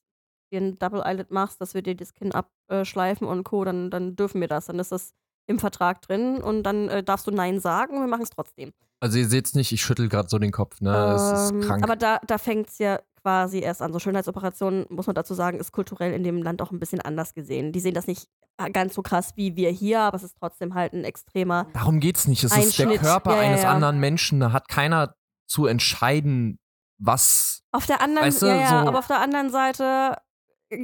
du 0.51 0.57
ein 0.57 0.77
Double 0.77 1.01
Eyelid 1.01 1.31
machst, 1.31 1.61
dass 1.61 1.73
wir 1.73 1.81
dir 1.81 1.95
das 1.95 2.13
Kinn 2.13 2.33
abschleifen 2.33 3.27
und 3.27 3.43
Co., 3.43 3.63
dann, 3.63 3.89
dann 3.89 4.15
dürfen 4.15 4.41
wir 4.41 4.47
das. 4.47 4.65
Dann 4.65 4.79
ist 4.79 4.91
das 4.91 5.13
im 5.47 5.59
Vertrag 5.59 6.01
drin 6.01 6.41
und 6.41 6.63
dann 6.63 6.89
äh, 6.89 7.03
darfst 7.03 7.27
du 7.27 7.31
Nein 7.31 7.59
sagen 7.59 7.95
und 7.95 8.01
wir 8.03 8.07
machen 8.07 8.23
es 8.23 8.29
trotzdem. 8.29 8.73
Also 9.01 9.17
ihr 9.17 9.27
seht's 9.27 9.53
nicht, 9.55 9.71
ich 9.71 9.81
schüttel 9.81 10.07
gerade 10.07 10.29
so 10.29 10.37
den 10.39 10.51
Kopf, 10.51 10.79
ne? 10.79 10.95
Es 11.15 11.49
Ähm, 11.51 11.59
ist 11.59 11.67
krank. 11.67 11.83
Aber 11.83 11.95
da, 11.95 12.19
da 12.27 12.37
fängt 12.37 12.69
es 12.69 12.77
ja 12.77 12.99
quasi 13.21 13.59
erst 13.59 13.81
an. 13.81 13.91
So 13.93 13.99
Schönheitsoperationen, 13.99 14.85
muss 14.89 15.07
man 15.07 15.15
dazu 15.15 15.33
sagen, 15.33 15.59
ist 15.59 15.71
kulturell 15.71 16.13
in 16.13 16.23
dem 16.23 16.41
Land 16.41 16.61
auch 16.61 16.71
ein 16.71 16.79
bisschen 16.79 17.01
anders 17.01 17.33
gesehen. 17.33 17.71
Die 17.71 17.79
sehen 17.79 17.93
das 17.95 18.07
nicht 18.07 18.27
ganz 18.73 18.93
so 18.93 19.01
krass 19.01 19.31
wie 19.35 19.55
wir 19.55 19.71
hier, 19.71 20.01
aber 20.01 20.17
es 20.17 20.23
ist 20.23 20.37
trotzdem 20.39 20.75
halt 20.75 20.93
ein 20.93 21.03
extremer. 21.03 21.65
Darum 21.73 21.99
geht's 21.99 22.27
nicht. 22.27 22.43
Es 22.43 22.55
ist 22.55 22.77
der. 22.77 22.95
Körper 22.99 23.31
Ja, 23.31 23.41
ja, 23.41 23.47
eines 23.49 23.63
ja. 23.63 23.71
anderen 23.71 23.99
Menschen. 23.99 24.39
Da 24.39 24.51
hat 24.51 24.67
keiner 24.67 25.15
zu 25.47 25.65
entscheiden, 25.65 26.59
was. 26.99 27.63
Auf 27.71 27.87
der 27.87 28.01
anderen, 28.01 28.27
Weißt 28.27 28.41
du, 28.43 28.45
so- 28.45 28.51
aber 28.51 28.99
auf 28.99 29.07
der 29.07 29.19
anderen 29.19 29.49
Seite, 29.49 30.15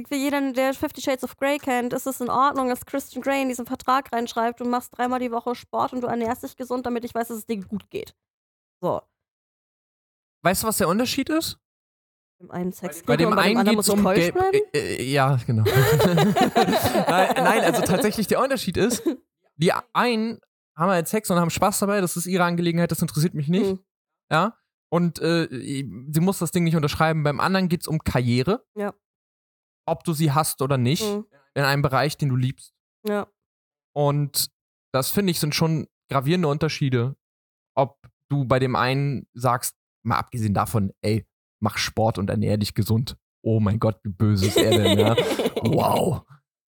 für 0.06 0.14
jeden, 0.14 0.54
der 0.54 0.74
Fifty 0.74 1.00
Shades 1.00 1.24
of 1.24 1.36
Grey 1.36 1.58
kennt, 1.58 1.92
ist 1.92 2.06
es 2.06 2.20
in 2.20 2.30
Ordnung, 2.30 2.68
dass 2.68 2.86
Christian 2.86 3.22
Grey 3.22 3.42
in 3.42 3.48
diesen 3.48 3.66
Vertrag 3.66 4.12
reinschreibt, 4.12 4.60
du 4.60 4.64
machst 4.64 4.96
dreimal 4.96 5.20
die 5.20 5.30
Woche 5.30 5.54
Sport 5.54 5.92
und 5.92 6.02
du 6.02 6.06
ernährst 6.06 6.42
dich 6.42 6.56
gesund, 6.56 6.86
damit 6.86 7.04
ich 7.04 7.14
weiß, 7.14 7.28
dass 7.28 7.38
es 7.38 7.46
dir 7.46 7.60
gut 7.64 7.88
geht. 7.90 8.14
So. 8.80 9.02
Weißt 10.42 10.62
du, 10.62 10.68
was 10.68 10.76
der 10.78 10.88
Unterschied 10.88 11.30
ist? 11.30 11.58
Im 12.40 12.50
einen 12.52 12.72
Sex 12.72 13.02
Bei 13.02 13.16
dem 13.16 13.30
und 13.30 13.36
bei 13.36 13.42
dem 13.42 13.58
einen 13.58 13.68
anderen 13.68 13.76
geht 13.76 13.84
es 13.84 13.88
muss 13.88 13.98
ich 13.98 14.06
um 14.06 14.14
gelb. 14.14 14.34
bleiben. 14.34 14.58
Äh, 14.72 14.96
äh, 14.96 15.10
ja, 15.10 15.36
genau. 15.44 15.64
nein, 16.04 17.30
nein, 17.36 17.64
also 17.64 17.82
tatsächlich 17.82 18.28
der 18.28 18.40
Unterschied 18.40 18.76
ist, 18.76 19.02
Die 19.58 19.72
einen 19.92 20.38
haben 20.76 20.90
halt 20.90 21.08
Sex 21.08 21.30
und 21.30 21.38
haben 21.38 21.50
Spaß 21.50 21.80
dabei, 21.80 22.00
das 22.00 22.16
ist 22.16 22.26
ihre 22.26 22.44
Angelegenheit, 22.44 22.90
das 22.92 23.02
interessiert 23.02 23.34
mich 23.34 23.48
nicht. 23.48 23.72
Mhm. 23.72 23.80
Ja. 24.30 24.56
Und 24.90 25.18
äh, 25.20 25.48
sie 25.50 26.20
muss 26.20 26.38
das 26.38 26.52
Ding 26.52 26.64
nicht 26.64 26.76
unterschreiben. 26.76 27.24
Beim 27.24 27.40
anderen 27.40 27.68
geht 27.68 27.82
es 27.82 27.88
um 27.88 27.98
Karriere. 27.98 28.64
Ja. 28.74 28.94
Ob 29.88 30.04
du 30.04 30.12
sie 30.12 30.32
hast 30.32 30.62
oder 30.62 30.78
nicht. 30.78 31.04
Mhm. 31.04 31.26
In 31.54 31.64
einem 31.64 31.82
Bereich, 31.82 32.16
den 32.16 32.28
du 32.28 32.36
liebst. 32.36 32.74
Ja. 33.06 33.26
Und 33.94 34.50
das 34.92 35.10
finde 35.10 35.30
ich 35.30 35.40
sind 35.40 35.54
schon 35.54 35.86
gravierende 36.08 36.48
Unterschiede. 36.48 37.16
Ob 37.74 37.98
du 38.30 38.44
bei 38.44 38.58
dem 38.58 38.76
einen 38.76 39.26
sagst, 39.34 39.76
mal 40.04 40.18
abgesehen 40.18 40.54
davon, 40.54 40.92
ey, 41.02 41.26
mach 41.60 41.78
Sport 41.78 42.18
und 42.18 42.30
ernähr 42.30 42.56
dich 42.56 42.74
gesund. 42.74 43.16
Oh 43.42 43.60
mein 43.60 43.78
Gott, 43.78 44.00
wie 44.04 44.10
böse 44.10 44.46
ist 44.46 44.56
er 44.56 44.70
denn, 44.70 44.98
ja? 44.98 45.16
Wow. 45.62 46.22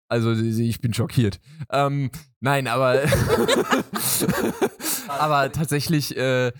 Also 0.09 0.33
ich 0.33 0.81
bin 0.81 0.93
schockiert. 0.93 1.41
Ähm, 1.71 2.11
nein, 2.41 2.67
aber 2.67 3.01
aber 5.09 5.53
tatsächlich, 5.53 6.17
äh, 6.17 6.53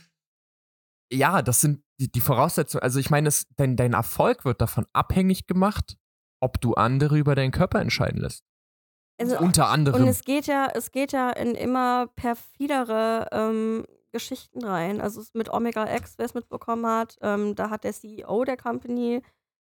ja, 1.13 1.43
das 1.43 1.61
sind 1.61 1.83
die, 1.99 2.13
die 2.13 2.21
Voraussetzungen. 2.21 2.83
Also 2.83 3.01
ich 3.01 3.11
meine, 3.11 3.29
dein, 3.57 3.77
dein 3.77 3.93
Erfolg 3.93 4.45
wird 4.45 4.61
davon 4.61 4.87
abhängig 4.93 5.49
gemacht, 5.49 5.97
ob 6.41 6.61
du 6.61 6.75
andere 6.75 7.19
über 7.19 7.35
deinen 7.35 7.53
Körper 7.53 7.81
entscheiden 7.81 8.21
lässt. 8.21 8.45
Also, 9.21 9.39
Unter 9.39 9.69
anderem. 9.69 10.03
und 10.03 10.09
es 10.09 10.25
geht 10.25 10.47
ja, 10.47 10.69
es 10.75 10.93
geht 10.93 11.13
ja 11.13 11.31
in 11.31 11.55
immer 11.55 12.07
perfidere 12.17 13.29
ähm, 13.33 13.85
Geschichten 14.13 14.65
rein. 14.65 15.01
Also 15.01 15.21
es 15.21 15.35
mit 15.35 15.51
Omega 15.51 15.95
X, 15.95 16.15
wer 16.17 16.27
es 16.27 16.35
mitbekommen 16.35 16.87
hat, 16.87 17.17
ähm, 17.21 17.55
da 17.55 17.71
hat 17.71 17.85
der 17.85 17.93
CEO 17.93 18.45
der 18.45 18.57
Company 18.57 19.23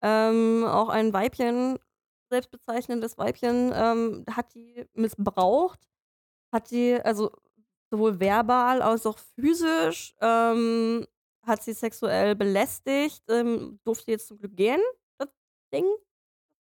ähm, 0.03 0.65
auch 0.67 0.89
ein 0.89 1.13
Weibchen, 1.13 1.79
selbstbezeichnendes 2.31 3.19
Weibchen, 3.19 3.73
ähm, 3.75 4.25
hat 4.31 4.55
die 4.55 4.85
missbraucht, 4.95 5.81
hat 6.53 6.71
die, 6.71 6.95
also 7.03 7.31
sowohl 7.91 8.21
verbal 8.21 8.83
als 8.83 9.07
auch 9.07 9.19
physisch, 9.19 10.15
ähm, 10.21 11.07
hat 11.47 11.63
sie 11.63 11.73
sexuell 11.73 12.35
belästigt, 12.35 13.23
ähm, 13.31 13.79
durfte 13.85 14.11
jetzt 14.11 14.27
zum 14.27 14.39
Glück 14.39 14.57
gehen, 14.57 14.81
das 15.19 15.29
Ding, 15.73 15.87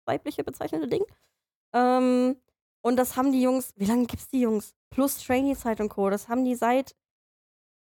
weibliche 0.06 0.44
bezeichnete 0.44 0.88
Ding. 0.88 1.04
Ähm, 1.74 2.38
und 2.82 2.98
das 2.98 3.18
haben 3.18 3.32
die 3.32 3.42
Jungs, 3.42 3.74
wie 3.76 3.86
lange 3.86 4.06
gibt's 4.06 4.28
die 4.30 4.42
Jungs? 4.42 4.76
Plus 4.92 5.18
Trainee-Zeit 5.24 5.82
und 5.82 5.90
Co. 5.90 6.10
Das 6.10 6.28
haben 6.30 6.46
die 6.46 6.56
seit, 6.56 6.96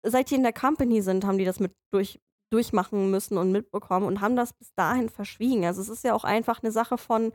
seit 0.05 0.29
die 0.31 0.35
in 0.35 0.43
der 0.43 0.53
Company 0.53 1.01
sind, 1.01 1.25
haben 1.25 1.37
die 1.37 1.45
das 1.45 1.59
mit 1.59 1.75
durch, 1.91 2.21
durchmachen 2.51 3.11
müssen 3.11 3.37
und 3.37 3.51
mitbekommen 3.51 4.05
und 4.05 4.21
haben 4.21 4.35
das 4.35 4.53
bis 4.53 4.73
dahin 4.75 5.09
verschwiegen. 5.09 5.65
Also 5.65 5.81
es 5.81 5.89
ist 5.89 6.03
ja 6.03 6.13
auch 6.13 6.23
einfach 6.23 6.63
eine 6.63 6.71
Sache 6.71 6.97
von, 6.97 7.31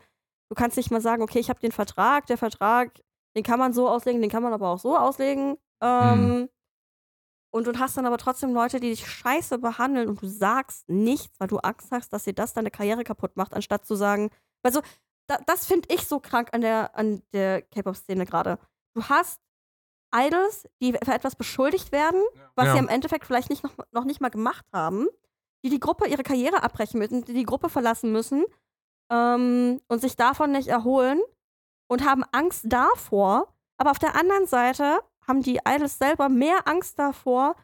du 0.49 0.55
kannst 0.55 0.77
nicht 0.77 0.91
mal 0.91 1.01
sagen, 1.01 1.21
okay, 1.23 1.39
ich 1.39 1.49
habe 1.49 1.59
den 1.59 1.71
Vertrag, 1.71 2.25
der 2.27 2.37
Vertrag, 2.37 2.99
den 3.35 3.43
kann 3.43 3.59
man 3.59 3.73
so 3.73 3.87
auslegen, 3.87 4.21
den 4.21 4.31
kann 4.31 4.43
man 4.43 4.53
aber 4.53 4.69
auch 4.69 4.79
so 4.79 4.97
auslegen. 4.97 5.57
Ähm, 5.81 6.49
Und 7.51 7.65
du 7.65 7.77
hast 7.79 7.97
dann 7.97 8.05
aber 8.05 8.17
trotzdem 8.17 8.53
Leute, 8.53 8.79
die 8.79 8.89
dich 8.89 9.07
scheiße 9.07 9.57
behandeln 9.57 10.07
und 10.07 10.21
du 10.21 10.27
sagst 10.27 10.87
nichts, 10.87 11.39
weil 11.39 11.47
du 11.47 11.57
Angst 11.57 11.91
hast, 11.91 12.13
dass 12.13 12.25
dir 12.25 12.33
das 12.33 12.53
deine 12.53 12.69
Karriere 12.71 13.03
kaputt 13.03 13.35
macht, 13.37 13.53
anstatt 13.53 13.85
zu 13.85 13.95
sagen, 13.95 14.29
also 14.63 14.81
da, 15.27 15.37
das 15.45 15.65
finde 15.65 15.87
ich 15.93 16.07
so 16.07 16.19
krank 16.19 16.49
an 16.53 16.61
der, 16.61 16.95
an 16.97 17.21
der 17.33 17.61
K-Pop-Szene 17.61 18.25
gerade. 18.25 18.57
Du 18.95 19.03
hast 19.03 19.39
Idols, 20.13 20.67
die 20.81 20.93
für 20.93 21.13
etwas 21.13 21.35
beschuldigt 21.35 21.91
werden, 21.91 22.21
was 22.55 22.65
Ja. 22.67 22.73
sie 22.73 22.79
im 22.79 22.87
Endeffekt 22.87 23.25
vielleicht 23.25 23.49
nicht 23.51 23.63
noch, 23.63 23.73
noch 23.91 24.05
nicht 24.05 24.21
mal 24.21 24.29
gemacht 24.29 24.65
haben, 24.73 25.07
die 25.63 25.69
die 25.69 25.79
Gruppe 25.79 26.07
ihre 26.07 26.23
Karriere 26.23 26.63
abbrechen 26.63 26.97
müssen, 26.99 27.23
die 27.25 27.33
die 27.33 27.43
Gruppe 27.45 27.69
verlassen 27.69 28.11
müssen 28.11 28.45
ähm, 29.11 29.81
und 29.87 30.01
sich 30.01 30.15
davon 30.15 30.51
nicht 30.51 30.67
erholen 30.67 31.21
und 31.87 32.03
haben 32.05 32.23
Angst 32.31 32.63
davor. 32.67 33.53
Aber 33.77 33.91
auf 33.91 33.99
der 33.99 34.15
anderen 34.15 34.47
Seite 34.47 34.99
haben 35.27 35.41
die 35.43 35.59
Idols 35.67 35.99
selber 35.99 36.27
mehr 36.27 36.67
Angst 36.67 36.97
davor, 36.97 37.55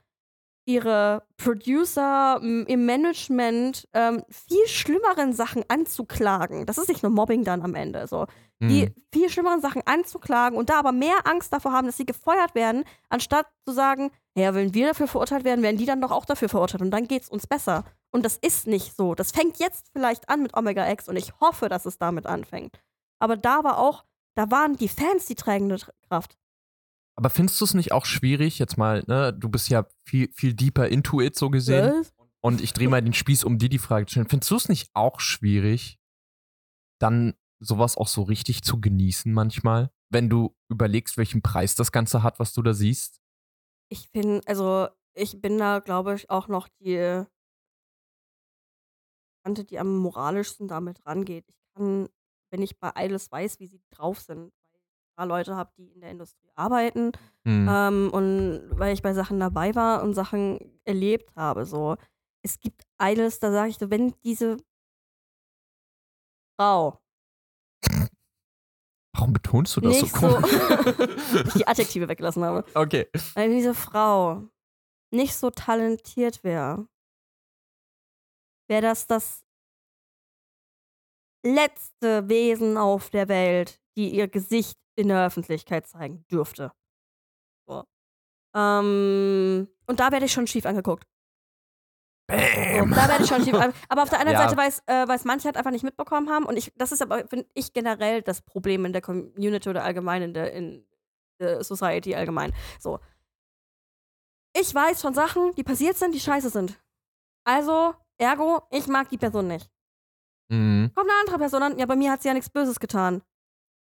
ihre 0.66 1.24
Producer 1.38 2.40
im 2.42 2.86
Management 2.86 3.88
ähm, 3.94 4.24
viel 4.30 4.68
schlimmeren 4.68 5.34
Sachen 5.34 5.64
anzuklagen. 5.68 6.66
Das 6.66 6.78
ist 6.78 6.90
nicht 6.90 7.04
nur 7.04 7.12
Mobbing 7.12 7.44
dann 7.44 7.62
am 7.62 7.76
Ende. 7.76 8.08
So. 8.08 8.26
Die 8.62 8.86
Hm. 8.86 8.96
viel 9.14 9.30
schlimmeren 9.30 9.62
Sachen 9.62 9.82
anzuklagen 9.86 10.58
und 10.58 10.70
da 10.70 10.80
aber 10.80 10.92
mehr 10.92 11.26
Angst 11.26 11.52
davor 11.54 11.74
haben, 11.74 11.88
dass 11.88 11.98
sie 11.98 12.06
gefeuert 12.06 12.56
werden, 12.56 12.84
anstatt 13.10 13.48
zu 13.68 13.74
sagen, 13.74 14.12
ja, 14.38 14.54
wenn 14.56 14.74
wir 14.74 14.88
dafür 14.88 15.08
verurteilt 15.08 15.44
werden, 15.44 15.62
werden 15.62 15.78
die 15.78 15.86
dann 15.86 16.02
doch 16.02 16.12
auch 16.12 16.26
dafür 16.26 16.50
verurteilt 16.50 16.82
und 16.82 16.92
dann 16.92 17.08
geht's 17.08 17.30
uns 17.30 17.48
besser. 17.48 17.84
Und 18.12 18.24
das 18.26 18.38
ist 18.38 18.66
nicht 18.66 18.96
so. 18.96 19.14
Das 19.14 19.32
fängt 19.32 19.60
jetzt 19.60 19.90
vielleicht 19.92 20.30
an 20.30 20.42
mit 20.42 20.56
Omega 20.56 20.90
X 20.90 21.10
und 21.10 21.18
ich 21.18 21.34
hoffe, 21.42 21.70
dass 21.70 21.86
es 21.86 21.98
damit 21.98 22.26
anfängt. 22.26 22.80
Aber 23.20 23.38
da 23.38 23.64
war 23.64 23.78
auch, 23.78 24.06
da 24.36 24.50
waren 24.52 24.78
die 24.78 24.90
Fans 24.90 25.26
die 25.26 25.36
tragende 25.36 25.78
Kraft. 26.08 26.38
Aber 27.18 27.30
findest 27.30 27.60
du 27.62 27.66
es 27.66 27.74
nicht 27.74 27.92
auch 27.94 28.06
schwierig, 28.06 28.60
jetzt 28.60 28.78
mal, 28.78 29.04
ne, 29.08 29.34
du 29.34 29.48
bist 29.50 29.70
ja 29.70 29.88
viel, 30.06 30.32
viel 30.34 30.54
deeper 30.54 30.88
into 30.90 31.22
it 31.22 31.36
so 31.36 31.50
gesehen. 31.50 32.00
Was? 32.00 32.14
Und 32.42 32.62
ich 32.62 32.74
drehe 32.74 32.90
mal 32.90 33.02
den 33.02 33.14
Spieß, 33.14 33.44
um 33.44 33.58
dir 33.58 33.70
die 33.70 33.80
Frage 33.80 34.06
zu 34.06 34.12
stellen. 34.12 34.30
Findest 34.30 34.52
du 34.52 34.56
es 34.56 34.70
nicht 34.70 34.92
auch 34.94 35.20
schwierig, 35.20 36.00
dann 37.00 37.34
sowas 37.60 37.98
auch 37.98 38.08
so 38.08 38.24
richtig 38.24 38.64
zu 38.64 38.80
genießen 38.80 39.34
manchmal? 39.34 39.92
Wenn 40.12 40.30
du 40.30 40.56
überlegst, 40.70 41.18
welchen 41.18 41.42
Preis 41.42 41.76
das 41.76 41.92
Ganze 41.92 42.22
hat, 42.22 42.38
was 42.38 42.54
du 42.54 42.62
da 42.62 42.74
siehst? 42.74 43.22
Ich 43.90 44.12
bin, 44.12 44.42
also, 44.46 44.90
ich 45.14 45.42
bin 45.42 45.58
da, 45.58 45.80
glaube 45.80 46.16
ich, 46.16 46.30
auch 46.30 46.48
noch 46.48 46.68
die 46.80 47.24
Tante, 49.44 49.64
die 49.64 49.80
am 49.80 49.98
moralischsten 49.98 50.68
damit 50.68 51.06
rangeht. 51.06 51.46
Ich 51.48 51.56
kann, 51.76 52.10
wenn 52.52 52.62
ich 52.62 52.80
bei 52.80 52.92
Idols 52.96 53.32
weiß, 53.32 53.60
wie 53.60 53.68
sie 53.68 53.82
drauf 53.92 54.20
sind, 54.20 54.52
paar 55.16 55.26
Leute 55.26 55.56
habe, 55.56 55.72
die 55.78 55.92
in 55.92 56.02
der 56.02 56.12
Industrie 56.12 56.50
arbeiten 56.56 57.12
Hm. 57.48 57.68
ähm, 57.70 58.10
und 58.12 58.70
weil 58.72 58.94
ich 58.94 59.04
bei 59.04 59.14
Sachen 59.14 59.40
dabei 59.40 59.76
war 59.76 60.02
und 60.04 60.16
Sachen 60.16 60.60
erlebt 60.84 61.36
habe, 61.36 61.66
so. 61.66 61.96
Es 62.44 62.60
gibt 62.60 62.84
Idols, 63.02 63.40
da 63.40 63.52
sage 63.52 63.70
ich 63.70 63.78
so, 63.78 63.90
wenn 63.92 64.14
diese 64.24 64.58
Frau 66.60 67.00
Warum 69.14 69.32
betonst 69.32 69.76
du 69.78 69.82
das 69.82 70.02
nicht 70.02 70.14
so 70.14 70.20
so, 70.20 70.28
komisch? 70.28 70.52
ich 71.46 71.54
die 71.54 71.68
Adjektive 71.68 72.10
weggelassen 72.10 72.44
habe, 72.44 72.66
okay. 72.74 73.08
wenn 73.36 73.52
diese 73.52 73.74
Frau 73.74 74.44
nicht 75.14 75.36
so 75.36 75.50
talentiert 75.52 76.44
wäre, 76.44 76.88
wäre 78.68 78.82
das 78.82 79.08
das 79.08 79.46
letzte 81.46 82.28
Wesen 82.28 82.78
auf 82.78 83.10
der 83.10 83.28
Welt, 83.30 83.80
die 83.96 84.10
ihr 84.10 84.28
Gesicht 84.28 84.78
in 84.96 85.08
der 85.10 85.26
Öffentlichkeit 85.26 85.88
zeigen 85.88 86.26
dürfte. 86.32 86.72
So. 87.68 87.84
Ähm, 88.56 89.68
und 89.88 90.00
da 90.00 90.12
werde 90.12 90.26
ich 90.26 90.32
schon 90.32 90.48
schief 90.48 90.66
angeguckt. 90.66 91.06
Bam. 92.28 92.90
da 92.92 93.08
werde 93.08 93.24
ich 93.24 93.30
schon 93.30 93.44
schief 93.44 93.54
angeguckt. 93.54 93.86
Aber 93.90 94.04
auf 94.04 94.10
der 94.10 94.20
anderen 94.22 94.38
Ja. 94.40 94.44
Seite, 94.50 94.58
weil 94.58 94.70
es 94.70 94.80
äh, 94.88 95.08
weil's 95.08 95.26
manche 95.26 95.46
halt 95.46 95.58
einfach 95.58 95.72
nicht 95.72 95.84
mitbekommen 95.84 96.30
haben. 96.30 96.46
Und 96.46 96.58
ich, 96.58 96.74
das 96.76 96.92
ist 96.92 97.02
aber, 97.02 97.28
finde 97.28 97.48
ich, 97.54 97.74
generell 97.74 98.22
das 98.22 98.42
Problem 98.42 98.86
in 98.86 98.94
der 98.94 99.02
Community 99.02 99.70
oder 99.70 99.84
allgemein 99.84 100.22
in 100.24 100.34
der, 100.34 100.52
in 100.54 100.88
der 101.40 101.64
Society 101.64 102.16
allgemein. 102.16 102.54
So. 102.80 103.00
Ich 104.58 104.74
weiß 104.74 105.02
von 105.02 105.14
Sachen, 105.14 105.54
die 105.56 105.64
passiert 105.64 105.98
sind, 105.98 106.16
die 106.16 106.20
scheiße 106.20 106.50
sind. 106.50 106.80
Also, 107.44 107.94
ergo, 108.18 108.62
ich 108.72 108.88
mag 108.88 109.10
die 109.10 109.18
Person 109.18 109.48
nicht. 109.48 109.70
Mhm. 110.50 110.92
Kommt 110.96 111.10
eine 111.10 111.20
andere 111.20 111.38
Person 111.38 111.62
an, 111.64 111.78
ja, 111.78 111.86
bei 111.86 111.96
mir 111.96 112.12
hat 112.12 112.22
sie 112.22 112.30
ja 112.30 112.34
nichts 112.34 112.50
Böses 112.50 112.80
getan. 112.80 113.22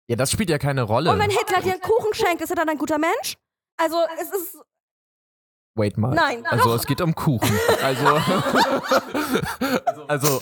Ja, 0.10 0.16
das 0.16 0.32
spielt 0.32 0.50
ja 0.50 0.58
keine 0.58 0.82
Rolle. 0.84 1.12
Und 1.12 1.20
wenn 1.20 1.30
Hitler 1.30 1.62
dir 1.62 1.74
einen 1.74 1.82
Kuchen 1.82 2.14
schenkt, 2.14 2.42
ist 2.42 2.50
er 2.50 2.56
dann 2.56 2.68
ein 2.68 2.78
guter 2.80 2.98
Mensch? 2.98 3.38
Also, 3.78 3.98
es 4.20 4.30
ist. 4.32 4.58
Wait 5.76 5.98
mal. 5.98 6.14
Nein, 6.16 6.46
Also 6.48 6.66
doch. 6.70 6.76
es 6.76 6.86
geht 6.88 7.00
um 7.00 7.14
Kuchen. 7.16 7.58
Also. 7.84 8.06
also. 10.08 10.42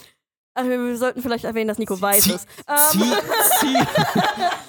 Also, 0.55 0.71
wir 0.71 0.97
sollten 0.97 1.21
vielleicht 1.21 1.43
erwähnen, 1.45 1.67
dass 1.67 1.77
Nico 1.77 2.01
weiß 2.01 2.23
zieh, 2.23 2.31
ist. 2.33 2.47
zieh, 2.89 3.03
Ähm, 3.03 3.17
zieh, 3.59 3.77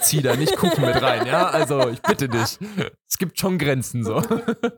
zieh 0.02 0.20
da 0.22 0.36
nicht 0.36 0.54
Kuchen 0.56 0.84
mit 0.84 1.00
rein, 1.00 1.24
ja? 1.24 1.46
Also 1.48 1.88
ich 1.88 2.02
bitte 2.02 2.28
dich. 2.28 2.58
Es 3.08 3.16
gibt 3.16 3.38
schon 3.38 3.56
Grenzen 3.56 4.04
so. 4.04 4.16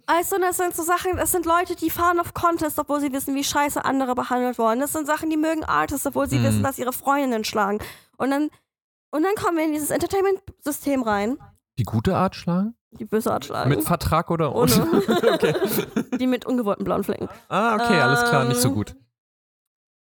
Also, 0.06 0.38
das 0.38 0.56
sind 0.58 0.76
so 0.76 0.84
Sachen, 0.84 1.16
das 1.16 1.32
sind 1.32 1.46
Leute, 1.46 1.74
die 1.74 1.90
fahren 1.90 2.20
auf 2.20 2.32
Contest, 2.32 2.78
obwohl 2.78 3.00
sie 3.00 3.12
wissen, 3.12 3.34
wie 3.34 3.42
scheiße 3.42 3.84
andere 3.84 4.14
behandelt 4.14 4.56
wurden. 4.58 4.78
Das 4.78 4.92
sind 4.92 5.06
Sachen, 5.08 5.30
die 5.30 5.36
mögen 5.36 5.64
Artists, 5.64 6.06
obwohl 6.06 6.28
sie 6.28 6.38
Mhm. 6.38 6.44
wissen, 6.44 6.62
dass 6.62 6.78
ihre 6.78 6.92
Freundinnen 6.92 7.42
schlagen. 7.42 7.80
Und 8.16 8.30
dann, 8.30 8.50
und 9.10 9.22
dann 9.22 9.34
kommen 9.34 9.56
wir 9.56 9.64
in 9.64 9.72
dieses 9.72 9.90
Entertainment-System 9.90 11.02
rein. 11.02 11.38
Die 11.78 11.84
gute 11.84 12.16
Art 12.16 12.36
schlagen? 12.36 12.74
Die 12.92 13.04
böse 13.04 13.32
Art 13.32 13.44
schlagen. 13.44 13.70
Mit 13.70 13.84
Vertrag 13.84 14.30
oder 14.30 14.54
Ohne. 14.54 14.72
okay. 15.32 15.54
die 16.18 16.26
mit 16.26 16.44
ungewollten 16.44 16.84
blauen 16.84 17.04
Flecken. 17.04 17.28
Ah, 17.48 17.74
okay, 17.74 18.00
alles 18.00 18.28
klar, 18.28 18.44
nicht 18.44 18.60
so 18.60 18.68
Ähm, 18.68 18.74
gut. 18.74 18.96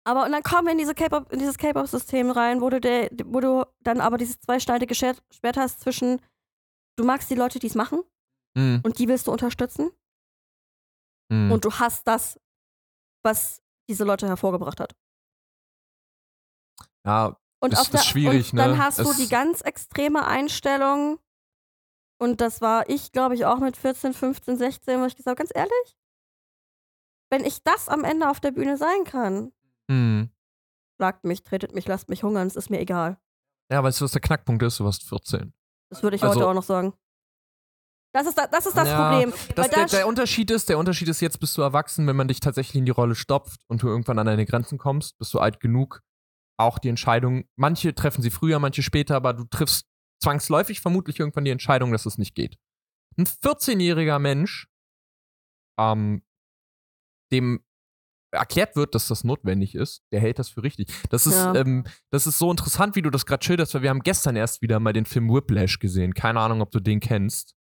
Aber 0.04 0.24
und 0.24 0.32
dann 0.32 0.42
kommen 0.42 0.66
wir 0.66 0.72
in, 0.72 0.78
diese 0.78 0.92
in 1.30 1.38
dieses 1.38 1.58
K-Pop-System 1.58 2.30
rein, 2.30 2.62
wo 2.62 2.70
du, 2.70 2.80
der, 2.80 3.10
wo 3.26 3.40
du 3.40 3.66
dann 3.80 4.00
aber 4.00 4.16
dieses 4.16 4.40
zweischneidige 4.40 4.94
Schwert 4.94 5.56
hast 5.56 5.80
zwischen, 5.80 6.20
du 6.96 7.04
magst 7.04 7.30
die 7.30 7.34
Leute, 7.34 7.58
die 7.58 7.66
es 7.66 7.74
machen 7.74 8.02
Hm, 8.56 8.80
und 8.82 8.98
die 8.98 9.08
willst 9.08 9.26
du 9.26 9.32
unterstützen 9.32 9.90
hm. 11.30 11.52
und 11.52 11.64
du 11.64 11.72
hast 11.72 12.06
das, 12.06 12.40
was 13.22 13.62
diese 13.88 14.04
Leute 14.04 14.26
hervorgebracht 14.26 14.80
hat. 14.80 14.94
ja, 17.06 17.36
Und, 17.62 17.72
Das 17.74 17.80
auf 17.80 17.90
der, 17.90 18.00
ist 18.00 18.06
schwierig, 18.06 18.52
und 18.52 18.58
dann 18.58 18.72
ne? 18.72 18.78
hast 18.78 18.98
du 18.98 19.10
Es- 19.10 19.16
die 19.16 19.28
ganz 19.28 19.60
extreme 19.60 20.26
Einstellung, 20.26 21.18
Und 22.22 22.42
das 22.42 22.60
war 22.60 22.86
ich, 22.90 23.12
glaube 23.12 23.34
ich, 23.34 23.46
auch 23.46 23.58
mit 23.60 23.78
14, 23.78 24.12
15, 24.12 24.58
16, 24.58 25.00
wo 25.00 25.06
ich 25.06 25.16
gesagt 25.16 25.38
habe, 25.38 25.48
ganz 25.48 25.50
ehrlich, 25.54 25.96
wenn 27.30 27.44
ich 27.46 27.62
das 27.62 27.88
am 27.88 28.04
Ende 28.04 28.28
auf 28.28 28.40
der 28.40 28.50
Bühne 28.50 28.76
sein 28.76 29.04
kann, 29.04 29.52
Hm. 29.90 30.28
schlagt 30.96 31.24
mich, 31.24 31.42
tretet 31.44 31.74
mich, 31.74 31.86
lasst 31.86 32.08
mich 32.10 32.22
hungern, 32.22 32.46
es 32.46 32.56
ist 32.56 32.68
mir 32.70 32.78
egal. 32.80 33.18
Ja, 33.72 33.82
weißt 33.82 34.00
du, 34.00 34.04
was 34.04 34.12
der 34.12 34.20
Knackpunkt 34.20 34.62
ist? 34.62 34.78
Du 34.80 34.84
warst 34.84 35.08
14. 35.08 35.54
Das 35.90 36.02
würde 36.02 36.16
ich 36.16 36.22
Also- 36.22 36.34
heute 36.40 36.48
auch 36.48 36.54
noch 36.54 36.62
sagen. 36.62 36.92
Das 38.12 38.26
ist, 38.26 38.36
da, 38.36 38.46
das, 38.48 38.66
ist 38.66 38.76
das 38.76 38.88
Ja, 38.88 39.08
Problem. 39.10 39.32
Das, 39.54 39.70
der, 39.70 39.86
der 39.86 40.06
Unterschied 40.08 40.50
ist, 40.50 40.68
der 40.68 40.78
Unterschied 40.78 41.08
ist, 41.08 41.20
jetzt 41.20 41.38
bist 41.40 41.56
du 41.56 41.62
erwachsen, 41.62 42.06
wenn 42.08 42.16
man 42.16 42.26
dich 42.28 42.40
tatsächlich 42.40 42.76
in 42.76 42.84
die 42.84 42.90
Rolle 42.90 43.14
stopft 43.14 43.60
und 43.68 43.82
du 43.82 43.86
irgendwann 43.88 44.18
an 44.18 44.26
deine 44.26 44.44
Grenzen 44.46 44.78
kommst, 44.78 45.16
bist 45.18 45.32
du 45.32 45.38
alt 45.38 45.60
genug, 45.60 46.02
auch 46.60 46.78
die 46.78 46.88
Entscheidung, 46.88 47.44
manche 47.56 47.94
treffen 47.94 48.22
sie 48.22 48.30
früher, 48.30 48.58
manche 48.58 48.82
später, 48.82 49.16
aber 49.16 49.32
du 49.34 49.44
triffst 49.44 49.86
zwangsläufig 50.22 50.80
vermutlich 50.80 51.18
irgendwann 51.18 51.44
die 51.44 51.50
Entscheidung, 51.50 51.92
dass 51.92 52.06
es 52.06 52.18
nicht 52.18 52.34
geht. 52.34 52.56
Ein 53.16 53.26
14-jähriger 53.26 54.18
Mensch, 54.18 54.68
ähm, 55.78 56.22
dem 57.32 57.64
erklärt 58.32 58.76
wird, 58.76 58.94
dass 58.94 59.08
das 59.08 59.24
notwendig 59.24 59.74
ist, 59.74 60.02
der 60.12 60.20
hält 60.20 60.38
das 60.38 60.48
für 60.50 60.62
richtig. 60.62 60.88
Das 61.10 61.26
ist, 61.26 61.34
Ja. 61.34 61.54
ähm, 61.56 61.84
das 62.10 62.26
ist 62.28 62.38
so 62.38 62.50
interessant, 62.50 62.94
wie 62.94 63.02
du 63.02 63.10
das 63.10 63.26
gerade 63.26 63.44
schilderst, 63.44 63.74
weil 63.74 63.82
wir 63.82 63.90
haben 63.90 64.00
gestern 64.04 64.36
erst 64.36 64.62
wieder 64.62 64.78
mal 64.78 64.92
den 64.92 65.04
Film 65.06 65.28
Whiplash 65.32 65.78
gesehen. 65.80 66.14
Keine 66.14 66.40
Ahnung, 66.40 66.60
ob 66.60 66.70
du 66.70 66.78
den 66.80 67.00
kennst. 67.00 67.56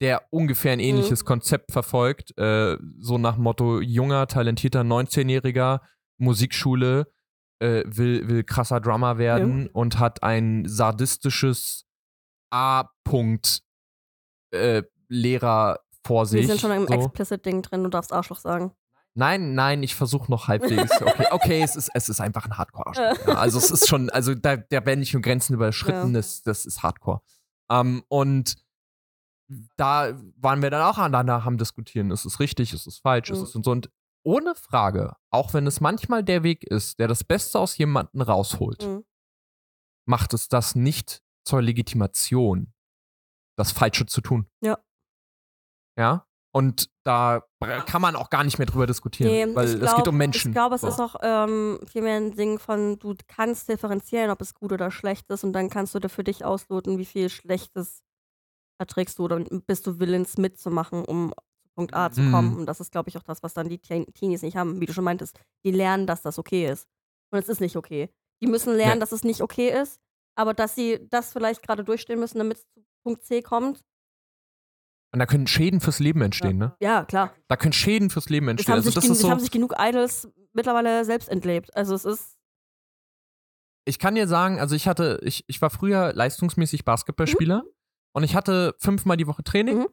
Der 0.00 0.22
ungefähr 0.30 0.72
ein 0.72 0.80
ähnliches 0.80 1.24
Konzept 1.24 1.70
verfolgt. 1.72 2.36
Äh, 2.38 2.78
so 2.98 3.18
nach 3.18 3.36
Motto: 3.36 3.80
junger, 3.80 4.26
talentierter 4.26 4.80
19-Jähriger, 4.82 5.80
Musikschule, 6.20 7.12
äh, 7.60 7.82
will, 7.86 8.28
will 8.28 8.44
krasser 8.44 8.80
Drummer 8.80 9.18
werden 9.18 9.68
und 9.68 9.98
hat 9.98 10.22
ein 10.22 10.64
sadistisches 10.66 11.84
A-Punkt 12.50 13.62
äh, 14.52 14.82
Lehrer 15.08 15.80
vor 16.04 16.26
sich. 16.26 16.42
Wir 16.42 16.48
sind 16.48 16.60
schon 16.60 16.72
im 16.72 16.86
so. 16.86 16.94
Explicit-Ding 16.94 17.62
drin, 17.62 17.82
du 17.84 17.90
darfst 17.90 18.12
Arschloch 18.12 18.38
sagen. 18.38 18.72
Nein, 19.14 19.54
nein, 19.54 19.82
ich 19.82 19.94
versuche 19.94 20.30
noch 20.30 20.48
halbwegs. 20.48 20.90
Okay, 21.00 21.26
okay, 21.30 21.62
es 21.62 21.74
ist, 21.76 21.90
es 21.94 22.08
ist 22.08 22.20
einfach 22.20 22.44
ein 22.44 22.56
hardcore 22.56 22.92
ja, 22.94 23.34
Also 23.34 23.58
es 23.58 23.70
ist 23.70 23.88
schon, 23.88 24.10
also 24.10 24.34
da, 24.34 24.56
da 24.56 24.86
werden 24.86 25.00
nicht 25.00 25.12
nur 25.12 25.22
Grenzen 25.22 25.54
überschritten, 25.54 26.08
Ja. 26.08 26.12
das, 26.12 26.42
das 26.42 26.64
ist 26.66 26.82
Hardcore. 26.82 27.20
Ähm, 27.70 28.04
und 28.08 28.56
da 29.76 30.12
waren 30.36 30.62
wir 30.62 30.70
dann 30.70 30.82
auch 30.82 30.98
aneinander 30.98 31.44
haben 31.44 31.58
diskutieren, 31.58 32.10
ist 32.10 32.26
es 32.26 32.38
richtig, 32.38 32.72
ist 32.74 32.86
es 32.86 32.98
falsch, 32.98 33.30
ist 33.30 33.38
Mhm. 33.38 33.44
es 33.44 33.54
und 33.56 33.64
so. 33.64 33.70
Und 33.72 33.90
ohne 34.24 34.54
Frage, 34.54 35.16
auch 35.30 35.54
wenn 35.54 35.66
es 35.66 35.80
manchmal 35.80 36.22
der 36.24 36.42
Weg 36.42 36.64
ist, 36.64 36.98
der 36.98 37.08
das 37.08 37.24
Beste 37.24 37.58
aus 37.58 37.76
jemandem 37.78 38.20
rausholt, 38.22 38.82
Mhm. 38.84 39.04
macht 40.06 40.34
es 40.34 40.48
das 40.48 40.74
nicht 40.74 41.22
zur 41.44 41.62
Legitimation, 41.62 42.72
das 43.56 43.72
Falsche 43.72 44.06
zu 44.06 44.20
tun. 44.20 44.48
Ja. 44.62 44.78
Ja. 45.98 46.24
Und 46.54 46.90
da 47.04 47.42
kann 47.86 48.00
man 48.02 48.16
auch 48.16 48.30
gar 48.30 48.42
nicht 48.42 48.58
mehr 48.58 48.66
drüber 48.66 48.86
diskutieren, 48.86 49.30
Nee, 49.30 49.54
weil 49.54 49.66
ich 49.68 49.74
es 49.74 49.80
glaub- 49.80 49.96
geht 49.96 50.08
um 50.08 50.16
Menschen. 50.16 50.50
Ich 50.50 50.54
glaube, 50.54 50.74
es 50.76 50.80
So. 50.80 50.88
ist 50.88 50.98
auch 51.00 51.16
ähm, 51.22 51.78
vielmehr 51.86 52.16
ein 52.16 52.32
Ding 52.34 52.58
von, 52.58 52.98
du 52.98 53.14
kannst 53.26 53.68
differenzieren, 53.68 54.30
ob 54.30 54.40
es 54.40 54.54
gut 54.54 54.72
oder 54.72 54.90
schlecht 54.90 55.28
ist 55.30 55.44
und 55.44 55.52
dann 55.52 55.68
kannst 55.70 55.94
du 55.94 55.98
da 55.98 56.08
für 56.08 56.24
dich 56.24 56.44
ausloten, 56.44 56.98
wie 56.98 57.04
viel 57.04 57.28
Schlechtes 57.28 58.02
erträgst 58.80 59.18
du 59.18 59.24
oder 59.24 59.40
bist 59.66 59.86
du 59.86 59.98
willens 59.98 60.38
mitzumachen, 60.38 61.04
um 61.04 61.34
Punkt 61.78 61.94
A 61.94 62.10
zu 62.10 62.20
Mhm. 62.22 62.32
kommen. 62.32 62.56
Und 62.58 62.66
das 62.66 62.80
ist, 62.80 62.90
glaube 62.90 63.08
ich, 63.08 63.16
auch 63.16 63.22
das, 63.22 63.40
was 63.44 63.54
dann 63.54 63.68
die 63.68 63.78
Teen- 63.78 64.12
Teenies 64.14 64.42
nicht 64.42 64.56
haben, 64.56 64.80
wie 64.80 64.86
du 64.86 64.92
schon 64.92 65.04
meintest. 65.04 65.38
Die 65.64 65.70
lernen, 65.70 66.08
dass 66.08 66.22
das 66.22 66.36
okay 66.36 66.68
ist. 66.68 66.88
Und 67.30 67.38
es 67.38 67.48
ist 67.48 67.60
nicht 67.60 67.76
okay. 67.76 68.10
Die 68.42 68.48
müssen 68.48 68.74
lernen, 68.74 68.94
Nee. 68.94 69.00
dass 69.00 69.12
es 69.12 69.22
nicht 69.22 69.40
okay 69.42 69.70
ist, 69.70 70.00
aber 70.36 70.54
dass 70.54 70.74
sie 70.74 71.06
das 71.08 71.32
vielleicht 71.32 71.62
gerade 71.62 71.84
durchstehen 71.84 72.18
müssen, 72.18 72.38
damit 72.38 72.56
es 72.58 72.64
zu 72.74 72.84
Punkt 73.04 73.24
C 73.24 73.42
kommt. 73.42 73.84
Und 75.12 75.20
da 75.20 75.26
können 75.26 75.46
Schäden 75.46 75.80
fürs 75.80 76.00
Leben 76.00 76.20
entstehen, 76.20 76.58
ne? 76.58 76.74
Ja, 76.80 77.04
klar. 77.04 77.32
Da 77.46 77.56
können 77.56 77.72
Schäden 77.72 78.10
fürs 78.10 78.28
Leben 78.28 78.46
Es 78.48 78.50
entstehen. 78.50 78.72
haben, 78.72 78.78
Also 78.78 78.90
sich, 78.90 78.94
das 78.96 79.08
es 79.08 79.20
so, 79.20 79.30
haben 79.30 79.40
sich 79.40 79.50
genug 79.52 79.74
Idols 79.78 80.28
mittlerweile 80.52 81.04
selbst 81.04 81.28
entlebt. 81.28 81.74
Also 81.76 81.94
es 81.94 82.04
ist. 82.04 82.36
ich 83.86 83.98
kann 83.98 84.16
dir 84.16 84.26
sagen, 84.28 84.58
also 84.60 84.74
ich 84.74 84.86
hatte, 84.88 85.18
ich, 85.22 85.44
ich 85.46 85.62
war 85.62 85.70
früher 85.70 86.12
leistungsmäßig 86.12 86.84
Basketballspieler 86.84 87.62
und 88.12 88.22
ich 88.24 88.34
hatte 88.34 88.74
fünfmal 88.78 89.16
die 89.16 89.26
Woche 89.26 89.42
Training 89.44 89.78
Mhm. 89.78 89.88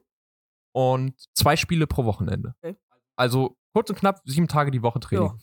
Und 0.76 1.14
zwei 1.34 1.56
Spiele 1.56 1.86
pro 1.86 2.04
Wochenende. 2.04 2.54
Okay. 2.60 2.76
Also 3.18 3.56
kurz 3.72 3.88
und 3.88 3.96
knapp 3.98 4.20
sieben 4.26 4.46
Tage 4.46 4.70
die 4.70 4.82
Woche 4.82 5.00
Training. 5.00 5.40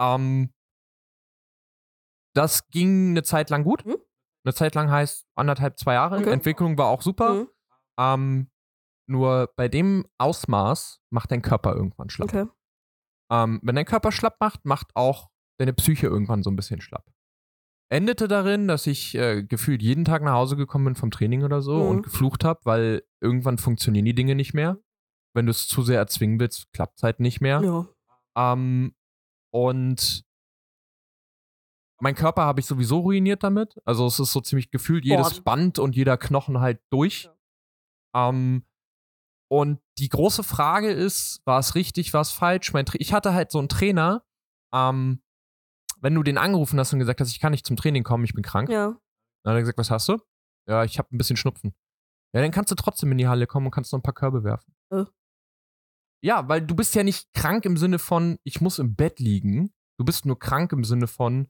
Ähm, 0.00 0.52
das 2.34 2.68
ging 2.70 3.10
eine 3.10 3.22
Zeit 3.22 3.50
lang 3.50 3.62
gut. 3.62 3.86
Mhm. 3.86 3.98
Eine 4.44 4.54
Zeit 4.54 4.74
lang 4.74 4.90
heißt 4.90 5.26
anderthalb, 5.36 5.78
zwei 5.78 5.94
Jahre. 5.94 6.18
Okay. 6.18 6.32
Entwicklung 6.32 6.76
war 6.76 6.86
auch 6.86 7.02
super. 7.02 7.34
Mhm. 7.34 7.48
Ähm, 8.00 8.50
nur 9.08 9.52
bei 9.54 9.68
dem 9.68 10.06
Ausmaß 10.18 11.00
macht 11.10 11.30
dein 11.30 11.42
Körper 11.42 11.74
irgendwann 11.76 12.10
schlapp. 12.10 12.28
Okay. 12.34 12.46
Ähm, 13.30 13.60
wenn 13.62 13.76
dein 13.76 13.84
Körper 13.84 14.10
schlapp 14.10 14.40
macht, 14.40 14.64
macht 14.64 14.88
auch 14.96 15.30
deine 15.60 15.72
Psyche 15.72 16.08
irgendwann 16.08 16.42
so 16.42 16.50
ein 16.50 16.56
bisschen 16.56 16.80
schlapp. 16.80 17.06
Endete 17.92 18.26
darin, 18.26 18.66
dass 18.66 18.86
ich 18.88 19.14
äh, 19.14 19.44
gefühlt 19.44 19.82
jeden 19.82 20.04
Tag 20.04 20.22
nach 20.22 20.32
Hause 20.32 20.56
gekommen 20.56 20.86
bin 20.86 20.94
vom 20.96 21.10
Training 21.12 21.44
oder 21.44 21.62
so 21.62 21.76
Mhm. 21.76 21.88
und 21.90 22.02
geflucht 22.02 22.42
habe, 22.42 22.60
weil 22.64 23.02
irgendwann 23.22 23.58
funktionieren 23.58 24.04
die 24.04 24.14
Dinge 24.14 24.34
nicht 24.34 24.52
mehr. 24.54 24.78
Wenn 25.34 25.46
du 25.46 25.50
es 25.50 25.66
zu 25.66 25.82
sehr 25.82 25.98
erzwingen 25.98 26.38
willst, 26.40 26.70
klappt 26.72 26.98
es 26.98 27.02
halt 27.02 27.20
nicht 27.20 27.40
mehr. 27.40 27.62
Ja. 27.62 28.52
Ähm, 28.52 28.94
und 29.52 30.24
mein 32.00 32.14
Körper 32.14 32.42
habe 32.42 32.60
ich 32.60 32.66
sowieso 32.66 32.98
ruiniert 33.00 33.42
damit. 33.42 33.76
Also 33.84 34.06
es 34.06 34.18
ist 34.18 34.32
so 34.32 34.40
ziemlich 34.40 34.70
gefühlt 34.70 35.04
jedes 35.04 35.28
Sport. 35.30 35.44
Band 35.44 35.78
und 35.78 35.94
jeder 35.96 36.18
Knochen 36.18 36.60
halt 36.60 36.80
durch. 36.90 37.30
Ähm, 38.14 38.66
und 39.50 39.80
die 39.98 40.08
große 40.08 40.42
Frage 40.42 40.90
ist, 40.90 41.40
war 41.44 41.58
es 41.60 41.74
richtig, 41.74 42.12
war 42.12 42.22
es 42.22 42.32
falsch? 42.32 42.72
Mein 42.72 42.86
Tra 42.86 42.96
ich 42.98 43.12
hatte 43.12 43.34
halt 43.34 43.50
so 43.52 43.58
einen 43.58 43.68
Trainer, 43.68 44.24
ähm, 44.74 45.22
wenn 46.00 46.14
du 46.14 46.22
den 46.22 46.38
angerufen 46.38 46.78
hast 46.80 46.92
und 46.92 46.98
gesagt 46.98 47.20
hast, 47.20 47.30
ich 47.30 47.38
kann 47.40 47.52
nicht 47.52 47.66
zum 47.66 47.76
Training 47.76 48.02
kommen, 48.02 48.24
ich 48.24 48.32
bin 48.34 48.42
krank, 48.42 48.68
Ja. 48.70 48.96
dann 49.44 49.52
hat 49.52 49.58
er 49.58 49.60
gesagt, 49.60 49.78
was 49.78 49.90
hast 49.90 50.08
du? 50.08 50.18
Ja, 50.68 50.84
ich 50.84 50.98
habe 50.98 51.08
ein 51.14 51.18
bisschen 51.18 51.36
Schnupfen. 51.36 51.74
Ja, 52.34 52.40
dann 52.40 52.50
kannst 52.50 52.70
du 52.70 52.74
trotzdem 52.74 53.12
in 53.12 53.18
die 53.18 53.28
Halle 53.28 53.46
kommen 53.46 53.66
und 53.66 53.72
kannst 53.72 53.92
noch 53.92 53.98
ein 53.98 54.02
paar 54.02 54.14
Körbe 54.14 54.42
werfen. 54.44 54.74
Äh. 54.90 55.04
Ja, 56.24 56.48
weil 56.48 56.62
du 56.62 56.74
bist 56.74 56.94
ja 56.94 57.02
nicht 57.02 57.32
krank 57.34 57.64
im 57.64 57.76
Sinne 57.76 57.98
von, 57.98 58.38
ich 58.44 58.60
muss 58.60 58.78
im 58.78 58.94
Bett 58.94 59.18
liegen. 59.18 59.72
Du 59.98 60.04
bist 60.04 60.24
nur 60.24 60.38
krank 60.38 60.72
im 60.72 60.84
Sinne 60.84 61.06
von, 61.08 61.48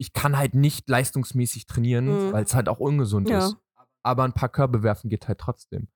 ich 0.00 0.12
kann 0.12 0.36
halt 0.38 0.54
nicht 0.54 0.88
leistungsmäßig 0.88 1.66
trainieren, 1.66 2.06
Mhm. 2.28 2.32
weil 2.32 2.44
es 2.44 2.54
halt 2.54 2.68
auch 2.68 2.78
ungesund 2.78 3.28
Ja. 3.28 3.46
ist. 3.48 3.56
Aber 4.02 4.24
ein 4.24 4.32
paar 4.32 4.48
Körbe 4.48 4.82
werfen 4.82 5.10
geht 5.10 5.28
halt 5.28 5.38
trotzdem. 5.38 5.88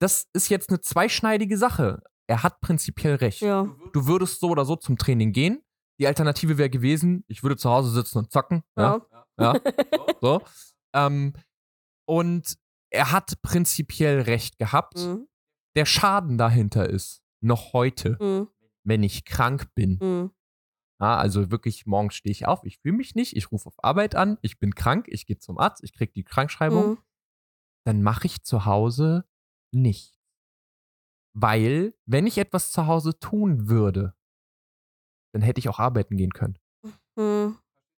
Das 0.00 0.28
ist 0.32 0.48
jetzt 0.48 0.70
eine 0.70 0.80
zweischneidige 0.80 1.58
Sache. 1.58 2.02
Er 2.26 2.42
hat 2.42 2.60
prinzipiell 2.60 3.16
recht. 3.16 3.40
Ja. 3.42 3.68
Du 3.92 4.06
würdest 4.06 4.40
so 4.40 4.48
oder 4.48 4.64
so 4.64 4.76
zum 4.76 4.96
Training 4.96 5.32
gehen. 5.32 5.62
Die 5.98 6.06
Alternative 6.06 6.56
wäre 6.56 6.70
gewesen, 6.70 7.24
ich 7.28 7.42
würde 7.42 7.56
zu 7.58 7.68
Hause 7.68 7.90
sitzen 7.90 8.18
und 8.18 8.32
zocken. 8.32 8.62
Ja. 8.78 9.04
Ja. 9.38 9.52
Ja. 9.54 9.60
So. 10.22 10.42
Ähm, 10.94 11.34
und 12.06 12.56
er 12.90 13.12
hat 13.12 13.40
prinzipiell 13.42 14.20
recht 14.22 14.58
gehabt. 14.58 14.98
Mhm. 14.98 15.28
Der 15.76 15.86
Schaden 15.86 16.36
dahinter 16.38 16.88
ist, 16.88 17.22
noch 17.40 17.72
heute, 17.72 18.16
Mhm. 18.20 18.48
wenn 18.84 19.02
ich 19.02 19.24
krank 19.24 19.72
bin. 19.74 19.98
Mhm. 20.00 20.30
Ja, 21.00 21.16
also 21.16 21.50
wirklich, 21.50 21.86
morgens 21.86 22.14
stehe 22.14 22.32
ich 22.32 22.46
auf, 22.46 22.62
ich 22.64 22.78
fühle 22.78 22.96
mich 22.96 23.14
nicht, 23.14 23.34
ich 23.34 23.50
rufe 23.50 23.68
auf 23.68 23.82
Arbeit 23.82 24.14
an, 24.16 24.36
ich 24.42 24.58
bin 24.58 24.74
krank, 24.74 25.06
ich 25.08 25.26
gehe 25.26 25.38
zum 25.38 25.58
Arzt, 25.58 25.82
ich 25.82 25.94
kriege 25.94 26.12
die 26.12 26.24
Krankschreibung. 26.24 26.90
Mhm. 26.90 26.98
Dann 27.86 28.02
mache 28.02 28.26
ich 28.26 28.42
zu 28.42 28.66
Hause 28.66 29.24
nichts. 29.72 30.18
Weil, 31.34 31.94
wenn 32.06 32.26
ich 32.26 32.36
etwas 32.38 32.70
zu 32.70 32.86
Hause 32.86 33.18
tun 33.18 33.68
würde, 33.68 34.14
dann 35.32 35.42
hätte 35.42 35.60
ich 35.60 35.68
auch 35.68 35.78
arbeiten 35.78 36.16
gehen 36.16 36.32
können. 36.32 36.58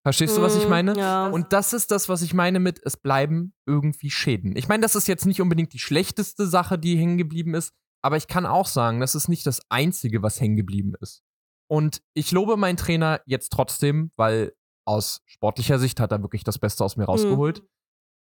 Mhm. 0.03 0.09
Verstehst 0.09 0.37
du, 0.37 0.43
was 0.43 0.57
ich 0.57 0.65
Mhm, 0.65 0.71
meine? 0.71 0.97
Ja. 0.97 1.29
Und 1.29 1.53
das 1.53 1.73
ist 1.73 1.91
das, 1.91 2.09
was 2.09 2.23
ich 2.23 2.35
meine 2.35 2.59
mit, 2.61 2.81
es 2.85 2.97
bleiben 2.97 3.55
irgendwie 3.67 4.11
Schäden. 4.11 4.57
Ich 4.57 4.69
meine, 4.69 4.83
das 4.83 4.97
ist 4.97 5.07
jetzt 5.09 5.27
nicht 5.27 5.41
unbedingt 5.41 5.73
die 5.73 5.79
schlechteste 5.79 6.47
Sache, 6.47 6.79
die 6.79 6.97
hängen 6.97 7.19
geblieben 7.19 7.55
ist, 7.55 7.73
aber 8.03 8.17
ich 8.17 8.27
kann 8.27 8.45
auch 8.47 8.67
sagen, 8.67 8.99
das 9.01 9.15
ist 9.15 9.29
nicht 9.29 9.47
das 9.47 9.61
Einzige, 9.71 10.23
was 10.23 10.41
hängen 10.41 10.57
geblieben 10.57 10.95
ist. 11.01 11.23
Und 11.71 12.03
ich 12.15 12.33
lobe 12.33 12.57
meinen 12.57 12.77
Trainer 12.77 13.21
jetzt 13.27 13.51
trotzdem, 13.53 14.11
weil 14.17 14.53
aus 14.87 15.23
sportlicher 15.27 15.79
Sicht 15.79 16.01
hat 16.01 16.11
er 16.13 16.21
wirklich 16.23 16.43
das 16.45 16.59
Beste 16.59 16.85
aus 16.85 16.97
mir 16.97 17.05
rausgeholt. 17.05 17.63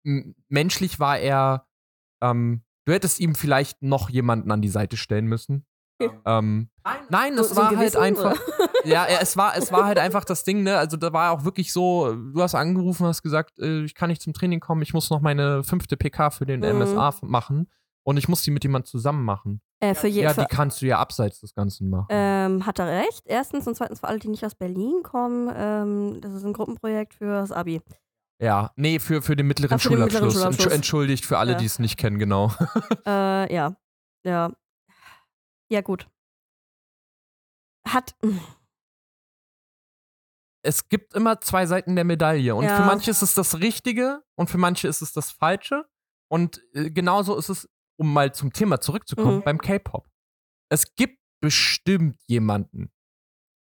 M- 0.05 0.35
Menschlich 0.49 0.99
war 0.99 1.17
er, 1.17 1.67
ähm, 2.21 2.63
du 2.85 2.93
hättest 2.93 3.19
ihm 3.19 3.33
vielleicht 3.35 3.81
noch 3.81 4.09
jemanden 4.11 4.51
an 4.51 4.61
die 4.61 4.69
Seite 4.69 4.95
stellen 4.97 5.25
müssen. 5.25 5.65
Ähm, 6.25 6.69
nein, 7.09 7.35
So- 7.35 7.41
es 7.41 7.49
so 7.49 7.55
war 7.57 7.69
ein 7.69 7.77
halt 7.77 7.95
einfach. 7.95 8.35
Ja, 8.83 9.07
ja, 9.07 9.19
es 9.21 9.37
war, 9.37 9.55
es 9.55 9.71
war 9.71 9.85
halt 9.85 9.99
einfach 9.99 10.25
das 10.25 10.43
Ding, 10.43 10.63
ne? 10.63 10.75
Also 10.77 10.97
da 10.97 11.13
war 11.13 11.31
auch 11.33 11.43
wirklich 11.45 11.71
so, 11.71 12.15
du 12.15 12.41
hast 12.41 12.55
angerufen, 12.55 13.05
hast 13.05 13.21
gesagt, 13.21 13.59
äh, 13.59 13.83
ich 13.83 13.93
kann 13.93 14.09
nicht 14.09 14.23
zum 14.23 14.33
Training 14.33 14.59
kommen, 14.59 14.81
ich 14.81 14.93
muss 14.95 15.11
noch 15.11 15.21
meine 15.21 15.63
fünfte 15.63 15.97
PK 15.97 16.31
für 16.31 16.47
den 16.47 16.61
Mhm. 16.61 16.79
MSA 16.79 17.13
machen 17.21 17.69
und 18.03 18.17
ich 18.17 18.27
muss 18.27 18.41
die 18.41 18.49
mit 18.49 18.63
jemand 18.63 18.87
zusammen 18.87 19.23
machen. 19.23 19.61
Äh, 19.81 19.93
für 19.93 20.07
je, 20.07 20.23
Ja, 20.23 20.33
die 20.33 20.45
kannst 20.45 20.81
du 20.81 20.87
ja 20.87 20.97
abseits 20.97 21.41
des 21.41 21.53
Ganzen 21.53 21.91
machen. 21.91 22.07
ähm, 22.09 22.65
hat 22.65 22.79
er 22.79 22.87
recht. 22.87 23.21
Erstens 23.25 23.67
und 23.67 23.75
zweitens 23.75 23.99
für 23.99 24.07
alle, 24.07 24.17
die 24.17 24.29
nicht 24.29 24.43
aus 24.43 24.55
Berlin 24.55 25.03
kommen. 25.03 25.51
Ähm, 25.55 26.19
das 26.21 26.33
ist 26.33 26.43
ein 26.43 26.53
Gruppenprojekt 26.53 27.13
für 27.13 27.25
das 27.27 27.51
Abi. 27.51 27.81
Ja, 28.41 28.71
nee, 28.75 28.97
für, 28.97 29.21
für 29.21 29.35
den 29.35 29.45
mittleren 29.45 29.75
Ah, 29.75 29.77
für 29.77 29.89
den 29.89 29.99
mittleren 29.99 30.31
Schulabschluss. 30.31 30.41
Entsch- 30.41 30.41
Schulabschluss. 30.55 30.73
Entschuldigt 30.73 31.25
für 31.27 31.37
alle, 31.37 31.51
Ja. 31.51 31.57
die 31.59 31.65
es 31.65 31.77
nicht 31.77 31.97
kennen, 31.97 32.17
genau. 32.17 32.51
Äh, 33.05 33.53
ja. 33.53 33.75
Ja. 34.23 34.51
Ja, 35.71 35.81
gut. 35.81 36.09
Hat. 37.87 38.15
es 40.63 40.89
gibt 40.89 41.15
immer 41.15 41.41
zwei 41.41 41.65
Seiten 41.65 41.95
der 41.95 42.03
Medaille. 42.05 42.53
Und 42.53 42.65
Ja. 42.65 42.75
für 42.77 42.85
manche 42.85 43.09
ist 43.09 43.23
es 43.23 43.33
das 43.33 43.59
Richtige 43.59 44.23
und 44.35 44.49
für 44.49 44.59
manche 44.59 44.87
ist 44.87 45.01
es 45.01 45.11
das 45.11 45.31
Falsche. 45.31 45.85
Und 46.29 46.61
äh, 46.73 46.91
genauso 46.91 47.35
ist 47.37 47.49
es, 47.49 47.67
um 47.97 48.13
mal 48.13 48.33
zum 48.33 48.53
Thema 48.53 48.79
zurückzukommen, 48.79 49.37
Mhm. 49.37 49.43
beim 49.43 49.57
K-Pop. 49.59 50.07
Es 50.69 50.93
gibt 50.95 51.19
bestimmt 51.41 52.21
jemanden, 52.27 52.91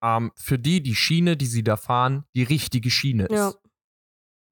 ähm, 0.03 0.33
für 0.35 0.59
die 0.59 0.83
die 0.83 0.97
Schiene, 0.97 1.37
die 1.37 1.47
sie 1.47 1.63
da 1.63 1.77
fahren, 1.77 2.25
die 2.35 2.43
richtige 2.43 2.91
Schiene 2.91 3.27
ist. 3.27 3.33
Ja. 3.33 3.53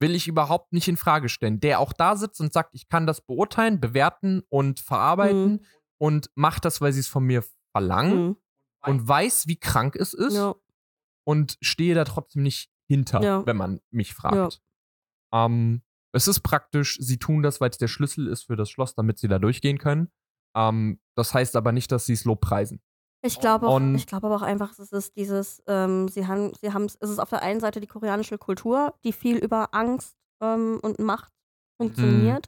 Will 0.01 0.15
ich 0.15 0.29
überhaupt 0.29 0.73
nicht 0.73 0.87
in 0.89 0.97
Frage 0.97 1.29
stellen. 1.29 1.59
Der 1.59 1.81
auch 1.81 1.93
da 1.93 2.17
sitzt 2.17 2.41
und 2.41 2.53
sagt, 2.53 2.75
ich 2.75 2.89
kann 2.89 3.07
das 3.07 3.23
beurteilen, 3.23 3.81
bewerten 3.81 4.43
und 4.51 4.79
verarbeiten 4.79 5.53
Mhm. 5.55 5.67
Und 5.99 6.31
macht 6.35 6.65
das, 6.65 6.81
weil 6.81 6.93
sie 6.93 7.01
es 7.01 7.09
von 7.09 7.25
mir 7.25 7.45
verlangen 7.73 8.27
Mhm. 8.29 8.37
und 8.87 9.09
weiß, 9.09 9.47
wie 9.47 9.57
krank 9.57 9.97
es 9.97 10.15
ist 10.15 10.35
Ja. 10.35 10.55
und 11.25 11.59
stehe 11.61 11.95
da 11.95 12.05
trotzdem 12.05 12.43
nicht 12.43 12.71
hinter, 12.89 13.23
Ja. 13.23 13.47
wenn 13.47 13.57
man 13.57 13.81
mich 13.91 14.15
fragt. 14.15 14.61
Ähm, 15.33 15.83
es 16.13 16.29
ist 16.29 16.41
praktisch, 16.41 16.97
sie 17.01 17.19
tun 17.19 17.43
das, 17.43 17.61
weil 17.61 17.71
es 17.71 17.79
der 17.79 17.89
Schlüssel 17.89 18.27
ist 18.29 18.45
für 18.45 18.57
das 18.57 18.71
Schloss, 18.71 18.95
damit 18.95 19.19
sie 19.19 19.29
da 19.29 19.39
durchgehen 19.39 19.79
können. 19.79 20.11
Ähm, 20.57 21.01
das 21.17 21.35
heißt 21.35 21.57
aber 21.57 21.73
nicht, 21.73 21.91
dass 21.93 22.07
sie 22.07 22.15
es 22.15 22.25
lobpreisen. 22.25 22.81
Ich 23.23 23.41
glaube 23.41 23.67
auch, 23.67 23.77
Und- 23.77 23.97
ich 23.97 24.07
glaube 24.07 24.27
aber 24.29 24.37
auch 24.37 24.43
einfach, 24.43 24.79
es 24.79 24.93
ist 24.93 25.17
dieses, 25.17 25.63
ähm, 25.67 26.07
sie 26.09 26.27
haben, 26.27 26.53
sie 26.55 26.73
haben, 26.73 26.85
es 26.85 26.95
ist 26.97 27.19
auf 27.19 27.31
der 27.31 27.43
einen 27.43 27.61
Seite 27.61 27.81
die 27.81 27.87
koreanische 27.87 28.39
Kultur, 28.39 28.95
die 29.05 29.13
viel 29.13 29.37
über 29.39 29.75
Angst 29.75 30.17
ähm, 30.41 30.79
und 30.83 30.99
Macht 31.01 31.33
funktioniert. 31.81 32.47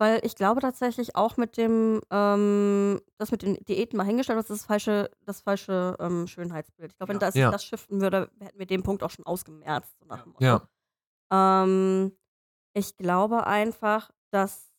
Weil 0.00 0.24
ich 0.24 0.36
glaube 0.36 0.60
tatsächlich 0.60 1.16
auch 1.16 1.36
mit 1.36 1.56
dem, 1.56 2.00
ähm, 2.10 3.00
das 3.16 3.32
mit 3.32 3.42
den 3.42 3.56
Diäten 3.64 3.96
mal 3.96 4.04
hingestellt, 4.04 4.38
das 4.38 4.48
ist 4.48 4.60
das 4.60 4.66
falsche, 4.66 5.10
das 5.24 5.40
falsche 5.40 5.96
ähm, 5.98 6.28
Schönheitsbild. 6.28 6.92
Ich 6.92 6.96
glaube, 6.98 7.12
wenn 7.12 7.18
das, 7.18 7.34
Ja. 7.34 7.50
das 7.50 7.64
shiften 7.64 8.00
würde, 8.00 8.30
hätten 8.38 8.58
wir 8.58 8.66
den 8.66 8.84
Punkt 8.84 9.02
auch 9.02 9.10
schon 9.10 9.26
ausgemerzt. 9.26 9.96
So 9.98 10.06
nach 10.06 10.22
dem 10.22 10.32
Motto. 10.32 10.44
Ja. 10.44 10.68
Ähm, 11.32 12.16
ich 12.74 12.96
glaube 12.96 13.46
einfach, 13.46 14.10
dass 14.30 14.72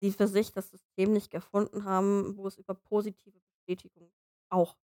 sie 0.00 0.12
für 0.12 0.28
sich 0.28 0.52
das 0.52 0.70
System 0.70 1.12
nicht 1.12 1.30
gefunden 1.30 1.84
haben, 1.84 2.36
wo 2.36 2.46
es 2.46 2.56
über 2.56 2.74
positive 2.74 3.38
Bestätigung 3.40 4.10
auch. 4.48 4.76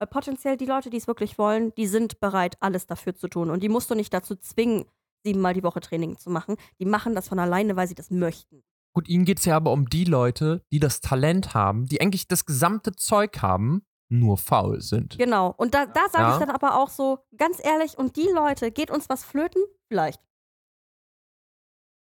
Weil 0.00 0.08
potenziell 0.08 0.56
die 0.56 0.66
Leute, 0.66 0.88
die 0.90 0.96
es 0.96 1.06
wirklich 1.06 1.36
wollen, 1.38 1.74
die 1.74 1.86
sind 1.86 2.18
bereit, 2.18 2.56
alles 2.60 2.86
dafür 2.86 3.14
zu 3.14 3.28
tun. 3.28 3.50
Und 3.50 3.62
die 3.62 3.68
musst 3.68 3.90
du 3.90 3.94
nicht 3.94 4.12
dazu 4.14 4.36
zwingen, 4.36 4.86
siebenmal 5.24 5.54
die 5.54 5.62
Woche 5.62 5.80
Training 5.80 6.18
zu 6.18 6.30
machen. 6.30 6.56
Die 6.80 6.84
machen 6.84 7.14
das 7.14 7.28
von 7.28 7.38
alleine, 7.38 7.76
weil 7.76 7.88
sie 7.88 7.94
das 7.94 8.10
möchten. 8.10 8.62
Gut, 8.94 9.08
ihnen 9.08 9.24
geht 9.24 9.38
es 9.38 9.44
ja 9.46 9.56
aber 9.56 9.72
um 9.72 9.88
die 9.88 10.04
Leute, 10.04 10.62
die 10.70 10.78
das 10.78 11.00
Talent 11.00 11.54
haben, 11.54 11.86
die 11.86 12.00
eigentlich 12.00 12.28
das 12.28 12.44
gesamte 12.44 12.92
Zeug 12.92 13.40
haben, 13.40 13.86
nur 14.10 14.36
faul 14.36 14.82
sind. 14.82 15.16
Genau. 15.18 15.54
Und 15.56 15.72
da, 15.74 15.86
da 15.86 16.08
sage 16.10 16.24
Ja. 16.24 16.32
ich 16.34 16.38
dann 16.40 16.50
aber 16.50 16.76
auch 16.78 16.90
so, 16.90 17.20
ganz 17.38 17.58
ehrlich, 17.64 17.96
und 17.96 18.16
die 18.16 18.28
Leute, 18.34 18.70
geht 18.70 18.90
uns 18.90 19.08
was 19.08 19.24
flöten? 19.24 19.62
Vielleicht. 19.88 20.20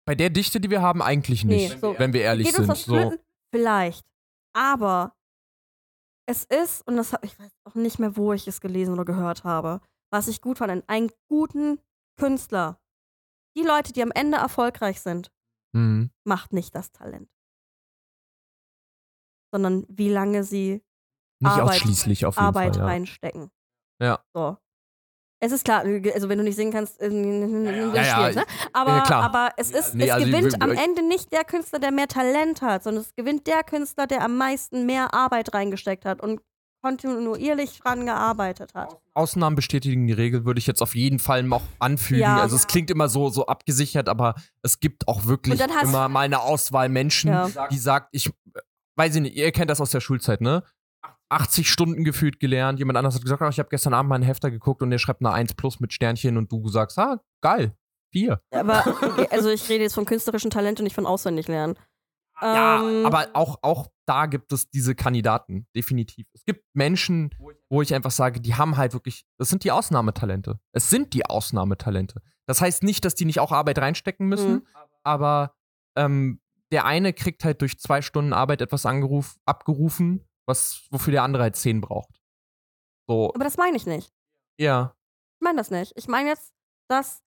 Bei 0.06 0.16
der 0.16 0.30
Dichte, 0.30 0.60
die 0.60 0.70
wir 0.70 0.82
haben, 0.82 1.02
eigentlich 1.02 1.46
nicht, 1.46 1.74
Nee, 1.76 1.80
so. 1.80 1.96
wenn 1.98 2.12
wir 2.12 2.22
ehrlich 2.22 2.48
Geht 2.48 2.58
uns 2.58 2.66
sind. 2.66 2.70
was 2.70 2.84
So. 2.84 2.92
flöten? 2.96 3.20
Vielleicht. 3.54 4.06
Aber 4.54 5.16
es 6.26 6.44
ist, 6.44 6.86
und 6.88 6.98
das 6.98 7.14
hab, 7.14 7.24
ich 7.24 7.40
weiß 7.40 7.52
auch 7.64 7.76
nicht 7.76 8.00
mehr, 8.00 8.18
wo 8.18 8.34
ich 8.34 8.48
es 8.48 8.60
gelesen 8.60 8.94
oder 8.94 9.06
gehört 9.06 9.44
habe, 9.46 9.80
was 10.12 10.28
ich 10.28 10.42
gut 10.42 10.58
fand, 10.58 10.84
einen 10.90 11.12
guten 11.30 11.80
Künstler. 12.18 12.81
Die 13.58 13.64
Leute, 13.64 13.92
die 13.94 14.02
am 14.04 14.12
Ende 14.12 14.38
erfolgreich 14.38 15.02
sind, 15.02 15.32
Mhm. 15.74 16.12
macht 16.26 16.54
nicht 16.54 16.74
das 16.76 16.92
Talent. 16.92 17.30
Sondern 19.54 19.86
wie 19.90 20.10
lange 20.10 20.44
sie 20.44 20.82
Nicht 21.42 21.52
Arbeit- 21.52 21.64
ausschließlich 21.76 22.26
auf 22.26 22.36
jeden 22.36 22.46
Arbeit 22.46 22.76
Fall. 22.76 22.84
Ja. 22.84 22.88
reinstecken. 22.90 23.52
Ja. 24.02 24.24
So. 24.34 24.58
Es 25.44 25.52
ist 25.52 25.66
klar, 25.66 25.84
also 25.84 26.30
wenn 26.30 26.38
du 26.38 26.44
nicht 26.44 26.56
singen 26.56 26.72
kannst, 26.72 27.02
äh, 27.02 27.10
Ja, 27.10 28.30
ja, 28.30 28.32
ne? 28.32 28.46
Aber, 28.74 28.98
ja, 28.98 29.04
klar. 29.04 29.24
aber 29.24 29.50
es, 29.58 29.72
ist, 29.72 29.96
Nee, 29.96 30.06
es 30.06 30.12
also, 30.12 30.28
gewinnt 30.28 30.62
am 30.62 30.72
Ende 30.72 31.02
nicht 31.02 31.32
der 31.34 31.44
Künstler, 31.44 31.80
der 31.80 31.92
mehr 31.92 32.08
Talent 32.08 32.62
hat, 32.62 32.84
sondern 32.84 33.02
es 33.04 33.16
gewinnt 33.16 33.48
der 33.48 33.64
Künstler, 33.64 34.06
der 34.06 34.22
am 34.24 34.38
meisten 34.38 34.86
mehr 34.86 35.14
Arbeit 35.16 35.54
reingesteckt 35.56 36.06
hat 36.06 36.22
und 36.22 36.42
kontinuierlich 36.82 37.80
dran 37.80 38.06
gearbeitet 38.06 38.74
hat. 38.74 39.00
Ausnahmen 39.14 39.56
bestätigen 39.56 40.08
die 40.08 40.14
Regel, 40.14 40.46
würde 40.46 40.60
ich 40.60 40.68
jetzt 40.68 40.82
auf 40.82 40.96
jeden 40.96 41.20
Fall 41.20 41.44
noch 41.44 41.64
anfügen. 41.80 42.22
Ja. 42.22 42.42
Also 42.42 42.56
es 42.56 42.68
klingt 42.68 42.90
immer 42.90 43.08
so, 43.10 43.30
so 43.30 43.46
abgesichert, 43.46 44.10
aber 44.10 44.36
es 44.64 44.80
gibt 44.80 45.08
auch 45.08 45.26
wirklich 45.26 45.62
immer 45.84 46.10
mal 46.10 46.22
eine 46.22 46.42
Auswahl 46.42 46.90
Menschen, 46.90 47.30
Ja. 47.32 47.50
die 47.70 47.78
sagt, 47.78 48.10
ich 48.12 48.32
weiß 48.98 49.16
ich 49.16 49.22
nicht, 49.22 49.36
ihr 49.36 49.52
kennt 49.52 49.70
das 49.70 49.82
aus 49.82 49.92
der 49.92 50.02
Schulzeit, 50.02 50.42
ne? 50.42 50.64
80 51.30 51.70
Stunden 51.70 52.04
gefühlt 52.04 52.40
gelernt. 52.40 52.78
Jemand 52.80 52.98
anderes 52.98 53.16
hat 53.16 53.22
gesagt, 53.24 53.42
oh, 53.42 53.48
ich 53.48 53.58
habe 53.60 53.70
gestern 53.70 53.94
Abend 53.94 54.10
meinen 54.10 54.24
Hefter 54.24 54.52
geguckt 54.52 54.82
und 54.82 54.90
der 54.90 54.98
schreibt 54.98 55.22
eine 55.22 55.32
1 55.34 55.54
plus 55.54 55.80
mit 55.80 55.94
Sternchen 55.94 56.38
und 56.38 56.52
du 56.52 56.68
sagst, 56.68 57.00
ah, 57.00 57.22
geil, 57.42 57.74
4. 58.12 58.42
Aber 58.54 58.84
also 59.32 59.50
ich 59.50 59.70
rede 59.70 59.84
jetzt 59.84 59.94
von 59.96 60.06
künstlerischen 60.06 60.52
Talent 60.52 60.80
und 60.80 60.84
nicht 60.84 60.96
von 60.96 61.06
auswendig 61.06 61.48
lernen. 61.48 61.76
Ja, 62.42 62.82
Ähm, 62.82 63.06
aber 63.06 63.30
auch, 63.34 63.60
auch 63.62 63.88
da 64.08 64.26
gibt 64.26 64.52
es 64.52 64.70
diese 64.70 64.96
Kandidaten, 64.96 65.68
definitiv. 65.76 66.28
Es 66.34 66.44
gibt 66.44 66.66
Menschen, 66.74 67.30
wo 67.70 67.82
ich 67.82 67.94
einfach 67.94 68.12
sage, 68.12 68.42
die 68.42 68.56
haben 68.56 68.78
halt 68.78 68.94
wirklich, 68.94 69.26
das 69.38 69.50
sind 69.50 69.64
die 69.64 69.72
Ausnahmetalente. 69.72 70.60
Es 70.72 70.90
sind 70.90 71.14
die 71.14 71.26
Ausnahmetalente. 71.26 72.22
Das 72.48 72.60
heißt 72.62 72.84
nicht, 72.84 73.06
dass 73.06 73.16
die 73.16 73.26
nicht 73.26 73.40
auch 73.40 73.52
Arbeit 73.52 73.78
reinstecken 73.80 74.28
müssen, 74.28 74.54
Mhm. 74.54 74.68
aber 75.04 75.56
ähm, 75.96 76.42
der 76.72 76.86
eine 76.86 77.14
kriegt 77.14 77.44
halt 77.44 77.62
durch 77.62 77.80
zwei 77.80 78.02
Stunden 78.02 78.34
Arbeit 78.34 78.62
etwas 78.62 78.86
angeruf, 78.86 79.38
abgerufen, 79.46 80.28
was, 80.48 80.88
wofür 80.90 81.12
der 81.12 81.24
andere 81.24 81.44
halt 81.44 81.56
zehn 81.56 81.80
braucht. 81.82 82.22
So, 83.08 83.32
aber 83.34 83.44
das 83.44 83.58
meine 83.58 83.78
ich 83.78 83.86
nicht. 83.86 84.12
ja. 84.60 84.96
Ich 85.40 85.44
meine 85.44 85.58
das 85.58 85.72
nicht. 85.72 85.94
Ich 85.96 86.08
meine 86.08 86.30
jetzt, 86.30 86.54
dass 86.88 87.24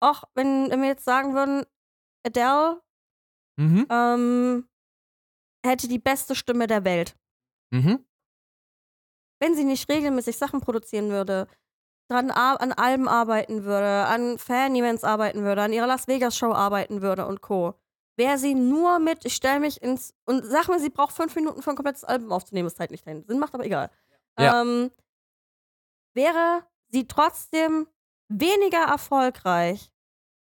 auch 0.00 0.24
wenn, 0.34 0.70
wenn 0.70 0.80
wir 0.80 0.88
jetzt 0.88 1.04
sagen 1.04 1.34
würden, 1.34 1.64
Adele 2.26 2.80
Mhm. 3.58 3.86
ähm, 3.90 4.68
hätte 5.64 5.88
die 5.88 5.98
beste 5.98 6.34
Stimme 6.34 6.66
der 6.66 6.84
Welt. 6.84 7.16
Mhm. 7.70 8.04
Wenn 9.40 9.54
sie 9.54 9.64
nicht 9.64 9.88
regelmäßig 9.88 10.36
Sachen 10.36 10.60
produzieren 10.60 11.10
würde, 11.10 11.48
dran 12.08 12.30
an 12.30 12.72
Alben 12.72 13.08
arbeiten 13.08 13.64
würde, 13.64 14.06
an 14.06 14.38
Fan-Events 14.38 15.04
arbeiten 15.04 15.42
würde, 15.42 15.62
an 15.62 15.72
ihrer 15.72 15.86
Las 15.86 16.08
Vegas-Show 16.08 16.52
arbeiten 16.52 17.02
würde 17.02 17.26
und 17.26 17.40
Co. 17.42 17.74
Wäre 18.16 18.38
sie 18.38 18.54
nur 18.54 18.98
mit, 18.98 19.24
ich 19.24 19.34
stelle 19.34 19.60
mich 19.60 19.80
ins. 19.80 20.14
Und 20.24 20.44
sag 20.44 20.68
mir, 20.68 20.80
sie 20.80 20.90
braucht 20.90 21.14
fünf 21.14 21.36
Minuten 21.36 21.62
für 21.62 21.70
ein 21.70 21.76
komplettes 21.76 22.04
Album 22.04 22.32
aufzunehmen, 22.32 22.66
ist 22.66 22.80
halt 22.80 22.90
nicht 22.90 23.06
dahin. 23.06 23.24
Sinn 23.24 23.38
macht, 23.38 23.54
aber 23.54 23.64
egal. 23.64 23.90
Ja. 24.38 24.62
Ähm, 24.62 24.90
wäre 26.14 26.64
sie 26.88 27.06
trotzdem 27.06 27.86
weniger 28.28 28.82
erfolgreich 28.84 29.92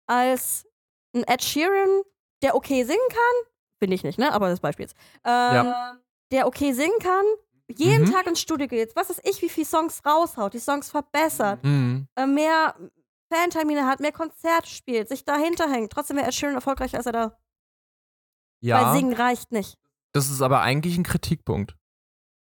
als 0.08 0.68
ein 1.14 1.24
Ed 1.24 1.43
Sheeran, 1.43 2.02
der 2.42 2.56
okay 2.56 2.84
singen 2.84 3.10
kann. 3.10 3.48
Bin 3.80 3.92
ich 3.92 4.04
nicht, 4.04 4.20
ne? 4.20 4.32
Aber 4.34 4.50
das 4.50 4.60
Beispiel 4.60 4.86
jetzt. 4.86 4.96
Ähm, 5.24 5.74
Der 6.32 6.48
okay 6.48 6.72
singen 6.74 6.98
kann, 7.00 7.26
jeden 7.68 8.06
Mhm. 8.08 8.12
Tag 8.14 8.26
ins 8.28 8.39
Studio 8.39 8.68
geht, 8.68 8.96
was 8.96 9.10
weiß 9.10 9.20
ich, 9.24 9.42
wie 9.42 9.50
viele 9.50 9.66
Songs 9.68 10.02
raushaut, 10.06 10.54
die 10.54 10.60
Songs 10.60 10.89
verbessert, 10.89 11.62
Mhm. 11.64 12.08
äh, 12.16 12.26
mehr 12.26 12.76
Fantermine 13.34 13.86
hat, 13.86 14.00
mehr 14.00 14.12
Konzerte 14.12 14.70
spielt, 14.70 15.08
sich 15.10 15.26
dahinter 15.26 15.70
hängt. 15.70 15.92
Trotzdem 15.92 16.18
wäre 16.18 16.28
Ed 16.28 16.34
Sheeran 16.34 16.56
erfolgreicher 16.56 16.98
als 16.98 17.06
er 17.06 17.12
da. 17.14 17.38
Ja. 18.62 18.82
Weil 18.92 18.98
singen 18.98 19.14
reicht 19.14 19.52
nicht. 19.52 19.78
Das 20.14 20.30
ist 20.30 20.42
aber 20.42 20.62
eigentlich 20.62 20.98
ein 20.98 21.04
Kritikpunkt. 21.04 21.76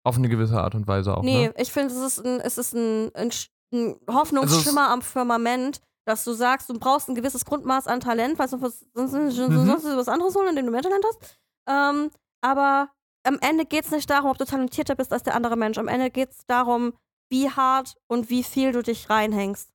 Auf 0.04 0.16
eine 0.16 0.28
gewisse 0.28 0.58
Art 0.60 0.74
und 0.74 0.86
Weise 0.88 1.16
auch. 1.16 1.22
Nee, 1.22 1.48
Ne? 1.48 1.54
ich 1.58 1.70
finde, 1.72 1.94
es 1.94 2.00
ist 2.00 2.24
ein, 2.26 2.40
es 2.40 2.58
ist 2.58 2.72
ein, 2.74 3.14
ein, 3.14 3.30
ein 3.72 3.96
Hoffnungsschimmer 4.10 4.90
am 4.90 5.00
Firmament, 5.02 5.80
dass 6.04 6.24
du 6.24 6.32
sagst, 6.32 6.68
du 6.68 6.74
brauchst 6.74 7.08
ein 7.08 7.14
gewisses 7.14 7.44
Grundmaß 7.44 7.86
an 7.86 8.00
Talent, 8.00 8.38
weil 8.38 8.48
sonst, 8.48 8.84
sonst, 8.94 9.12
sonst, 9.12 9.38
Mhm. 9.38 9.66
sonst 9.66 9.84
was 9.84 10.08
anderes 10.08 10.34
holen, 10.34 10.48
indem 10.48 10.66
du 10.66 10.72
mehr 10.72 10.82
Talent 10.82 11.04
hast. 11.06 11.38
Ähm, 11.68 12.10
aber 12.40 12.90
am 13.24 13.38
Ende 13.40 13.64
geht 13.64 13.84
es 13.84 13.90
nicht 13.92 14.10
darum, 14.10 14.30
ob 14.30 14.38
du 14.38 14.44
talentierter 14.44 14.96
bist 14.96 15.12
als 15.12 15.22
der 15.22 15.34
andere 15.36 15.56
Mensch. 15.56 15.78
Am 15.78 15.86
Ende 15.88 16.10
geht 16.10 16.30
es 16.30 16.44
darum, 16.46 16.92
wie 17.30 17.48
hart 17.48 17.94
und 18.08 18.30
wie 18.30 18.42
viel 18.42 18.72
du 18.72 18.82
dich 18.82 19.08
reinhängst. 19.08 19.70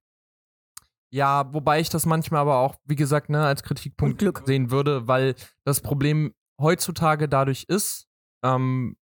Ja, 1.09 1.51
wobei 1.53 1.79
ich 1.79 1.89
das 1.89 2.05
manchmal 2.05 2.41
aber 2.41 2.57
auch, 2.57 2.75
wie 2.83 2.97
gesagt, 2.97 3.29
ne, 3.29 3.45
als 3.45 3.63
Kritikpunkt 3.63 4.21
sehen 4.45 4.71
würde, 4.71 5.07
weil 5.07 5.35
das 5.63 5.79
Problem 5.81 6.33
heutzutage 6.59 7.29
dadurch 7.29 7.63
ist, 7.69 8.07
ähm, 8.43 8.97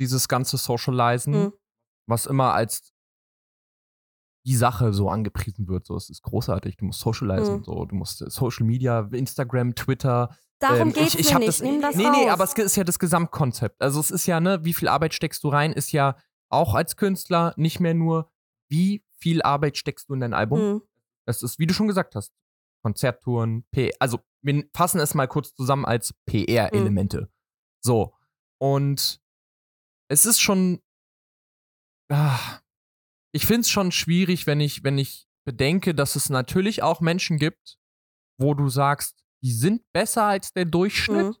dieses 0.00 0.26
ganze 0.28 0.56
Socializen, 0.56 1.32
Mhm. 1.44 1.52
was 2.08 2.26
immer 2.26 2.52
als 2.54 2.92
die 4.46 4.54
Sache 4.56 4.92
so 4.92 5.08
angepriesen 5.10 5.68
wird. 5.68 5.86
So, 5.86 5.96
es 5.96 6.08
ist 6.08 6.22
großartig. 6.22 6.76
Du 6.76 6.84
musst 6.86 7.00
socialisen, 7.00 7.58
Mhm. 7.58 7.64
so, 7.64 7.84
du 7.84 7.94
musst 7.96 8.22
äh, 8.22 8.30
Social 8.30 8.64
Media, 8.66 9.08
Instagram, 9.12 9.74
Twitter. 9.74 10.36
Darum 10.60 10.88
ähm, 10.88 10.92
geht's 10.92 11.14
ich, 11.14 11.20
ich 11.26 11.32
mir 11.32 11.40
nicht. 11.40 11.48
Das, 11.48 11.60
Nimm 11.62 11.80
das 11.82 11.96
nee, 11.96 12.06
raus. 12.06 12.16
nee, 12.16 12.28
aber 12.30 12.44
es 12.44 12.52
ist 12.54 12.76
ja 12.76 12.84
das 12.84 12.98
Gesamtkonzept. 12.98 13.82
Also 13.82 14.00
es 14.00 14.10
ist 14.10 14.26
ja, 14.26 14.40
ne, 14.40 14.64
wie 14.64 14.72
viel 14.72 14.88
Arbeit 14.88 15.14
steckst 15.14 15.42
du 15.44 15.48
rein, 15.48 15.72
ist 15.72 15.92
ja 15.92 16.16
auch 16.48 16.74
als 16.74 16.96
Künstler 16.96 17.52
nicht 17.56 17.80
mehr 17.80 17.94
nur, 17.94 18.30
wie 18.68 19.04
viel 19.18 19.42
Arbeit 19.42 19.76
steckst 19.76 20.08
du 20.08 20.14
in 20.14 20.20
dein 20.20 20.34
Album, 20.34 20.58
Mhm. 20.60 20.82
Es 21.28 21.42
ist, 21.42 21.58
wie 21.58 21.66
du 21.66 21.74
schon 21.74 21.88
gesagt 21.88 22.14
hast, 22.14 22.32
Konzerttouren, 22.84 23.64
P 23.72 23.92
also 23.98 24.20
wir 24.42 24.64
fassen 24.72 25.00
es 25.00 25.12
mal 25.14 25.26
kurz 25.26 25.52
zusammen 25.56 25.84
als 25.84 26.14
PR-Elemente. 26.26 27.28
So. 27.84 28.14
Und 28.58 29.20
es 30.08 30.24
ist 30.24 30.40
schon. 30.40 30.80
Ah, 32.08 32.38
ich 33.36 33.46
finde 33.46 33.60
es 33.62 33.70
schon 33.70 33.92
schwierig, 33.92 34.46
wenn 34.46 34.60
ich, 34.60 34.82
wenn 34.84 34.98
ich 34.98 35.26
bedenke, 35.46 35.94
dass 35.94 36.16
es 36.16 36.28
natürlich 36.30 36.82
auch 36.82 37.00
Menschen 37.00 37.38
gibt, 37.38 37.78
wo 38.40 38.54
du 38.54 38.68
sagst, 38.68 39.22
die 39.44 39.52
sind 39.52 39.82
besser 39.92 40.24
als 40.24 40.52
der 40.52 40.64
Durchschnitt, 40.64 41.26
Mhm. 41.26 41.36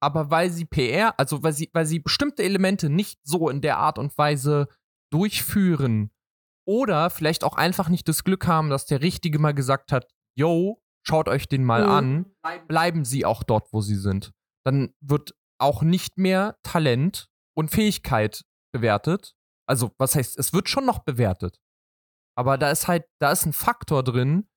aber 0.00 0.30
weil 0.30 0.50
sie 0.50 0.64
PR, 0.64 1.18
also 1.18 1.42
weil 1.42 1.52
sie, 1.52 1.70
weil 1.72 1.86
sie 1.86 1.98
bestimmte 1.98 2.42
Elemente 2.42 2.88
nicht 2.88 3.18
so 3.24 3.48
in 3.48 3.60
der 3.60 3.78
Art 3.78 3.98
und 3.98 4.16
Weise 4.16 4.68
durchführen 5.12 6.10
oder 6.66 7.10
vielleicht 7.10 7.44
auch 7.44 7.56
einfach 7.56 7.88
nicht 7.88 8.06
das 8.08 8.22
Glück 8.24 8.46
haben, 8.46 8.70
dass 8.70 8.86
der 8.86 9.00
Richtige 9.00 9.38
mal 9.38 9.54
gesagt 9.54 9.90
hat, 9.90 10.06
yo, 10.36 10.82
schaut 11.06 11.28
euch 11.28 11.48
den 11.48 11.64
mal 11.64 11.84
Mhm. 11.84 11.90
an, 12.42 12.66
bleiben 12.68 13.04
sie 13.04 13.24
auch 13.24 13.42
dort, 13.42 13.72
wo 13.72 13.80
sie 13.80 13.96
sind. 13.96 14.32
Dann 14.64 14.94
wird 15.00 15.34
auch 15.58 15.82
nicht 15.82 16.18
mehr 16.18 16.58
Talent 16.62 17.28
und 17.56 17.70
Fähigkeit 17.70 18.44
bewertet. 18.72 19.34
Also, 19.68 19.92
was 19.98 20.14
heißt, 20.14 20.38
es 20.38 20.52
wird 20.52 20.68
schon 20.68 20.86
noch 20.86 21.00
bewertet. 21.00 21.60
Aber 22.36 22.56
da 22.56 22.70
ist 22.70 22.88
halt, 22.88 23.04
da 23.20 23.32
ist 23.32 23.44
ein 23.46 23.52
Faktor 23.52 24.02
drin, 24.02 24.48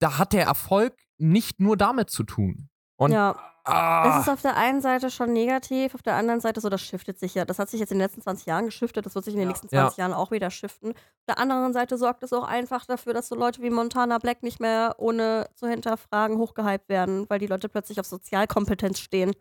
da 0.00 0.18
hat 0.18 0.32
der 0.32 0.44
Erfolg 0.44 0.94
nicht 1.18 1.60
nur 1.60 1.76
damit 1.76 2.10
zu 2.10 2.24
tun. 2.24 2.68
Und 3.00 3.12
ja. 3.12 3.36
ah, 3.64 4.16
Es 4.18 4.26
ist 4.26 4.28
auf 4.32 4.42
der 4.42 4.56
einen 4.56 4.80
Seite 4.80 5.10
schon 5.10 5.32
negativ, 5.32 5.94
auf 5.94 6.02
der 6.02 6.14
anderen 6.16 6.40
Seite 6.40 6.60
so, 6.60 6.68
das 6.68 6.80
shiftet 6.82 7.18
sich 7.18 7.34
ja. 7.34 7.44
Das 7.44 7.58
hat 7.58 7.68
sich 7.68 7.78
jetzt 7.80 7.92
in 7.92 7.98
den 7.98 8.04
letzten 8.04 8.20
20 8.22 8.46
Jahren 8.46 8.66
geschiftet, 8.66 9.06
das 9.06 9.14
wird 9.14 9.24
sich 9.24 9.34
in 9.34 9.40
den 9.40 9.48
nächsten 9.48 9.68
Ja. 9.72 9.82
20 9.82 9.98
Jahren 9.98 10.12
auch 10.12 10.30
wieder 10.32 10.50
shiften. 10.50 10.90
Auf 10.90 11.24
der 11.28 11.38
anderen 11.38 11.72
Seite 11.72 11.96
sorgt 11.96 12.22
es 12.24 12.32
auch 12.32 12.44
einfach 12.44 12.84
dafür, 12.86 13.14
dass 13.14 13.28
so 13.28 13.36
Leute 13.36 13.62
wie 13.62 13.70
Montana 13.70 14.18
Black 14.18 14.42
nicht 14.42 14.60
mehr 14.60 14.96
ohne 14.98 15.48
zu 15.54 15.68
hinterfragen 15.68 16.38
hochgehypt 16.38 16.88
werden, 16.88 17.26
weil 17.28 17.38
die 17.38 17.46
Leute 17.46 17.68
plötzlich 17.68 18.00
auf 18.00 18.06
Sozialkompetenz 18.06 18.98
stehen. 18.98 19.32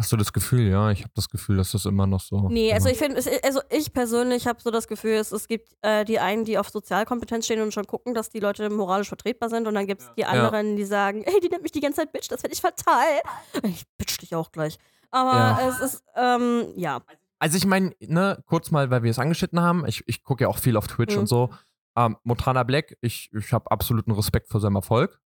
Hast 0.00 0.10
du 0.10 0.16
das 0.16 0.32
Gefühl, 0.32 0.68
ja? 0.68 0.90
Ich 0.90 1.02
habe 1.02 1.12
das 1.14 1.28
Gefühl, 1.28 1.56
dass 1.58 1.70
das 1.72 1.84
immer 1.84 2.06
noch 2.06 2.20
so. 2.20 2.48
Nee, 2.48 2.72
also 2.72 2.88
ja. 2.88 2.92
ich 2.94 2.98
finde, 2.98 3.18
es- 3.18 3.28
also 3.44 3.60
ich 3.70 3.92
persönlich 3.92 4.46
habe 4.48 4.60
so 4.60 4.70
das 4.72 4.88
Gefühl, 4.88 5.12
es, 5.12 5.30
es 5.30 5.46
gibt 5.46 5.76
äh, 5.82 6.04
die 6.04 6.18
einen, 6.18 6.44
die 6.44 6.58
auf 6.58 6.68
Sozialkompetenz 6.70 7.44
stehen 7.44 7.60
und 7.62 7.72
schon 7.72 7.86
gucken, 7.86 8.14
dass 8.14 8.30
die 8.30 8.40
Leute 8.40 8.68
moralisch 8.70 9.08
vertretbar 9.08 9.48
sind 9.50 9.68
und 9.68 9.74
dann 9.74 9.86
gibt 9.86 10.00
es 10.02 10.10
die 10.16 10.24
anderen, 10.24 10.74
die 10.76 10.84
sagen, 10.84 11.22
ey, 11.24 11.38
die 11.40 11.48
nennt 11.48 11.62
mich 11.62 11.72
die 11.72 11.80
ganze 11.80 11.98
Zeit 12.00 12.12
Bitch, 12.12 12.28
das 12.28 12.40
finde 12.40 12.54
ich 12.54 12.60
fatal. 12.60 13.20
Ich 13.62 13.84
bitch 13.98 14.18
dich 14.20 14.34
auch 14.34 14.50
gleich. 14.50 14.78
Aber 15.12 15.32
Ja. 15.34 15.68
es 15.68 15.80
ist, 15.80 16.04
ähm, 16.16 16.66
ja. 16.76 17.00
Also 17.38 17.56
ich 17.56 17.66
meine, 17.66 17.92
ne, 18.00 18.42
kurz 18.46 18.70
mal, 18.70 18.90
weil 18.90 19.02
wir 19.02 19.10
es 19.10 19.18
angeschnitten 19.18 19.60
haben, 19.60 19.86
ich, 19.86 20.02
ich 20.06 20.22
gucke 20.24 20.44
ja 20.44 20.48
auch 20.48 20.58
viel 20.58 20.76
auf 20.76 20.86
Twitch 20.88 21.14
Mhm. 21.14 21.20
und 21.20 21.26
so. 21.26 21.50
Ähm, 21.96 22.16
Montana 22.22 22.62
Black, 22.62 22.96
ich, 23.00 23.30
ich 23.32 23.52
habe 23.52 23.70
absoluten 23.70 24.12
Respekt 24.12 24.48
vor 24.48 24.60
seinem 24.60 24.76
Erfolg. 24.76 25.20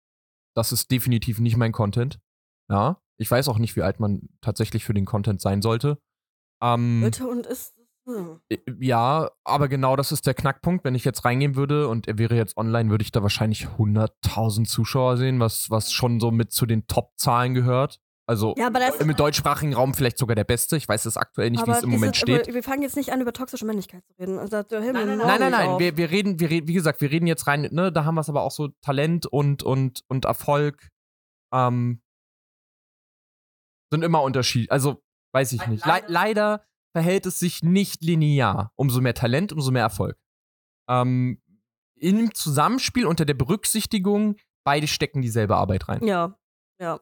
Das 0.55 0.71
ist 0.71 0.91
definitiv 0.91 1.39
nicht 1.39 1.57
mein 1.57 1.71
Content. 1.71 2.19
Ja. 2.69 3.01
Ich 3.21 3.29
weiß 3.29 3.47
auch 3.49 3.59
nicht, 3.59 3.75
wie 3.75 3.83
alt 3.83 3.99
man 3.99 4.29
tatsächlich 4.41 4.83
für 4.83 4.93
den 4.93 5.05
Content 5.05 5.41
sein 5.41 5.61
sollte. 5.61 5.99
Ähm, 6.61 7.01
Bitte 7.03 7.27
und 7.27 7.45
ist. 7.45 7.75
Hm. 8.07 8.41
ja, 8.79 9.29
aber 9.43 9.67
genau 9.67 9.95
das 9.95 10.11
ist 10.11 10.25
der 10.25 10.33
Knackpunkt. 10.33 10.83
Wenn 10.83 10.95
ich 10.95 11.05
jetzt 11.05 11.23
reingehen 11.23 11.55
würde 11.55 11.87
und 11.87 12.07
er 12.07 12.17
wäre 12.17 12.35
jetzt 12.35 12.57
online, 12.57 12.89
würde 12.89 13.03
ich 13.03 13.11
da 13.11 13.21
wahrscheinlich 13.21 13.67
100.000 13.67 14.65
Zuschauer 14.65 15.17
sehen, 15.17 15.39
was, 15.39 15.69
was 15.69 15.91
schon 15.91 16.19
so 16.19 16.31
mit 16.31 16.51
zu 16.51 16.65
den 16.65 16.87
Top-Zahlen 16.87 17.53
gehört. 17.53 17.99
Also 18.27 18.55
Ja, 18.57 18.67
aber 18.67 18.79
das. 18.79 18.97
im 18.97 19.15
deutschsprachigen 19.15 19.73
Raum 19.73 19.93
vielleicht 19.93 20.17
sogar 20.17 20.35
der 20.35 20.45
beste. 20.45 20.77
Ich 20.77 20.87
weiß 20.87 21.05
es 21.05 21.17
aktuell 21.17 21.51
nicht, 21.51 21.67
wie 21.67 21.71
es 21.71 21.83
im 21.83 21.89
Moment 21.89 22.15
steht. 22.15 22.47
aber 22.47 22.53
Wir 22.55 22.63
fangen 22.63 22.81
jetzt 22.81 22.95
nicht 22.95 23.11
an, 23.11 23.21
über 23.21 23.33
toxische 23.33 23.65
Männlichkeit 23.65 24.03
zu 24.05 24.13
reden. 24.19 24.39
Also, 24.39 24.63
Nein, 24.69 24.93
nein, 24.93 25.17
nein, 25.17 25.51
nicht 25.51 25.59
auf. 25.59 25.79
Wir, 25.79 25.97
wir 25.97 26.09
reden, 26.09 26.39
wir 26.39 26.49
reden, 26.49 26.67
wie 26.67 26.73
gesagt, 26.73 27.01
wir 27.01 27.11
reden 27.11 27.27
jetzt 27.27 27.45
rein, 27.45 27.67
ne, 27.71 27.91
da 27.91 28.05
haben 28.05 28.15
wir 28.15 28.21
es 28.21 28.29
aber 28.29 28.43
auch 28.43 28.51
so 28.51 28.69
Talent 28.81 29.25
und, 29.25 29.63
und, 29.63 30.01
und 30.07 30.25
Erfolg, 30.25 30.89
ähm, 31.53 32.01
sind 33.91 34.03
immer 34.03 34.23
Unterschied. 34.23 34.71
Also, 34.71 35.03
weiß 35.33 35.51
ich 35.51 35.65
nicht. 35.67 35.85
Le 35.85 36.03
leider 36.07 36.65
verhält 36.95 37.25
es 37.25 37.39
sich 37.39 37.63
nicht 37.63 38.03
linear. 38.03 38.71
Umso 38.75 39.01
mehr 39.01 39.13
Talent, 39.13 39.53
umso 39.53 39.71
mehr 39.71 39.83
Erfolg. 39.83 40.17
Ähm, 40.89 41.41
Im 41.95 42.33
Zusammenspiel 42.33 43.05
unter 43.05 43.25
der 43.25 43.33
Berücksichtigung, 43.33 44.37
beide 44.65 44.87
stecken 44.87 45.21
dieselbe 45.21 45.55
Arbeit 45.55 45.87
rein. 45.87 46.03
Ja. 46.05 46.37
Ja. 46.81 46.99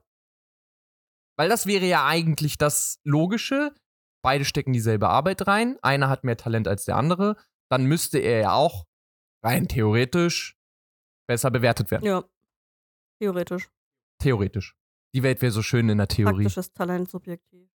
Weil 1.38 1.50
das 1.50 1.66
wäre 1.66 1.86
ja 1.86 2.06
eigentlich 2.06 2.58
das 2.58 3.00
Logische. 3.04 3.74
Beide 4.22 4.44
stecken 4.44 4.74
dieselbe 4.74 5.08
Arbeit 5.08 5.48
rein. 5.48 5.78
Einer 5.82 6.10
hat 6.10 6.26
mehr 6.26 6.36
Talent 6.36 6.68
als 6.68 6.84
der 6.84 6.98
andere. 6.98 7.38
Dann 7.72 7.86
müsste 7.86 8.20
er 8.20 8.40
ja 8.42 8.52
auch 8.54 8.86
rein 9.44 9.68
theoretisch 9.68 10.60
besser 11.28 11.50
bewertet 11.50 11.92
werden. 11.92 12.06
Ja. 12.06 12.24
Theoretisch. 13.22 13.70
Theoretisch. 14.22 14.76
Die 15.14 15.24
Welt 15.24 15.42
wäre 15.42 15.52
so 15.52 15.62
schön 15.62 15.90
in 15.90 15.98
der 15.98 16.08
Theorie. 16.08 16.44
Praktisches 16.44 16.74
Talent, 16.74 17.10
subjektiv. 17.10 17.68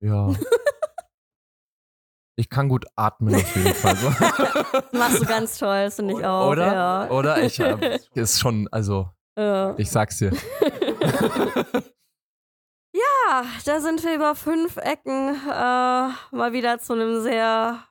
Ja. 0.00 0.34
ich 2.36 2.50
kann 2.50 2.68
gut 2.68 2.84
atmen 2.94 3.34
auf 3.34 3.56
jeden 3.56 3.74
Fall. 3.74 3.94
Machst 4.92 5.22
du 5.22 5.26
ganz 5.26 5.58
toll, 5.58 5.84
das 5.84 5.96
finde 5.96 6.18
ich 6.18 6.24
auch. 6.26 6.50
Oder? 6.50 6.72
Ja. 6.72 7.10
Oder? 7.10 7.42
Ich 7.42 7.58
äh, 7.58 7.98
ist 8.14 8.38
schon, 8.38 8.68
also, 8.70 9.08
Ja. 9.36 9.74
ich 9.78 9.90
sag's 9.90 10.18
dir. 10.18 10.32
Ja, 12.94 13.44
da 13.64 13.80
sind 13.80 14.02
wir 14.04 14.14
über 14.14 14.34
fünf 14.34 14.76
Ecken 14.76 15.34
äh, 15.34 16.36
mal 16.36 16.52
wieder 16.52 16.78
zu 16.78 16.92
einem 16.94 17.22
sehr 17.22 17.82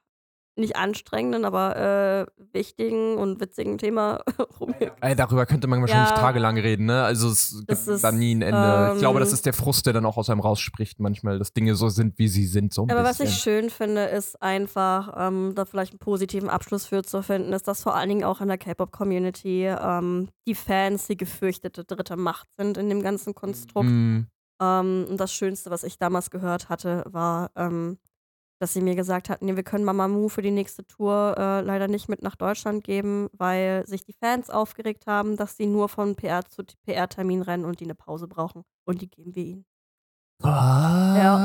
nicht 0.57 0.75
anstrengenden, 0.75 1.45
aber 1.45 2.27
äh, 2.29 2.43
wichtigen 2.53 3.17
und 3.17 3.39
witzigen 3.39 3.77
Thema 3.77 4.21
rumgekommen. 4.59 4.91
Ey, 5.01 5.15
darüber 5.15 5.45
könnte 5.45 5.67
man 5.67 5.81
wahrscheinlich 5.81 6.09
Ja. 6.09 6.15
tagelang 6.15 6.57
reden, 6.57 6.85
ne? 6.87 7.03
Also 7.03 7.29
es 7.29 7.63
gibt 7.67 7.71
ist, 7.87 8.03
da 8.03 8.11
nie 8.11 8.35
ein 8.35 8.41
Ende. 8.41 8.91
ich 8.93 8.99
glaube, 8.99 9.19
ähm, 9.19 9.23
das 9.23 9.33
ist 9.33 9.45
der 9.45 9.53
Frust, 9.53 9.85
der 9.85 9.93
dann 9.93 10.05
auch 10.05 10.17
aus 10.17 10.29
einem 10.29 10.39
rausspricht 10.39 10.99
manchmal, 10.99 11.39
dass 11.39 11.53
Dinge 11.53 11.75
so 11.75 11.89
sind, 11.89 12.17
wie 12.17 12.27
sie 12.27 12.45
sind. 12.45 12.73
So 12.73 12.83
ein 12.83 12.91
Aber 12.91 13.03
was 13.03 13.17
bisschen. 13.19 13.33
ich 13.33 13.39
schön 13.41 13.69
finde, 13.69 14.05
ist 14.05 14.41
einfach, 14.41 15.13
ähm, 15.17 15.53
da 15.55 15.65
vielleicht 15.65 15.93
einen 15.93 15.99
positiven 15.99 16.49
Abschluss 16.49 16.85
für 16.85 17.03
zu 17.03 17.21
finden, 17.21 17.53
ist, 17.53 17.67
dass 17.67 17.83
vor 17.83 17.95
allen 17.95 18.09
Dingen 18.09 18.23
auch 18.23 18.41
in 18.41 18.47
der 18.47 18.57
K-Pop-Community 18.57 19.65
ähm, 19.67 20.29
die 20.47 20.55
Fans 20.55 21.07
die 21.07 21.17
gefürchtete 21.17 21.83
dritte 21.83 22.17
Macht 22.17 22.47
sind 22.57 22.77
in 22.77 22.89
dem 22.89 23.01
ganzen 23.01 23.35
Konstrukt. 23.35 23.89
Mm, 23.89 24.25
Ähm, 24.59 25.05
und 25.07 25.17
das 25.19 25.31
Schönste, 25.33 25.69
was 25.69 25.83
ich 25.83 25.99
damals 25.99 26.31
gehört 26.31 26.67
hatte, 26.67 27.03
war, 27.05 27.51
ähm, 27.55 27.99
dass 28.59 28.73
sie 28.73 28.81
mir 28.81 28.95
gesagt 28.95 29.29
hatten, 29.29 29.45
nee, 29.45 29.55
wir 29.55 29.63
können 29.63 29.83
Mamamoo 29.83 30.29
für 30.29 30.41
die 30.41 30.51
nächste 30.51 30.85
Tour 30.85 31.35
äh, 31.37 31.61
leider 31.61 31.87
nicht 31.87 32.09
mit 32.09 32.23
nach 32.23 32.35
Deutschland 32.35 32.83
geben, 32.83 33.29
weil 33.33 33.85
sich 33.85 34.03
die 34.03 34.13
Fans 34.13 34.49
aufgeregt 34.49 35.05
haben, 35.05 35.37
dass 35.37 35.57
sie 35.57 35.67
nur 35.67 35.89
von 35.89 36.15
PR 36.15 36.45
zu 36.45 36.63
PR-Termin 36.85 37.43
rennen 37.43 37.65
und 37.65 37.79
die 37.79 37.85
eine 37.85 37.95
Pause 37.95 38.27
brauchen. 38.27 38.63
Und 38.85 39.01
die 39.01 39.09
geben 39.09 39.35
wir 39.35 39.43
ihnen. 39.43 39.65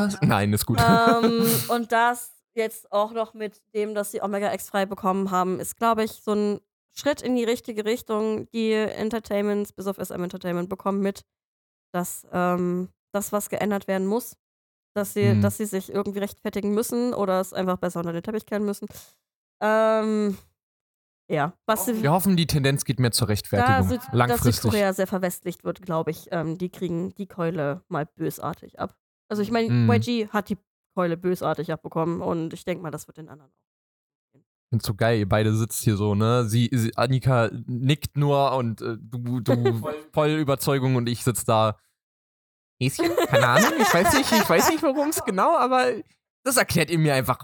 was? 0.05 0.19
Nein, 0.23 0.53
ist 0.53 0.67
gut. 0.67 0.79
ähm, 0.81 1.47
und 1.69 1.93
das 1.93 2.33
jetzt 2.55 2.91
auch 2.93 3.13
noch 3.13 3.35
mit 3.35 3.63
dem, 3.75 3.95
dass 3.95 4.11
sie 4.11 4.23
Omega 4.23 4.53
X 4.53 4.69
frei 4.69 4.87
bekommen 4.87 5.31
haben, 5.31 5.61
ist, 5.61 5.77
glaube 5.77 6.05
ich, 6.05 6.13
so 6.13 6.33
ein 6.33 6.61
Schritt 6.95 7.23
in 7.23 7.37
die 7.37 7.45
richtige 7.45 7.85
Richtung. 7.85 8.51
Die 8.51 8.73
Entertainments, 8.73 9.73
bis 9.73 9.87
auf 9.87 9.97
SM 9.97 10.23
Entertainment, 10.23 10.69
bekommen 10.69 11.01
mit, 11.01 11.23
dass 11.93 12.27
ähm, 12.33 12.89
das, 13.13 13.33
was 13.33 13.49
geändert 13.49 13.89
werden 13.89 14.07
muss, 14.07 14.37
dass 14.95 15.15
sie, 15.15 15.35
Mhm. 15.35 15.41
dass 15.43 15.57
sie 15.57 15.67
sich 15.67 15.93
irgendwie 15.93 16.19
rechtfertigen 16.21 16.73
müssen 16.75 17.15
oder 17.15 17.41
es 17.41 17.53
einfach 17.53 17.77
besser 17.79 18.01
unter 18.01 18.13
den 18.13 18.23
Teppich 18.23 18.47
kehren 18.47 18.65
müssen. 18.65 18.87
Ähm, 19.61 20.37
ja, 21.31 21.55
was 21.67 21.87
Wir 21.87 22.13
hoffen, 22.13 22.37
die 22.37 22.47
Tendenz 22.47 22.85
geht 22.85 22.99
mehr 23.01 23.13
zur 23.13 23.27
da 23.27 23.31
Rechtfertigung. 23.33 23.89
Süd, 23.89 24.01
dass 24.01 24.13
langfristig. 24.15 24.55
Südkorea 24.63 24.93
sehr 24.93 25.07
verwestlicht 25.07 25.65
wird, 25.65 25.81
glaube 25.83 26.11
ich, 26.11 26.29
ähm, 26.31 26.59
die 26.59 26.69
kriegen 26.69 27.15
die 27.15 27.27
Keule 27.27 27.83
mal 27.89 28.07
bösartig 28.07 28.79
ab. 28.79 28.95
Also 29.29 29.43
ich 29.43 29.51
meine, 29.51 29.71
Mhm. 29.71 29.91
YG 29.91 30.29
hat 30.29 30.49
die 30.51 30.59
Keule 30.95 31.17
bösartig 31.17 31.73
abbekommen 31.73 32.21
und 32.21 32.53
ich 32.53 32.65
denke 32.65 32.83
mal, 32.83 32.91
das 32.91 33.07
wird 33.07 33.17
den 33.17 33.29
anderen 33.31 33.51
auch. 33.51 33.59
Ich 34.35 34.43
find's 34.75 34.87
so 34.87 34.95
geil, 34.95 35.19
ihr 35.19 35.29
beide 35.29 35.55
sitzt 35.55 35.83
hier 35.85 35.97
so, 35.97 36.15
ne? 36.15 36.47
Sie, 36.49 36.69
sie 36.73 36.97
Annika 36.97 37.51
nickt 37.67 38.17
nur 38.17 38.53
und 38.57 38.81
äh, 38.83 38.97
du, 39.01 39.41
du 39.41 39.83
voll 40.13 40.31
Überzeugung 40.31 40.97
und 40.97 41.09
ich 41.09 41.25
sitz 41.25 41.45
da. 41.45 41.77
Häschen? 42.83 43.11
Keine 43.29 43.49
Ahnung, 43.49 43.73
ich 43.79 43.93
weiß 43.93 44.13
nicht, 44.15 44.33
ich 44.33 44.49
weiß 44.49 44.71
nicht, 44.71 44.83
worum 44.83 45.09
es 45.09 45.25
genau, 45.25 45.57
aber 45.57 45.93
das 46.45 46.57
erklärt 46.57 46.91
ihr 46.91 46.99
mir 46.99 47.15
einfach 47.15 47.39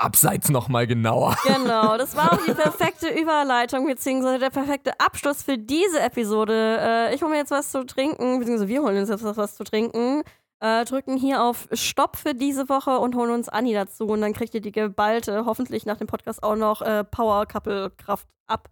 abseits 0.00 0.48
nochmal 0.48 0.86
genauer. 0.86 1.36
Genau, 1.44 1.96
das 1.98 2.16
war 2.16 2.32
auch 2.32 2.44
die 2.44 2.54
perfekte 2.54 3.08
Überleitung, 3.08 3.86
beziehungsweise 3.86 4.38
der 4.38 4.50
perfekte 4.50 4.98
Abschluss 4.98 5.42
für 5.42 5.58
diese 5.58 6.00
Episode. 6.00 6.78
Äh, 6.80 7.14
ich 7.14 7.22
hole 7.22 7.30
mir 7.30 7.38
jetzt 7.38 7.50
was 7.50 7.70
zu 7.70 7.84
trinken, 7.84 8.38
beziehungsweise 8.38 8.68
wir 8.68 8.82
holen 8.82 8.96
uns 8.96 9.10
jetzt 9.10 9.24
was 9.24 9.56
zu 9.56 9.64
trinken, 9.64 10.22
äh, 10.60 10.84
drücken 10.84 11.16
hier 11.16 11.42
auf 11.42 11.68
Stopp 11.72 12.16
für 12.16 12.34
diese 12.34 12.68
Woche 12.68 12.98
und 12.98 13.14
holen 13.14 13.30
uns 13.30 13.48
Anni 13.48 13.72
dazu. 13.74 14.06
Und 14.06 14.22
dann 14.22 14.32
kriegt 14.32 14.54
ihr 14.54 14.60
die 14.60 14.72
geballte, 14.72 15.44
hoffentlich 15.44 15.86
nach 15.86 15.98
dem 15.98 16.06
Podcast 16.06 16.42
auch 16.42 16.56
noch 16.56 16.82
äh, 16.82 17.04
Power-Couple-Kraft 17.04 18.26
ab. 18.46 18.68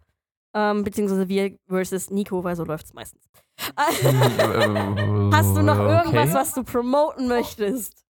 Ähm, 0.55 0.83
beziehungsweise 0.83 1.27
wir 1.27 1.55
versus 1.67 2.09
Nico, 2.09 2.43
weil 2.43 2.55
so 2.55 2.63
läuft's 2.63 2.93
meistens. 2.93 3.23
Hast 3.77 5.55
du 5.55 5.61
noch 5.61 5.77
irgendwas, 5.79 6.29
Okay. 6.29 6.33
was 6.33 6.53
du 6.53 6.63
promoten 6.63 7.27
möchtest? 7.27 8.05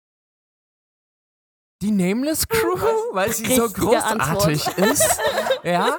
Die 1.82 1.91
Nameless 1.91 2.49
Crew, 2.49 2.78
weil 3.12 3.32
sie 3.32 3.55
so 3.55 3.64
Richtige 3.64 3.80
großartig 3.87 4.66
ist. 4.78 5.20
Ja. 5.64 5.99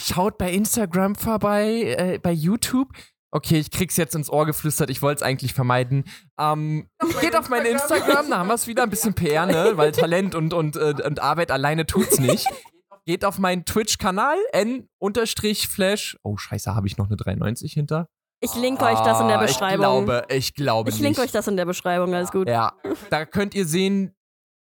Schaut 0.00 0.38
bei 0.38 0.50
Instagram 0.52 1.14
vorbei, 1.14 1.94
äh, 1.98 2.18
bei 2.18 2.32
YouTube. 2.32 2.88
Okay, 3.30 3.58
ich 3.58 3.70
krieg's 3.70 3.96
jetzt 3.96 4.14
ins 4.14 4.30
Ohr 4.30 4.46
geflüstert, 4.46 4.90
ich 4.90 5.00
wollte 5.02 5.16
es 5.16 5.22
eigentlich 5.22 5.54
vermeiden. 5.54 6.04
Ähm, 6.38 6.88
geht 7.20 7.36
auf 7.36 7.48
mein 7.50 7.64
Instagram, 7.66 8.28
da 8.30 8.38
haben 8.38 8.48
wir 8.48 8.54
es 8.54 8.66
wieder 8.66 8.82
ein 8.82 8.90
bisschen 8.90 9.14
PR, 9.14 9.46
ne? 9.46 9.72
Weil 9.76 9.92
Talent 9.92 10.34
und, 10.34 10.52
und, 10.54 10.76
äh, 10.76 10.94
und 11.04 11.20
Arbeit 11.20 11.50
alleine 11.50 11.86
tut's 11.86 12.18
nicht. 12.18 12.46
Geht 13.04 13.24
auf 13.24 13.38
meinen 13.38 13.64
Twitch-Kanal, 13.64 14.36
n-flash. 14.52 16.18
Oh, 16.22 16.36
scheiße, 16.36 16.74
habe 16.74 16.86
ich 16.86 16.96
noch 16.98 17.06
eine 17.06 17.16
93 17.16 17.72
hinter? 17.72 18.08
Ich 18.40 18.54
linke 18.56 18.84
euch 18.84 18.98
das 19.00 19.20
in 19.20 19.28
der 19.28 19.38
Ah, 19.38 19.42
Beschreibung. 19.42 20.00
Ich 20.00 20.06
glaube, 20.06 20.24
ich 20.28 20.54
glaube 20.54 20.90
Ich 20.90 20.98
linke 20.98 21.20
euch 21.20 21.30
das 21.32 21.46
in 21.48 21.56
der 21.56 21.64
Beschreibung, 21.64 22.12
alles 22.14 22.32
gut. 22.32 22.48
Ja, 22.48 22.72
da 23.10 23.24
könnt 23.24 23.54
ihr 23.54 23.66
sehen, 23.66 24.16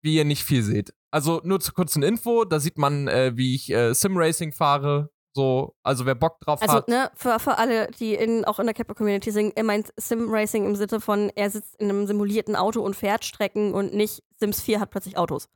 wie 0.03 0.17
ihr 0.17 0.25
nicht 0.25 0.45
viel 0.45 0.63
seht. 0.63 0.95
Also 1.11 1.41
nur 1.45 1.61
zur 1.61 1.75
kurzen 1.75 2.03
Info, 2.03 2.45
da 2.45 2.59
sieht 2.61 2.79
man, 2.79 3.07
äh, 3.09 3.33
wie 3.37 3.55
ich 3.55 3.71
äh, 3.71 3.93
Sim-Racing 3.95 4.53
fahre. 4.53 5.11
So, 5.35 5.75
also 5.83 6.07
wer 6.07 6.15
Bock 6.15 6.41
drauf 6.41 6.63
Also, 6.63 6.75
hat. 6.77 6.89
ne, 6.89 7.11
für, 7.15 7.39
für 7.39 7.59
alle, 7.59 7.89
die 8.01 8.15
in, 8.15 8.47
auch 8.47 8.59
in 8.59 8.65
der 8.67 8.75
Capper-Community 8.75 9.31
sind, 9.31 9.55
er 9.55 9.65
meint 9.65 9.93
Sim-Racing 9.99 10.65
im 10.65 10.77
Sinne 10.77 10.99
von, 11.01 11.31
er 11.37 11.51
sitzt 11.51 11.77
in 11.77 11.91
einem 11.91 12.07
simulierten 12.07 12.57
Auto 12.57 12.81
und 12.81 12.97
fährt 12.97 13.27
Strecken 13.27 13.75
und 13.75 13.93
nicht 13.93 14.23
Sims 14.39 14.63
4 14.63 14.81
hat 14.81 14.91
plötzlich 14.91 15.19
Autos. 15.19 15.49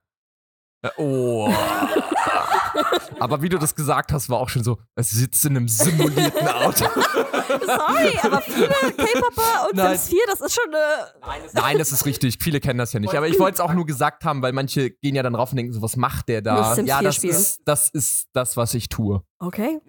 Äh, 0.83 0.89
Oh. 0.97 1.53
Aber 3.19 3.43
wie 3.43 3.49
du 3.49 3.59
das 3.59 3.75
gesagt 3.75 4.13
hast, 4.13 4.31
war 4.31 4.39
auch 4.39 4.49
schon 4.49 4.65
so, 4.65 4.79
es 4.95 5.11
sitzt 5.11 5.45
in 5.45 5.57
einem 5.57 5.69
simulierten 5.69 6.49
Auto. 6.49 6.87
Sorry, 6.87 8.19
aber 8.23 8.41
viele 8.41 8.69
K-Popper 8.69 9.69
und 9.69 9.77
Nein. 9.77 9.99
Sims 9.99 10.09
4, 10.09 10.19
das 10.29 10.41
ist 10.41 10.55
schon 10.55 10.75
eine. 10.75 11.43
Nein, 11.53 11.79
das 11.79 11.93
ist 11.93 12.07
richtig. 12.07 12.39
Viele 12.41 12.61
kennen 12.61 12.79
das 12.79 12.93
ja 12.93 13.01
nicht. 13.01 13.15
Aber 13.15 13.29
ich 13.29 13.39
wollte 13.39 13.55
es 13.57 13.61
auch 13.61 13.75
nur 13.75 13.85
gesagt 13.87 14.25
haben, 14.25 14.41
weil 14.43 14.53
manche 14.53 14.91
gehen 14.91 15.15
ja 15.15 15.23
dann 15.23 15.35
rauf 15.35 15.51
und 15.51 15.57
denken 15.57 15.73
so, 15.73 15.83
was 15.83 15.97
macht 15.97 16.29
der 16.29 16.41
da? 16.43 16.75
Sims 16.75 16.89
Ja, 16.89 16.99
4 16.99 17.05
das 17.09 17.17
spielen. 17.17 17.35
ist, 17.37 17.61
das 17.67 17.91
ist 17.91 18.29
das, 18.33 18.57
was 18.57 18.73
ich 18.75 18.89
tue. 18.89 19.23
Okay. 19.39 19.81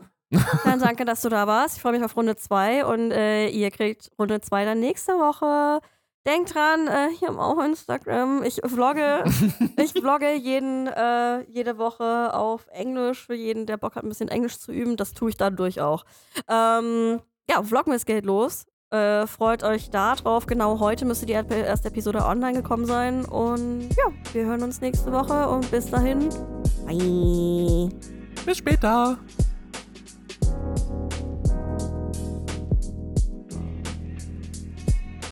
Dann 0.63 0.79
danke, 0.79 1.03
dass 1.05 1.21
du 1.21 1.29
da 1.29 1.45
warst. 1.45 1.75
Ich 1.77 1.81
freue 1.81 1.91
mich 1.93 2.03
auf 2.03 2.15
Runde 2.15 2.35
2 2.37 2.85
und 2.85 3.11
äh, 3.11 3.47
ihr 3.49 3.69
kriegt 3.69 4.09
Runde 4.17 4.39
2 4.41 4.65
dann 4.65 4.79
nächste 4.79 5.13
Woche. 5.13 5.81
Denkt 6.27 6.53
dran, 6.53 6.87
äh, 6.87 7.09
ich 7.09 7.27
habe 7.27 7.39
auch 7.39 7.57
Instagram. 7.63 8.43
Ich 8.43 8.61
vlogge, 8.63 9.23
ich 9.77 9.91
vlogge 9.91 10.33
jeden, 10.35 10.87
äh, 10.87 11.41
jede 11.49 11.79
Woche 11.79 12.33
auf 12.33 12.67
Englisch 12.71 13.25
für 13.25 13.33
jeden, 13.33 13.65
der 13.65 13.77
Bock 13.77 13.95
hat, 13.95 14.03
ein 14.03 14.09
bisschen 14.09 14.29
Englisch 14.29 14.59
zu 14.59 14.71
üben. 14.71 14.97
Das 14.97 15.13
tue 15.13 15.29
ich 15.31 15.37
dadurch 15.37 15.81
auch. 15.81 16.05
Ähm, 16.47 17.21
ja, 17.49 17.63
Vlogmas 17.63 18.05
geht 18.05 18.25
los. 18.25 18.65
Äh, 18.91 19.25
freut 19.25 19.63
euch 19.63 19.89
da 19.89 20.15
drauf. 20.15 20.45
Genau 20.45 20.79
heute 20.79 21.05
müsste 21.05 21.25
die 21.25 21.33
erste 21.33 21.87
Episode 21.87 22.25
online 22.25 22.61
gekommen 22.61 22.85
sein. 22.85 23.25
Und 23.25 23.89
ja, 23.97 24.11
wir 24.33 24.45
hören 24.45 24.61
uns 24.61 24.81
nächste 24.81 25.11
Woche 25.11 25.47
und 25.49 25.71
bis 25.71 25.89
dahin. 25.89 26.29
Bye. 26.85 27.89
Bis 28.45 28.57
später. 28.57 29.17